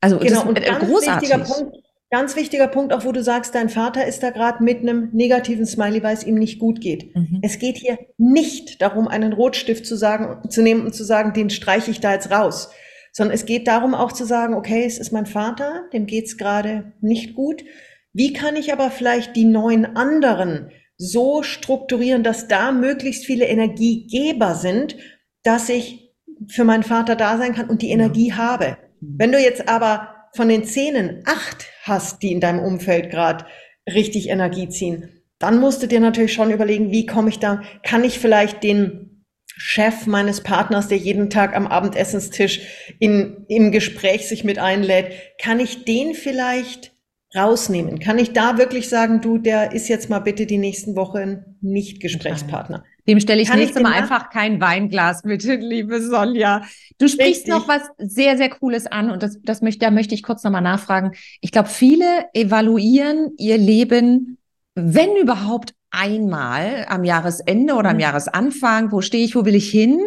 Also 0.01 0.18
genau, 0.18 0.31
das 0.31 0.38
ist 0.42 0.49
und 0.49 0.61
ganz 0.62 0.85
großartig. 0.85 1.31
Wichtiger 1.31 1.44
Punkt, 1.44 1.77
Ganz 2.11 2.37
wichtiger 2.37 2.69
Punkt, 2.69 2.92
auch 2.92 3.05
wo 3.05 3.11
du 3.11 3.23
sagst, 3.23 3.55
dein 3.57 3.69
Vater 3.69 4.07
ist 4.07 4.23
da 4.23 4.31
gerade 4.31 4.62
mit 4.62 4.79
einem 4.79 5.11
negativen 5.12 5.66
Smiley, 5.66 6.05
weil 6.05 6.14
es 6.14 6.25
ihm 6.25 6.37
nicht 6.37 6.61
gut 6.61 6.81
geht. 6.81 7.14
Mhm. 7.16 7.40
Es 7.42 7.59
geht 7.59 7.77
hier 7.77 7.99
nicht 8.16 8.81
darum, 8.81 9.09
einen 9.09 9.33
Rotstift 9.33 9.87
zu 9.87 9.97
sagen, 9.97 10.49
zu 10.49 10.62
nehmen 10.62 10.87
und 10.87 10.95
zu 10.95 11.03
sagen, 11.03 11.33
den 11.33 11.51
streiche 11.51 11.90
ich 11.90 11.99
da 11.99 12.12
jetzt 12.12 12.31
raus. 12.31 12.71
Sondern 13.12 13.35
es 13.35 13.45
geht 13.45 13.66
darum 13.66 13.95
auch 13.95 14.12
zu 14.12 14.25
sagen, 14.25 14.55
okay, 14.55 14.85
es 14.85 14.99
ist 14.99 15.11
mein 15.11 15.27
Vater, 15.27 15.85
dem 15.92 16.07
geht's 16.07 16.37
gerade 16.37 16.92
nicht 17.01 17.35
gut. 17.35 17.64
Wie 18.12 18.33
kann 18.33 18.55
ich 18.55 18.73
aber 18.73 18.90
vielleicht 18.92 19.35
die 19.35 19.45
neun 19.45 19.85
anderen 19.85 20.71
so 20.97 21.42
strukturieren, 21.42 22.23
dass 22.23 22.47
da 22.47 22.71
möglichst 22.71 23.27
viele 23.27 23.47
Energiegeber 23.47 24.55
sind, 24.55 24.97
dass 25.42 25.69
ich 25.69 26.14
für 26.49 26.64
meinen 26.64 26.83
Vater 26.83 27.16
da 27.16 27.37
sein 27.37 27.55
kann 27.55 27.69
und 27.69 27.83
die 27.83 27.90
Energie 27.90 28.29
ja. 28.29 28.37
habe. 28.37 28.77
Mhm. 29.01 29.14
Wenn 29.19 29.33
du 29.33 29.40
jetzt 29.40 29.69
aber 29.69 30.14
von 30.35 30.49
den 30.49 30.64
Zähnen 30.64 31.23
acht 31.25 31.66
hast, 31.87 32.22
die 32.22 32.33
in 32.33 32.40
deinem 32.40 32.61
Umfeld 32.61 33.11
gerade 33.11 33.46
richtig 33.88 34.29
Energie 34.29 34.68
ziehen, 34.68 35.22
dann 35.38 35.61
musst 35.61 35.83
du 35.83 35.87
dir 35.87 36.01
natürlich 36.01 36.33
schon 36.33 36.51
überlegen, 36.51 36.90
wie 36.90 37.07
komme 37.07 37.29
ich 37.29 37.38
da, 37.38 37.62
kann 37.83 38.05
ich 38.05 38.18
vielleicht 38.18 38.62
den 38.62 39.25
Chef 39.59 40.07
meines 40.07 40.42
Partners, 40.42 40.88
der 40.88 40.99
jeden 40.99 41.31
Tag 41.31 41.57
am 41.57 41.66
Abendessenstisch 41.66 42.61
in, 42.99 43.46
im 43.49 43.72
Gespräch 43.72 44.29
sich 44.29 44.44
mit 44.44 44.59
einlädt, 44.59 45.12
kann 45.40 45.61
ich 45.61 45.85
den 45.85 46.14
vielleicht 46.14 46.92
rausnehmen? 47.35 47.99
Kann 47.99 48.18
ich 48.18 48.33
da 48.33 48.59
wirklich 48.59 48.88
sagen, 48.88 49.20
du, 49.22 49.38
der 49.38 49.72
ist 49.72 49.88
jetzt 49.88 50.11
mal 50.11 50.18
bitte 50.18 50.46
die 50.46 50.59
nächsten 50.59 50.94
Wochen 50.94 51.57
nicht 51.61 52.01
Gesprächspartner? 52.01 52.85
Dem 53.09 53.21
stelle 53.21 53.40
ich 53.40 53.49
Kann 53.49 53.59
nächstes 53.59 53.83
Mal 53.83 53.92
einfach 53.92 54.31
kein 54.31 54.61
Weinglas 54.61 55.25
mit 55.25 55.42
hin, 55.42 55.61
liebe 55.61 56.01
Sonja. 56.01 56.62
Du 56.99 57.09
sprichst 57.09 57.47
Richtig. 57.47 57.49
noch 57.49 57.69
was 57.69 57.83
sehr, 57.99 58.37
sehr 58.37 58.49
Cooles 58.49 58.87
an 58.87 59.11
und 59.11 59.23
das, 59.23 59.38
das 59.42 59.62
möchte, 59.62 59.85
da 59.85 59.90
möchte 59.90 60.14
ich 60.14 60.23
kurz 60.23 60.42
nochmal 60.42 60.62
nachfragen. 60.62 61.12
Ich 61.40 61.53
glaube, 61.53 61.69
viele 61.69 62.27
evaluieren 62.33 63.33
ihr 63.37 63.59
Leben, 63.59 64.38
wenn 64.75 65.16
überhaupt 65.16 65.75
einmal 65.90 66.87
am 66.88 67.05
Jahresende 67.05 67.75
oder 67.75 67.90
am 67.90 67.97
mhm. 67.97 68.01
Jahresanfang. 68.01 68.92
Wo 68.92 69.01
stehe 69.01 69.25
ich? 69.25 69.35
Wo 69.35 69.45
will 69.45 69.55
ich 69.55 69.71
hin? 69.71 70.01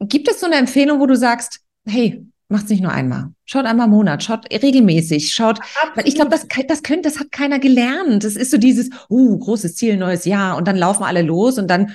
Gibt 0.00 0.30
es 0.30 0.40
so 0.40 0.46
eine 0.46 0.56
Empfehlung, 0.56 1.00
wo 1.00 1.06
du 1.06 1.16
sagst, 1.16 1.60
hey, 1.86 2.24
Macht's 2.50 2.70
nicht 2.70 2.82
nur 2.82 2.92
einmal. 2.92 3.26
Schaut 3.44 3.66
einmal 3.66 3.88
im 3.88 3.92
Monat, 3.92 4.24
schaut 4.24 4.50
regelmäßig, 4.50 5.34
schaut, 5.34 5.60
weil 5.94 6.08
ich 6.08 6.14
glaube, 6.14 6.30
das, 6.30 6.46
das 6.66 6.82
könnte, 6.82 7.02
das 7.02 7.20
hat 7.20 7.30
keiner 7.30 7.58
gelernt. 7.58 8.24
Das 8.24 8.36
ist 8.36 8.50
so 8.50 8.56
dieses, 8.56 8.88
uh, 9.10 9.38
großes 9.38 9.76
Ziel, 9.76 9.98
neues 9.98 10.24
Jahr 10.24 10.56
und 10.56 10.66
dann 10.66 10.76
laufen 10.76 11.04
alle 11.04 11.20
los 11.20 11.58
und 11.58 11.68
dann 11.68 11.94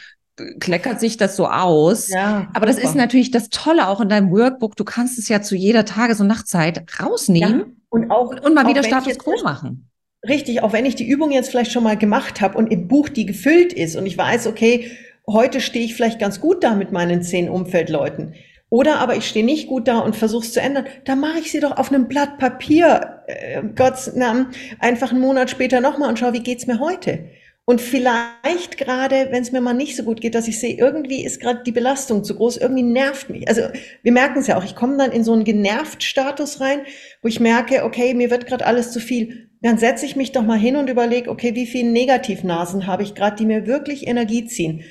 kleckert 0.59 0.99
sich 0.99 1.17
das 1.17 1.35
so 1.35 1.47
aus. 1.47 2.09
Ja, 2.09 2.49
Aber 2.53 2.65
das 2.65 2.77
ist 2.77 2.95
natürlich 2.95 3.31
das 3.31 3.49
Tolle 3.49 3.87
auch 3.87 4.01
in 4.01 4.09
deinem 4.09 4.31
Workbook. 4.31 4.75
Du 4.75 4.83
kannst 4.83 5.19
es 5.19 5.29
ja 5.29 5.41
zu 5.41 5.55
jeder 5.55 5.85
Tages- 5.85 6.19
und 6.19 6.27
Nachtzeit 6.27 6.83
rausnehmen 6.99 7.59
ja, 7.59 7.65
und 7.89 8.11
auch 8.11 8.31
und 8.41 8.53
mal 8.53 8.67
wieder 8.67 8.83
Status 8.83 9.17
Quo 9.17 9.35
machen. 9.43 9.89
Richtig, 10.27 10.63
auch 10.63 10.73
wenn 10.73 10.85
ich 10.85 10.95
die 10.95 11.07
Übung 11.07 11.31
jetzt 11.31 11.49
vielleicht 11.49 11.71
schon 11.71 11.83
mal 11.83 11.97
gemacht 11.97 12.41
habe 12.41 12.57
und 12.57 12.71
im 12.71 12.87
Buch 12.87 13.09
die 13.09 13.25
gefüllt 13.25 13.73
ist 13.73 13.95
und 13.95 14.05
ich 14.05 14.17
weiß, 14.17 14.47
okay, 14.47 14.91
heute 15.27 15.59
stehe 15.59 15.85
ich 15.85 15.95
vielleicht 15.95 16.19
ganz 16.19 16.39
gut 16.39 16.63
da 16.63 16.75
mit 16.75 16.91
meinen 16.91 17.21
zehn 17.21 17.49
Umfeldleuten 17.49 18.33
oder 18.73 18.97
aber 18.99 19.15
ich 19.15 19.27
stehe 19.27 19.45
nicht 19.45 19.67
gut 19.67 19.87
da 19.87 19.99
und 19.99 20.15
versuche 20.15 20.45
es 20.45 20.53
zu 20.53 20.59
ändern. 20.59 20.87
Da 21.05 21.15
mache 21.15 21.37
ich 21.37 21.51
sie 21.51 21.59
doch 21.59 21.77
auf 21.77 21.91
einem 21.91 22.07
Blatt 22.07 22.39
Papier, 22.39 23.21
äh, 23.27 23.61
Gottes 23.75 24.15
Namen, 24.15 24.47
einfach 24.79 25.11
einen 25.11 25.21
Monat 25.21 25.51
später 25.51 25.79
nochmal 25.79 26.09
und 26.09 26.17
schaue, 26.17 26.33
wie 26.33 26.41
geht's 26.41 26.65
mir 26.65 26.79
heute? 26.79 27.29
Und 27.65 27.79
vielleicht 27.79 28.77
gerade, 28.77 29.27
wenn 29.31 29.41
es 29.41 29.53
mir 29.53 29.61
mal 29.61 29.73
nicht 29.73 29.95
so 29.95 30.03
gut 30.03 30.19
geht, 30.19 30.35
dass 30.35 30.49
ich 30.49 30.59
sehe, 30.59 30.75
irgendwie 30.75 31.23
ist 31.23 31.39
gerade 31.39 31.63
die 31.63 31.71
Belastung 31.71 32.25
zu 32.25 32.35
groß, 32.35 32.57
irgendwie 32.57 32.83
nervt 32.83 33.29
mich. 33.29 33.47
Also 33.47 33.61
wir 34.01 34.11
merken 34.11 34.39
es 34.39 34.47
ja 34.47 34.57
auch, 34.57 34.65
ich 34.65 34.75
komme 34.75 34.97
dann 34.97 35.13
in 35.13 35.23
so 35.23 35.31
einen 35.31 35.45
genervt 35.45 36.03
Status 36.03 36.59
rein, 36.59 36.81
wo 37.21 37.29
ich 37.29 37.39
merke, 37.39 37.85
okay, 37.85 38.13
mir 38.13 38.29
wird 38.29 38.47
gerade 38.47 38.65
alles 38.65 38.91
zu 38.91 38.99
viel. 38.99 39.49
Dann 39.61 39.77
setze 39.77 40.05
ich 40.05 40.17
mich 40.17 40.33
doch 40.33 40.43
mal 40.43 40.59
hin 40.59 40.75
und 40.75 40.89
überlege, 40.89 41.29
okay, 41.29 41.55
wie 41.55 41.65
viele 41.65 41.89
Negativnasen 41.89 42.85
habe 42.85 43.03
ich 43.03 43.15
gerade, 43.15 43.37
die 43.37 43.45
mir 43.45 43.65
wirklich 43.65 44.07
Energie 44.07 44.45
ziehen. 44.45 44.83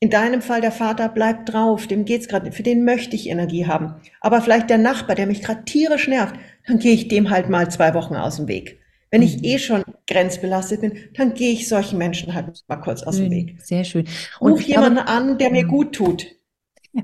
In 0.00 0.10
deinem 0.10 0.42
Fall 0.42 0.60
der 0.60 0.72
Vater 0.72 1.08
bleibt 1.08 1.52
drauf, 1.52 1.86
dem 1.86 2.04
geht's 2.04 2.26
gerade, 2.26 2.50
für 2.50 2.64
den 2.64 2.84
möchte 2.84 3.14
ich 3.14 3.30
Energie 3.30 3.66
haben. 3.66 3.94
Aber 4.20 4.42
vielleicht 4.42 4.68
der 4.68 4.78
Nachbar, 4.78 5.14
der 5.14 5.28
mich 5.28 5.42
gerade 5.42 5.64
tierisch 5.64 6.08
nervt, 6.08 6.34
dann 6.66 6.80
gehe 6.80 6.92
ich 6.92 7.06
dem 7.06 7.30
halt 7.30 7.48
mal 7.48 7.70
zwei 7.70 7.94
Wochen 7.94 8.16
aus 8.16 8.36
dem 8.36 8.48
Weg. 8.48 8.80
Wenn 9.10 9.22
ich 9.22 9.38
mhm. 9.38 9.44
eh 9.44 9.58
schon 9.58 9.84
grenzbelastet 10.08 10.80
bin, 10.80 10.92
dann 11.14 11.34
gehe 11.34 11.52
ich 11.52 11.68
solchen 11.68 11.98
Menschen 11.98 12.34
halt 12.34 12.64
mal 12.68 12.76
kurz 12.76 13.02
aus 13.02 13.16
dem 13.16 13.30
Weg. 13.30 13.56
Sehr 13.62 13.84
schön. 13.84 14.06
Und 14.40 14.52
Ruf 14.52 14.62
jemanden 14.62 14.98
an, 14.98 15.38
der 15.38 15.50
mir 15.50 15.64
gut 15.64 15.94
tut. 15.94 16.26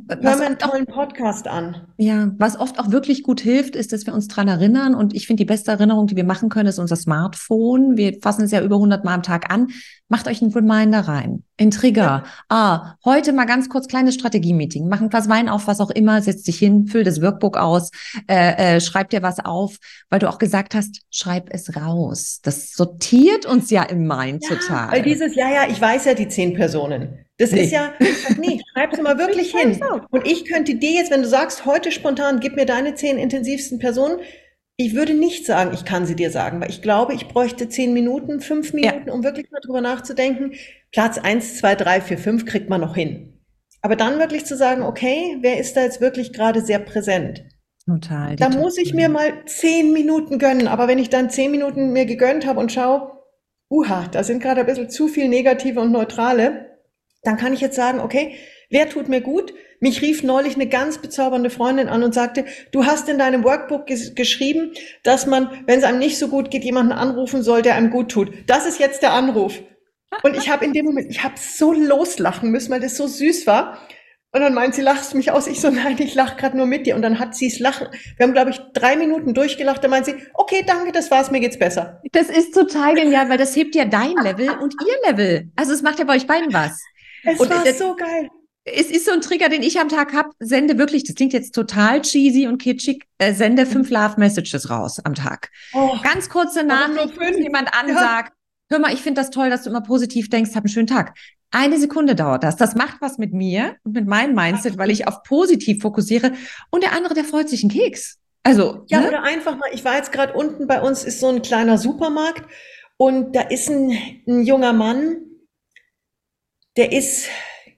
Hör 0.08 0.36
mir 0.36 0.46
einen 0.46 0.58
tollen 0.58 0.86
Podcast 0.86 1.46
an. 1.46 1.88
Ja, 1.98 2.30
was 2.38 2.58
oft 2.58 2.78
auch 2.78 2.90
wirklich 2.90 3.22
gut 3.22 3.40
hilft, 3.40 3.76
ist, 3.76 3.92
dass 3.92 4.06
wir 4.06 4.14
uns 4.14 4.26
dran 4.26 4.48
erinnern. 4.48 4.94
Und 4.94 5.14
ich 5.14 5.26
finde, 5.26 5.42
die 5.42 5.46
beste 5.46 5.70
Erinnerung, 5.70 6.06
die 6.06 6.16
wir 6.16 6.24
machen 6.24 6.48
können, 6.48 6.68
ist 6.68 6.78
unser 6.78 6.96
Smartphone. 6.96 7.96
Wir 7.96 8.18
fassen 8.20 8.44
es 8.44 8.52
ja 8.52 8.62
über 8.62 8.76
100 8.76 9.04
Mal 9.04 9.14
am 9.14 9.22
Tag 9.22 9.52
an. 9.52 9.68
Macht 10.08 10.28
euch 10.28 10.42
einen 10.42 10.52
Reminder 10.52 11.00
rein, 11.00 11.42
ein 11.58 11.70
Trigger. 11.70 12.02
Ja. 12.02 12.24
Ah, 12.48 12.94
heute 13.04 13.32
mal 13.32 13.44
ganz 13.44 13.68
kurz 13.68 13.86
kleines 13.86 14.14
Strategie-Meeting. 14.14 14.88
Mach 14.88 15.00
ein 15.00 15.08
Glas 15.08 15.28
Wein 15.28 15.48
auf, 15.48 15.66
was 15.66 15.80
auch 15.80 15.90
immer, 15.90 16.20
setz 16.22 16.42
dich 16.42 16.58
hin, 16.58 16.86
füll 16.86 17.04
das 17.04 17.22
Workbook 17.22 17.56
aus, 17.56 17.90
äh, 18.28 18.76
äh, 18.76 18.80
schreib 18.80 19.10
dir 19.10 19.22
was 19.22 19.40
auf, 19.40 19.78
weil 20.10 20.18
du 20.18 20.28
auch 20.28 20.38
gesagt 20.38 20.74
hast, 20.74 21.02
schreib 21.10 21.48
es 21.50 21.76
raus. 21.76 22.40
Das 22.42 22.72
sortiert 22.72 23.46
uns 23.46 23.70
ja 23.70 23.82
im 23.84 24.06
Mind 24.06 24.44
ja, 24.48 24.56
total. 24.56 24.92
Weil 24.92 25.02
dieses, 25.02 25.34
ja, 25.34 25.50
ja, 25.50 25.70
ich 25.70 25.80
weiß 25.80 26.04
ja 26.04 26.14
die 26.14 26.28
zehn 26.28 26.54
Personen. 26.54 27.24
Das 27.42 27.50
nee. 27.50 27.64
ist 27.64 27.72
ja, 27.72 27.92
nee, 28.38 28.60
schreib 28.72 28.92
es 28.92 29.00
mal 29.00 29.18
wirklich 29.18 29.52
hin. 29.52 29.80
Und 30.10 30.28
ich 30.28 30.44
könnte 30.44 30.76
dir 30.76 30.92
jetzt, 30.92 31.10
wenn 31.10 31.22
du 31.22 31.28
sagst, 31.28 31.66
heute 31.66 31.90
spontan, 31.90 32.38
gib 32.38 32.54
mir 32.54 32.66
deine 32.66 32.94
zehn 32.94 33.18
intensivsten 33.18 33.80
Personen, 33.80 34.20
ich 34.76 34.94
würde 34.94 35.12
nicht 35.12 35.44
sagen, 35.44 35.72
ich 35.74 35.84
kann 35.84 36.06
sie 36.06 36.14
dir 36.14 36.30
sagen, 36.30 36.60
weil 36.60 36.70
ich 36.70 36.82
glaube, 36.82 37.14
ich 37.14 37.26
bräuchte 37.26 37.68
zehn 37.68 37.92
Minuten, 37.92 38.40
fünf 38.40 38.72
Minuten, 38.72 39.08
ja. 39.08 39.12
um 39.12 39.24
wirklich 39.24 39.50
mal 39.50 39.58
drüber 39.60 39.80
nachzudenken. 39.80 40.52
Platz 40.92 41.18
eins, 41.18 41.58
zwei, 41.58 41.74
drei, 41.74 42.00
vier, 42.00 42.16
fünf 42.16 42.46
kriegt 42.46 42.70
man 42.70 42.80
noch 42.80 42.94
hin. 42.94 43.40
Aber 43.80 43.96
dann 43.96 44.20
wirklich 44.20 44.46
zu 44.46 44.56
sagen, 44.56 44.82
okay, 44.82 45.36
wer 45.40 45.58
ist 45.58 45.76
da 45.76 45.82
jetzt 45.82 46.00
wirklich 46.00 46.32
gerade 46.32 46.60
sehr 46.60 46.78
präsent? 46.78 47.42
Total. 47.84 48.36
Da 48.36 48.50
muss 48.50 48.78
ich 48.78 48.94
mir 48.94 49.08
mal 49.08 49.44
zehn 49.46 49.92
Minuten 49.92 50.38
gönnen. 50.38 50.68
Aber 50.68 50.86
wenn 50.86 51.00
ich 51.00 51.10
dann 51.10 51.28
zehn 51.28 51.50
Minuten 51.50 51.92
mir 51.92 52.06
gegönnt 52.06 52.46
habe 52.46 52.60
und 52.60 52.70
schaue, 52.70 53.10
uha, 53.68 54.06
da 54.12 54.22
sind 54.22 54.40
gerade 54.40 54.60
ein 54.60 54.66
bisschen 54.66 54.90
zu 54.90 55.08
viel 55.08 55.28
negative 55.28 55.80
und 55.80 55.90
neutrale, 55.90 56.71
dann 57.22 57.36
kann 57.36 57.52
ich 57.52 57.60
jetzt 57.60 57.76
sagen, 57.76 58.00
okay, 58.00 58.36
wer 58.70 58.88
tut 58.88 59.08
mir 59.08 59.20
gut? 59.20 59.54
Mich 59.80 60.00
rief 60.00 60.22
neulich 60.22 60.54
eine 60.54 60.68
ganz 60.68 60.98
bezaubernde 60.98 61.50
Freundin 61.50 61.88
an 61.88 62.02
und 62.02 62.14
sagte, 62.14 62.44
du 62.70 62.86
hast 62.86 63.08
in 63.08 63.18
deinem 63.18 63.44
Workbook 63.44 63.86
ges 63.86 64.14
geschrieben, 64.14 64.72
dass 65.02 65.26
man, 65.26 65.50
wenn 65.66 65.78
es 65.78 65.84
einem 65.84 65.98
nicht 65.98 66.18
so 66.18 66.28
gut 66.28 66.50
geht, 66.50 66.64
jemanden 66.64 66.92
anrufen 66.92 67.42
soll, 67.42 67.62
der 67.62 67.74
einem 67.74 67.90
gut 67.90 68.10
tut. 68.10 68.32
Das 68.46 68.66
ist 68.66 68.78
jetzt 68.78 69.02
der 69.02 69.12
Anruf. 69.12 69.60
Und 70.22 70.36
ich 70.36 70.50
habe 70.50 70.64
in 70.64 70.72
dem 70.72 70.84
Moment, 70.84 71.10
ich 71.10 71.24
habe 71.24 71.34
so 71.36 71.72
loslachen 71.72 72.50
müssen, 72.50 72.70
weil 72.70 72.80
das 72.80 72.96
so 72.96 73.06
süß 73.06 73.46
war. 73.46 73.78
Und 74.34 74.40
dann 74.40 74.54
meint 74.54 74.74
sie, 74.74 74.82
lachst 74.82 75.14
mich 75.14 75.30
aus. 75.30 75.46
Ich 75.46 75.60
so, 75.60 75.70
nein, 75.70 75.96
ich 75.98 76.14
lach 76.14 76.38
gerade 76.38 76.56
nur 76.56 76.64
mit 76.64 76.86
dir. 76.86 76.96
Und 76.96 77.02
dann 77.02 77.18
hat 77.18 77.34
sie 77.34 77.48
es 77.48 77.58
lachen. 77.58 77.88
Wir 78.16 78.24
haben, 78.24 78.32
glaube 78.32 78.50
ich, 78.50 78.60
drei 78.72 78.96
Minuten 78.96 79.34
durchgelacht. 79.34 79.84
Dann 79.84 79.90
meint 79.90 80.06
sie, 80.06 80.14
okay, 80.34 80.64
danke, 80.66 80.92
das 80.92 81.10
war's, 81.10 81.30
mir 81.30 81.40
geht's 81.40 81.58
besser. 81.58 82.00
Das 82.12 82.30
ist 82.30 82.54
total 82.54 82.94
genial, 82.94 83.28
weil 83.28 83.36
das 83.36 83.54
hebt 83.54 83.74
ja 83.74 83.84
dein 83.84 84.14
Level 84.22 84.48
und 84.48 84.74
ihr 84.86 85.10
Level. 85.10 85.50
Also 85.56 85.72
es 85.72 85.82
macht 85.82 85.98
ja 85.98 86.06
bei 86.06 86.16
euch 86.16 86.26
beiden 86.26 86.52
was. 86.52 86.80
Es 87.24 87.40
und 87.40 87.50
war 87.50 87.64
das, 87.64 87.78
so 87.78 87.94
geil. 87.96 88.28
Es 88.64 88.90
ist 88.90 89.06
so 89.06 89.12
ein 89.12 89.20
Trigger, 89.20 89.48
den 89.48 89.62
ich 89.62 89.80
am 89.80 89.88
Tag 89.88 90.12
habe. 90.12 90.30
Sende 90.38 90.78
wirklich, 90.78 91.04
das 91.04 91.14
klingt 91.16 91.32
jetzt 91.32 91.54
total 91.54 92.02
cheesy 92.02 92.46
und 92.46 92.58
kitschig, 92.58 93.04
äh, 93.18 93.34
sende 93.34 93.66
fünf 93.66 93.90
mhm. 93.90 93.96
Love 93.96 94.14
Messages 94.18 94.70
raus 94.70 95.00
am 95.04 95.14
Tag. 95.14 95.50
Oh, 95.74 95.96
Ganz 96.02 96.28
kurze 96.28 96.64
Nachricht, 96.64 97.18
wenn 97.18 97.42
jemand 97.42 97.74
ansagt, 97.74 98.32
ja. 98.32 98.76
hör 98.76 98.78
mal, 98.78 98.92
ich 98.92 99.02
finde 99.02 99.20
das 99.20 99.30
toll, 99.30 99.50
dass 99.50 99.64
du 99.64 99.70
immer 99.70 99.82
positiv 99.82 100.30
denkst, 100.30 100.50
hab 100.54 100.64
einen 100.64 100.68
schönen 100.68 100.86
Tag. 100.86 101.14
Eine 101.50 101.78
Sekunde 101.78 102.14
dauert 102.14 102.44
das. 102.44 102.56
Das 102.56 102.74
macht 102.74 102.96
was 103.00 103.18
mit 103.18 103.34
mir 103.34 103.76
und 103.82 103.94
mit 103.94 104.06
meinem 104.06 104.34
Mindset, 104.34 104.78
weil 104.78 104.90
ich 104.90 105.06
auf 105.06 105.22
positiv 105.22 105.82
fokussiere. 105.82 106.32
Und 106.70 106.82
der 106.82 106.92
andere, 106.92 107.14
der 107.14 107.24
freut 107.24 107.48
sich 107.48 107.62
einen 107.62 107.70
Keks. 107.70 108.18
Also. 108.42 108.84
Ja, 108.88 109.00
ne? 109.00 109.08
oder 109.08 109.22
einfach 109.22 109.56
mal, 109.56 109.68
ich 109.72 109.84
war 109.84 109.96
jetzt 109.96 110.12
gerade 110.12 110.32
unten 110.32 110.66
bei 110.66 110.80
uns 110.80 111.04
ist 111.04 111.20
so 111.20 111.28
ein 111.28 111.42
kleiner 111.42 111.78
Supermarkt 111.78 112.44
und 112.96 113.36
da 113.36 113.42
ist 113.42 113.68
ein, 113.68 113.92
ein 114.26 114.44
junger 114.44 114.72
Mann, 114.72 115.16
der 116.76 116.92
ist, 116.92 117.28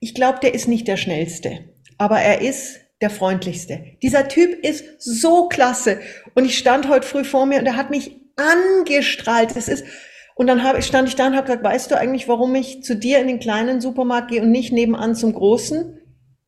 ich 0.01 0.15
glaube, 0.15 0.39
der 0.41 0.55
ist 0.55 0.69
nicht 0.69 0.89
der 0.89 0.97
schnellste, 0.97 1.71
aber 1.99 2.21
er 2.21 2.41
ist 2.41 2.81
der 3.01 3.11
freundlichste. 3.11 3.85
Dieser 4.03 4.29
Typ 4.29 4.65
ist 4.65 4.85
so 4.99 5.49
klasse. 5.49 6.01
Und 6.35 6.45
ich 6.45 6.57
stand 6.57 6.89
heute 6.89 7.07
früh 7.07 7.25
vor 7.25 7.47
mir 7.47 7.59
und 7.59 7.67
er 7.67 7.77
hat 7.77 7.91
mich 7.91 8.21
angestrahlt. 8.37 9.57
Es 9.57 9.69
ist, 9.69 9.85
und 10.37 10.47
dann 10.47 10.65
hab, 10.65 10.83
stand 10.83 11.09
ich 11.09 11.17
da 11.17 11.27
und 11.27 11.35
habe 11.35 11.47
gesagt, 11.47 11.65
weißt 11.65 11.91
du 11.91 11.99
eigentlich, 11.99 12.29
warum 12.29 12.55
ich 12.55 12.83
zu 12.83 12.97
dir 12.97 13.19
in 13.19 13.29
den 13.29 13.41
kleinen 13.41 13.81
Supermarkt 13.81 14.31
gehe 14.31 14.43
und 14.43 14.51
nicht 14.51 14.73
nebenan 14.73 15.15
zum 15.15 15.33
großen? 15.33 16.01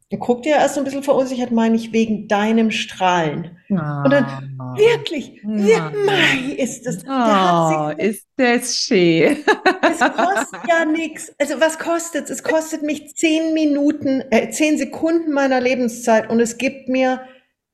Er 0.09 0.19
guckt 0.19 0.47
ja 0.47 0.59
erst 0.59 0.77
so 0.77 0.81
ein 0.81 0.85
bisschen 0.85 1.03
verunsichert, 1.03 1.51
meine 1.51 1.75
ich, 1.75 1.93
wegen 1.93 2.29
deinem 2.29 2.71
Strahlen. 2.71 3.59
Oh. 3.69 3.75
Und 3.75 4.11
dann, 4.11 4.57
ah. 4.61 4.77
wirklich, 4.77 5.41
oh. 5.45 5.49
Mai 5.49 6.55
ist 6.57 6.87
das. 6.87 6.99
Oh, 7.09 7.91
ist 8.01 8.25
das 8.37 8.77
schön. 8.77 9.39
es 9.83 9.99
kostet 9.99 10.61
ja 10.69 10.85
nichts. 10.85 11.35
Also 11.39 11.61
was 11.61 11.79
kostet 11.81 12.27
es? 12.27 12.31
Es 12.31 12.43
kostet 12.45 12.83
mich 12.83 13.17
zehn 13.17 13.53
Minuten, 13.53 14.23
äh, 14.31 14.51
zehn 14.51 14.79
Sekunden 14.79 15.33
meiner 15.33 15.61
Lebenszeit 15.61 16.31
und 16.31 16.39
es 16.39 16.57
gibt 16.57 16.89
mir 16.89 17.23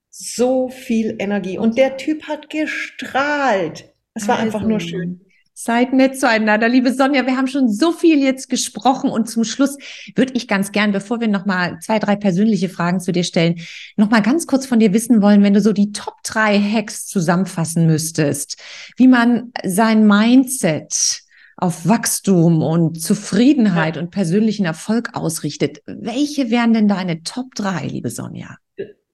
so 0.08 0.70
viel 0.70 1.16
Energie. 1.18 1.58
Und 1.58 1.76
der 1.76 1.98
Typ 1.98 2.28
hat 2.28 2.48
gestrahlt. 2.48 3.92
Es 4.14 4.26
war 4.26 4.36
also. 4.36 4.46
einfach 4.46 4.66
nur 4.66 4.80
schön. 4.80 5.21
Seid 5.54 5.92
nett 5.92 6.18
zueinander. 6.18 6.66
Liebe 6.66 6.94
Sonja, 6.94 7.26
wir 7.26 7.36
haben 7.36 7.46
schon 7.46 7.68
so 7.68 7.92
viel 7.92 8.18
jetzt 8.18 8.48
gesprochen 8.48 9.10
und 9.10 9.28
zum 9.28 9.44
Schluss 9.44 9.76
würde 10.14 10.32
ich 10.34 10.48
ganz 10.48 10.72
gern, 10.72 10.92
bevor 10.92 11.20
wir 11.20 11.28
nochmal 11.28 11.78
zwei, 11.80 11.98
drei 11.98 12.16
persönliche 12.16 12.70
Fragen 12.70 13.00
zu 13.00 13.12
dir 13.12 13.22
stellen, 13.22 13.60
nochmal 13.96 14.22
ganz 14.22 14.46
kurz 14.46 14.64
von 14.64 14.80
dir 14.80 14.94
wissen 14.94 15.20
wollen, 15.20 15.42
wenn 15.42 15.52
du 15.52 15.60
so 15.60 15.74
die 15.74 15.92
Top 15.92 16.14
drei 16.24 16.58
Hacks 16.58 17.06
zusammenfassen 17.06 17.86
müsstest, 17.86 18.56
wie 18.96 19.08
man 19.08 19.52
sein 19.62 20.06
Mindset 20.06 21.22
auf 21.58 21.86
Wachstum 21.86 22.62
und 22.62 23.00
Zufriedenheit 23.00 23.96
ja. 23.96 24.02
und 24.02 24.10
persönlichen 24.10 24.64
Erfolg 24.64 25.10
ausrichtet. 25.12 25.82
Welche 25.86 26.50
wären 26.50 26.72
denn 26.72 26.88
deine 26.88 27.22
Top 27.24 27.54
drei, 27.54 27.86
liebe 27.86 28.08
Sonja? 28.08 28.56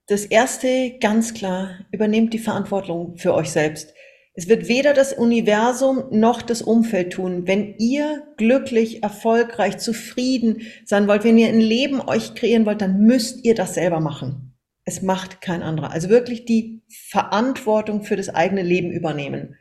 Das 0.07 0.25
erste, 0.25 0.97
ganz 0.99 1.33
klar, 1.35 1.71
übernehmt 1.91 2.33
die 2.33 2.39
Verantwortung 2.39 3.17
für 3.17 3.35
euch 3.35 3.51
selbst. 3.51 3.93
Es 4.33 4.47
wird 4.47 4.67
weder 4.67 4.93
das 4.93 5.13
Universum 5.13 6.05
noch 6.11 6.41
das 6.41 6.61
Umfeld 6.61 7.13
tun. 7.13 7.47
Wenn 7.47 7.75
ihr 7.77 8.27
glücklich, 8.37 9.03
erfolgreich, 9.03 9.77
zufrieden 9.79 10.61
sein 10.85 11.07
wollt, 11.07 11.23
wenn 11.23 11.37
ihr 11.37 11.49
ein 11.49 11.59
Leben 11.59 11.99
euch 12.01 12.35
kreieren 12.35 12.65
wollt, 12.65 12.81
dann 12.81 13.01
müsst 13.01 13.43
ihr 13.43 13.55
das 13.55 13.73
selber 13.73 13.99
machen. 13.99 14.55
Es 14.85 15.01
macht 15.01 15.41
kein 15.41 15.61
anderer. 15.61 15.91
Also 15.91 16.09
wirklich 16.09 16.45
die 16.45 16.83
Verantwortung 17.09 18.03
für 18.03 18.15
das 18.15 18.29
eigene 18.29 18.63
Leben 18.63 18.91
übernehmen. 18.91 19.55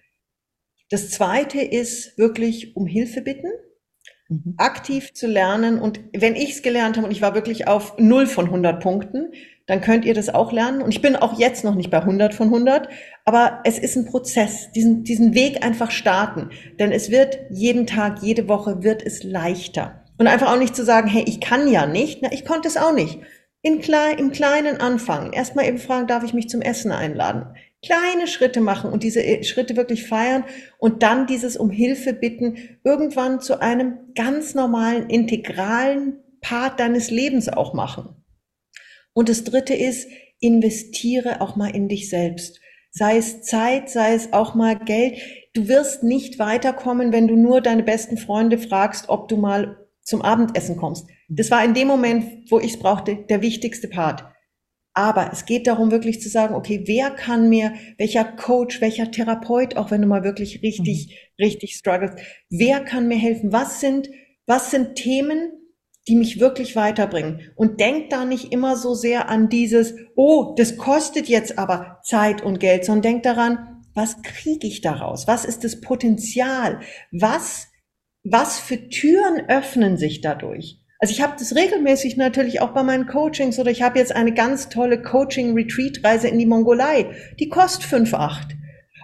Das 0.91 1.11
zweite 1.11 1.61
ist 1.61 2.17
wirklich 2.17 2.77
um 2.77 2.87
Hilfe 2.87 3.21
bitten, 3.21 3.51
mhm. 4.29 4.55
aktiv 4.57 5.13
zu 5.13 5.27
lernen. 5.27 5.81
Und 5.81 6.01
wenn 6.13 6.37
ich 6.37 6.53
es 6.53 6.63
gelernt 6.63 6.97
habe 6.97 7.07
und 7.07 7.13
ich 7.13 7.21
war 7.21 7.35
wirklich 7.35 7.69
auf 7.69 7.99
0 7.99 8.27
von 8.27 8.47
100 8.47 8.83
Punkten, 8.83 9.33
dann 9.69 9.83
könnt 9.83 10.05
ihr 10.05 10.15
das 10.15 10.31
auch 10.31 10.51
lernen. 10.51 10.83
Und 10.83 10.91
ich 10.91 11.03
bin 11.03 11.15
auch 11.15 11.39
jetzt 11.39 11.63
noch 11.63 11.75
nicht 11.75 11.91
bei 11.91 11.99
100 11.99 12.35
von 12.35 12.49
100, 12.49 12.89
aber 13.25 13.61
es 13.65 13.79
ist 13.79 13.97
ein 13.97 14.07
Prozess, 14.07 14.73
diesen, 14.73 15.05
diesen 15.05 15.35
Weg 15.35 15.65
einfach 15.65 15.91
starten. 15.91 16.51
Denn 16.81 16.91
es 16.91 17.11
wird 17.11 17.39
jeden 17.51 17.87
Tag, 17.87 18.23
jede 18.23 18.49
Woche 18.49 18.83
wird 18.83 19.05
es 19.05 19.23
leichter. 19.23 20.05
Und 20.17 20.27
einfach 20.27 20.53
auch 20.53 20.59
nicht 20.59 20.75
zu 20.75 20.85
sagen, 20.85 21.07
hey, 21.07 21.23
ich 21.27 21.41
kann 21.41 21.69
ja 21.69 21.87
nicht. 21.87 22.23
Na, 22.23 22.33
ich 22.33 22.45
konnte 22.45 22.67
es 22.67 22.79
auch 22.79 22.95
nicht. 22.95 23.21
In 23.61 23.81
klein, 23.81 24.19
Im 24.19 24.33
Kleinen 24.33 24.81
anfangen. 24.81 25.35
Erstmal 25.35 25.67
eben 25.67 25.79
fragen, 25.79 26.07
darf 26.07 26.25
ich 26.25 26.33
mich 26.33 26.49
zum 26.49 26.63
Essen 26.63 26.91
einladen? 26.91 27.55
Kleine 27.85 28.27
Schritte 28.27 28.61
machen 28.63 28.91
und 28.91 29.03
diese 29.03 29.23
äh, 29.23 29.45
Schritte 29.45 29.77
wirklich 29.77 30.09
feiern 30.09 30.45
und 30.79 31.03
dann 31.03 31.27
dieses 31.27 31.57
um 31.57 31.69
Hilfe 31.69 32.15
bitten, 32.15 32.57
irgendwann 32.85 33.41
zu 33.41 33.61
einem 33.61 33.99
ganz 34.15 34.55
normalen, 34.55 35.11
integralen 35.11 36.21
Part 36.41 36.81
deines 36.81 37.11
Lebens 37.11 37.49
auch 37.49 37.75
machen. 37.75 38.18
Und 39.13 39.29
das 39.29 39.45
dritte 39.45 39.75
ist, 39.75 40.09
investiere 40.41 41.41
auch 41.41 41.57
mal 41.57 41.75
in 41.75 41.89
dich 41.89 42.09
selbst. 42.09 42.61
Sei 42.91 43.17
es 43.17 43.43
Zeit, 43.43 43.91
sei 43.91 44.15
es 44.15 44.33
auch 44.33 44.55
mal 44.55 44.79
Geld. 44.79 45.19
Du 45.53 45.69
wirst 45.69 46.03
nicht 46.03 46.39
weiterkommen, 46.39 47.13
wenn 47.13 47.29
du 47.29 47.37
nur 47.37 47.61
deine 47.61 47.83
besten 47.83 48.17
Freunde 48.17 48.59
fragst, 48.59 49.09
ob 49.09 49.29
du 49.29 49.37
mal 49.37 49.87
zum 50.03 50.23
Abendessen 50.23 50.77
kommst. 50.77 51.07
Das 51.29 51.51
war 51.51 51.65
in 51.65 51.75
dem 51.75 51.89
Moment, 51.89 52.51
wo 52.51 52.59
ich 52.59 52.75
es 52.75 52.79
brauchte, 52.79 53.27
der 53.29 53.43
wichtigste 53.43 53.89
Part. 53.89 54.25
Aber 54.95 55.31
es 55.33 55.45
geht 55.45 55.67
darum, 55.67 55.91
wirklich 55.93 56.21
zu 56.21 56.29
sagen, 56.29 56.55
okay, 56.55 56.83
wer 56.87 57.11
kann 57.11 57.49
mir, 57.49 57.75
welcher 57.99 58.25
Coach, 58.25 58.81
welcher 58.81 59.11
Therapeut, 59.13 59.77
auch 59.77 59.91
wenn 59.91 60.03
du 60.03 60.09
mal 60.09 60.25
wirklich 60.25 60.63
richtig, 60.63 61.07
mhm. 61.39 61.45
richtig 61.45 61.75
struggles, 61.77 62.21
wer 62.51 62.81
kann 62.81 63.07
mir 63.07 63.19
helfen? 63.19 63.53
Was 63.53 63.81
sind, 63.81 64.11
was 64.47 64.73
sind 64.73 64.97
Themen, 64.97 65.53
die 66.09 66.17
mich 66.17 66.41
wirklich 66.41 66.75
weiterbringen. 66.75 67.53
Und 67.55 67.81
denk 67.81 68.11
da 68.11 68.25
nicht 68.25 68.53
immer 68.53 68.77
so 68.77 68.95
sehr 68.95 69.29
an 69.29 69.49
dieses, 69.49 69.95
oh, 70.17 70.55
das 70.57 70.77
kostet 70.77 71.29
jetzt 71.29 71.59
aber 71.59 72.01
Zeit 72.03 72.43
und 72.43 72.61
Geld, 72.61 72.85
sondern 72.85 73.03
denk 73.03 73.23
daran, 73.25 73.85
was 73.95 74.23
kriege 74.23 74.67
ich 74.67 74.81
daraus? 74.81 75.27
Was 75.27 75.45
ist 75.45 75.65
das 75.65 75.81
Potenzial? 75.81 76.81
Was, 77.13 77.69
was 78.25 78.59
für 78.59 78.89
Türen 78.89 79.49
öffnen 79.49 79.97
sich 79.97 80.21
dadurch? 80.21 80.81
Also 81.01 81.13
ich 81.13 81.23
habe 81.23 81.35
das 81.39 81.55
regelmäßig 81.55 82.17
natürlich 82.17 82.61
auch 82.61 82.73
bei 82.75 82.83
meinen 82.83 83.07
Coachings 83.07 83.59
oder 83.59 83.71
ich 83.71 83.83
habe 83.83 83.99
jetzt 83.99 84.15
eine 84.15 84.35
ganz 84.35 84.69
tolle 84.69 85.01
Coaching-Retreat-Reise 85.01 86.29
in 86.29 86.39
die 86.39 86.47
Mongolei. 86.47 87.15
Die 87.39 87.49
kostet 87.49 87.85
5,8. 87.85 88.57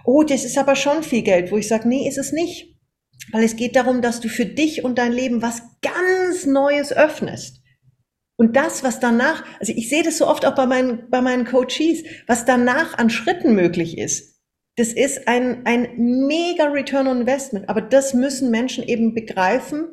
Oh, 0.05 0.23
das 0.23 0.43
ist 0.43 0.57
aber 0.57 0.75
schon 0.75 1.03
viel 1.03 1.21
Geld, 1.23 1.51
wo 1.51 1.57
ich 1.57 1.67
sage, 1.67 1.87
nee, 1.87 2.07
ist 2.07 2.17
es 2.17 2.31
nicht. 2.31 2.75
Weil 3.31 3.43
es 3.43 3.55
geht 3.55 3.75
darum, 3.75 4.01
dass 4.01 4.19
du 4.19 4.27
für 4.27 4.45
dich 4.45 4.83
und 4.83 4.97
dein 4.97 5.13
Leben 5.13 5.41
was 5.41 5.61
ganz 5.85 6.45
Neues 6.45 6.91
öffnest. 6.91 7.61
Und 8.37 8.55
das, 8.55 8.83
was 8.83 8.99
danach, 8.99 9.43
also 9.59 9.71
ich 9.75 9.89
sehe 9.89 10.03
das 10.03 10.17
so 10.17 10.27
oft 10.27 10.45
auch 10.45 10.55
bei 10.55 10.65
meinen, 10.65 11.09
bei 11.09 11.21
meinen 11.21 11.45
Coaches, 11.45 12.03
was 12.27 12.45
danach 12.45 12.97
an 12.97 13.09
Schritten 13.09 13.55
möglich 13.55 13.97
ist, 13.97 14.35
das 14.77 14.91
ist 14.91 15.27
ein, 15.27 15.65
ein 15.65 15.95
mega 15.97 16.65
Return 16.65 17.07
on 17.07 17.21
Investment. 17.21 17.69
Aber 17.69 17.81
das 17.81 18.13
müssen 18.13 18.51
Menschen 18.51 18.83
eben 18.83 19.13
begreifen. 19.13 19.87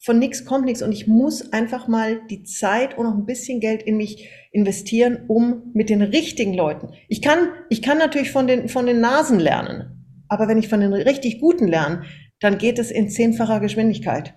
Von 0.00 0.18
nichts 0.18 0.46
kommt 0.46 0.64
nichts. 0.64 0.82
Und 0.82 0.92
ich 0.92 1.06
muss 1.06 1.52
einfach 1.52 1.86
mal 1.86 2.22
die 2.30 2.44
Zeit 2.44 2.96
und 2.96 3.04
noch 3.04 3.14
ein 3.14 3.26
bisschen 3.26 3.60
Geld 3.60 3.82
in 3.82 3.98
mich 3.98 4.30
investieren, 4.50 5.26
um 5.28 5.70
mit 5.74 5.90
den 5.90 6.00
richtigen 6.00 6.54
Leuten. 6.54 6.94
Ich 7.08 7.20
kann, 7.20 7.50
ich 7.68 7.82
kann 7.82 7.98
natürlich 7.98 8.32
von 8.32 8.46
den, 8.46 8.68
von 8.68 8.86
den 8.86 9.00
Nasen 9.00 9.38
lernen. 9.38 10.24
Aber 10.28 10.48
wenn 10.48 10.58
ich 10.58 10.68
von 10.68 10.80
den 10.80 10.94
richtig 10.94 11.38
Guten 11.38 11.68
lerne, 11.68 12.04
dann 12.40 12.56
geht 12.56 12.78
es 12.78 12.90
in 12.90 13.10
zehnfacher 13.10 13.60
Geschwindigkeit. 13.60 14.34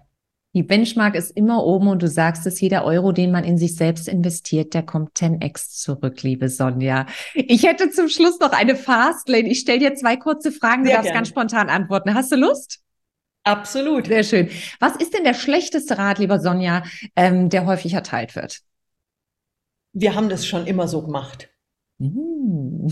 Die 0.56 0.64
Benchmark 0.64 1.16
ist 1.16 1.32
immer 1.32 1.66
oben 1.66 1.90
und 1.90 2.02
du 2.02 2.08
sagst 2.08 2.48
es, 2.48 2.62
jeder 2.62 2.86
Euro, 2.86 3.12
den 3.12 3.30
man 3.30 3.44
in 3.44 3.58
sich 3.58 3.76
selbst 3.76 4.08
investiert, 4.08 4.74
der 4.74 4.84
kommt 4.84 5.18
10x 5.18 5.82
zurück, 5.82 6.24
liebe 6.24 6.48
Sonja. 6.48 7.08
Ich 7.34 7.64
hätte 7.64 7.90
zum 7.90 8.08
Schluss 8.08 8.40
noch 8.40 8.54
eine 8.54 8.78
Fastlane. 8.78 9.50
Ich 9.50 9.60
stelle 9.60 9.80
dir 9.80 9.96
zwei 9.96 10.16
kurze 10.16 10.54
Fragen, 10.54 10.84
du 10.84 10.88
Sehr 10.88 10.96
darfst 10.96 11.10
gern. 11.10 11.16
ganz 11.18 11.28
spontan 11.28 11.68
antworten. 11.68 12.14
Hast 12.14 12.32
du 12.32 12.38
Lust? 12.38 12.80
Absolut. 13.44 14.08
Sehr 14.08 14.24
schön. 14.24 14.50
Was 14.80 14.96
ist 14.96 15.14
denn 15.14 15.26
der 15.26 15.34
schlechteste 15.34 15.98
Rat, 15.98 16.20
lieber 16.20 16.40
Sonja, 16.40 16.84
ähm, 17.18 17.50
der 17.50 17.66
häufig 17.66 17.92
erteilt 17.92 18.38
wird? 18.38 18.62
Wir 19.92 20.16
haben 20.16 20.30
das 20.30 20.48
schon 20.48 20.68
immer 20.68 20.88
so 20.88 21.02
gemacht. 21.02 21.50
Mmh. 21.98 22.88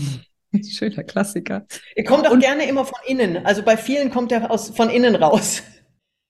Schöner 0.70 1.02
Klassiker. 1.02 1.66
Er 1.96 2.04
kommt 2.04 2.26
auch 2.26 2.32
und, 2.32 2.40
gerne 2.40 2.68
immer 2.68 2.84
von 2.84 2.98
innen. 3.06 3.38
Also 3.46 3.62
bei 3.62 3.78
vielen 3.78 4.10
kommt 4.10 4.32
er 4.32 4.50
aus, 4.50 4.68
von 4.68 4.90
innen 4.90 5.16
raus. 5.16 5.62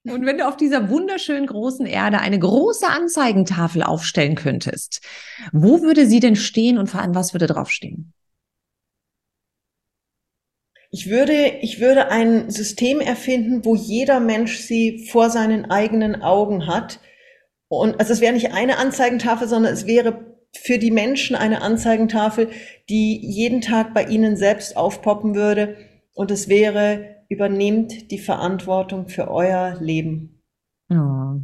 Und 0.07 0.27
wenn 0.27 0.37
du 0.37 0.47
auf 0.47 0.57
dieser 0.57 0.91
wunderschönen 0.91 1.47
großen 1.47 1.87
Erde 1.87 2.19
eine 2.19 2.39
große 2.39 2.87
Anzeigentafel 2.87 3.83
aufstellen 3.83 4.35
könntest, 4.35 5.01
wo 5.53 5.81
würde 5.81 6.07
sie 6.07 6.21
denn 6.21 6.37
stehen 6.37 6.77
und 6.77 6.89
vor 6.89 7.01
allem 7.01 7.15
was 7.15 7.33
würde 7.33 7.47
draufstehen? 7.47 8.13
Ich 10.91 11.09
würde, 11.09 11.59
ich 11.61 11.81
würde 11.81 12.11
ein 12.11 12.51
System 12.51 13.01
erfinden, 13.01 13.65
wo 13.65 13.75
jeder 13.75 14.21
Mensch 14.21 14.59
sie 14.59 15.09
vor 15.11 15.31
seinen 15.31 15.71
eigenen 15.71 16.23
Augen 16.23 16.67
hat. 16.67 17.01
Und 17.69 17.99
also 17.99 18.13
es 18.13 18.21
wäre 18.21 18.35
nicht 18.35 18.53
eine 18.53 18.79
Anzeigentafel, 18.79 19.49
sondern 19.49 19.73
es 19.73 19.87
wäre 19.87 20.37
für 20.57 20.79
die 20.79 20.93
Menschen 20.93 21.35
eine 21.35 21.63
Anzeigentafel, 21.63 22.51
die 22.89 23.19
jeden 23.27 23.61
Tag 23.61 23.93
bei 23.93 24.05
Ihnen 24.05 24.37
selbst 24.37 24.77
aufpoppen 24.77 25.35
würde. 25.35 25.77
Und 26.13 26.31
es 26.31 26.49
wäre, 26.49 27.14
übernehmt 27.29 28.11
die 28.11 28.19
Verantwortung 28.19 29.09
für 29.09 29.29
euer 29.29 29.81
Leben. 29.81 30.43
Oh. 30.91 31.41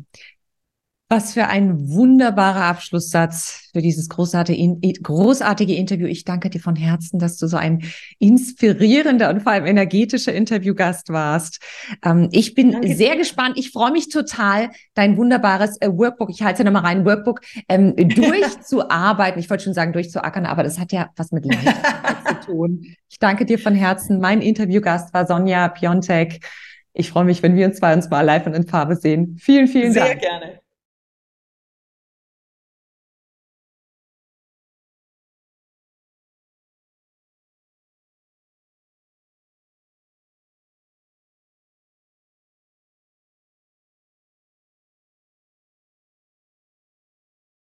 Was 1.13 1.33
für 1.33 1.49
ein 1.49 1.89
wunderbarer 1.89 2.67
Abschlusssatz 2.67 3.69
für 3.73 3.83
dieses 3.83 4.09
großartige, 4.09 5.75
Interview. 5.75 6.07
Ich 6.07 6.25
danke 6.25 6.51
dir 6.51 6.61
von 6.61 6.77
Herzen, 6.77 7.19
dass 7.19 7.37
du 7.37 7.49
so 7.49 7.57
ein 7.57 7.83
inspirierender 8.21 9.29
und 9.29 9.43
vor 9.43 9.51
allem 9.51 9.67
energetischer 9.67 10.33
Interviewgast 10.33 11.09
warst. 11.09 11.59
Ähm, 12.05 12.29
ich 12.31 12.55
bin 12.55 12.71
danke 12.71 12.95
sehr 12.95 13.15
dir. 13.15 13.19
gespannt. 13.19 13.59
Ich 13.59 13.73
freue 13.73 13.91
mich 13.91 14.09
total, 14.09 14.71
dein 14.95 15.17
wunderbares 15.17 15.79
äh, 15.81 15.89
Workbook, 15.89 16.31
ich 16.31 16.43
halte 16.43 16.53
es 16.53 16.59
ja 16.61 16.65
nochmal 16.71 16.89
rein, 16.89 17.05
Workbook, 17.05 17.41
ähm, 17.69 17.97
durchzuarbeiten. 17.97 19.41
Ich 19.41 19.51
wollte 19.51 19.65
schon 19.65 19.75
sagen, 19.75 19.93
durchzuackern, 19.93 20.47
aber 20.47 20.63
das 20.63 20.79
hat 20.79 20.93
ja 20.93 21.11
was 21.17 21.33
mit 21.33 21.45
Leichtigkeit 21.45 22.19
zu 22.45 22.53
tun. 22.53 22.87
Ich 23.09 23.19
danke 23.19 23.47
dir 23.47 23.59
von 23.59 23.75
Herzen. 23.75 24.21
Mein 24.21 24.41
Interviewgast 24.41 25.13
war 25.13 25.27
Sonja 25.27 25.71
Piontek. 25.71 26.47
Ich 26.93 27.11
freue 27.11 27.25
mich, 27.25 27.43
wenn 27.43 27.57
wir 27.57 27.67
uns 27.67 27.79
zwei 27.79 27.95
uns 27.95 28.09
mal 28.11 28.21
live 28.21 28.47
und 28.47 28.55
in 28.55 28.69
Farbe 28.69 28.95
sehen. 28.95 29.39
Vielen, 29.41 29.67
vielen 29.67 29.93
Dank. 29.93 30.07
Sehr 30.07 30.17
gerne. 30.17 30.60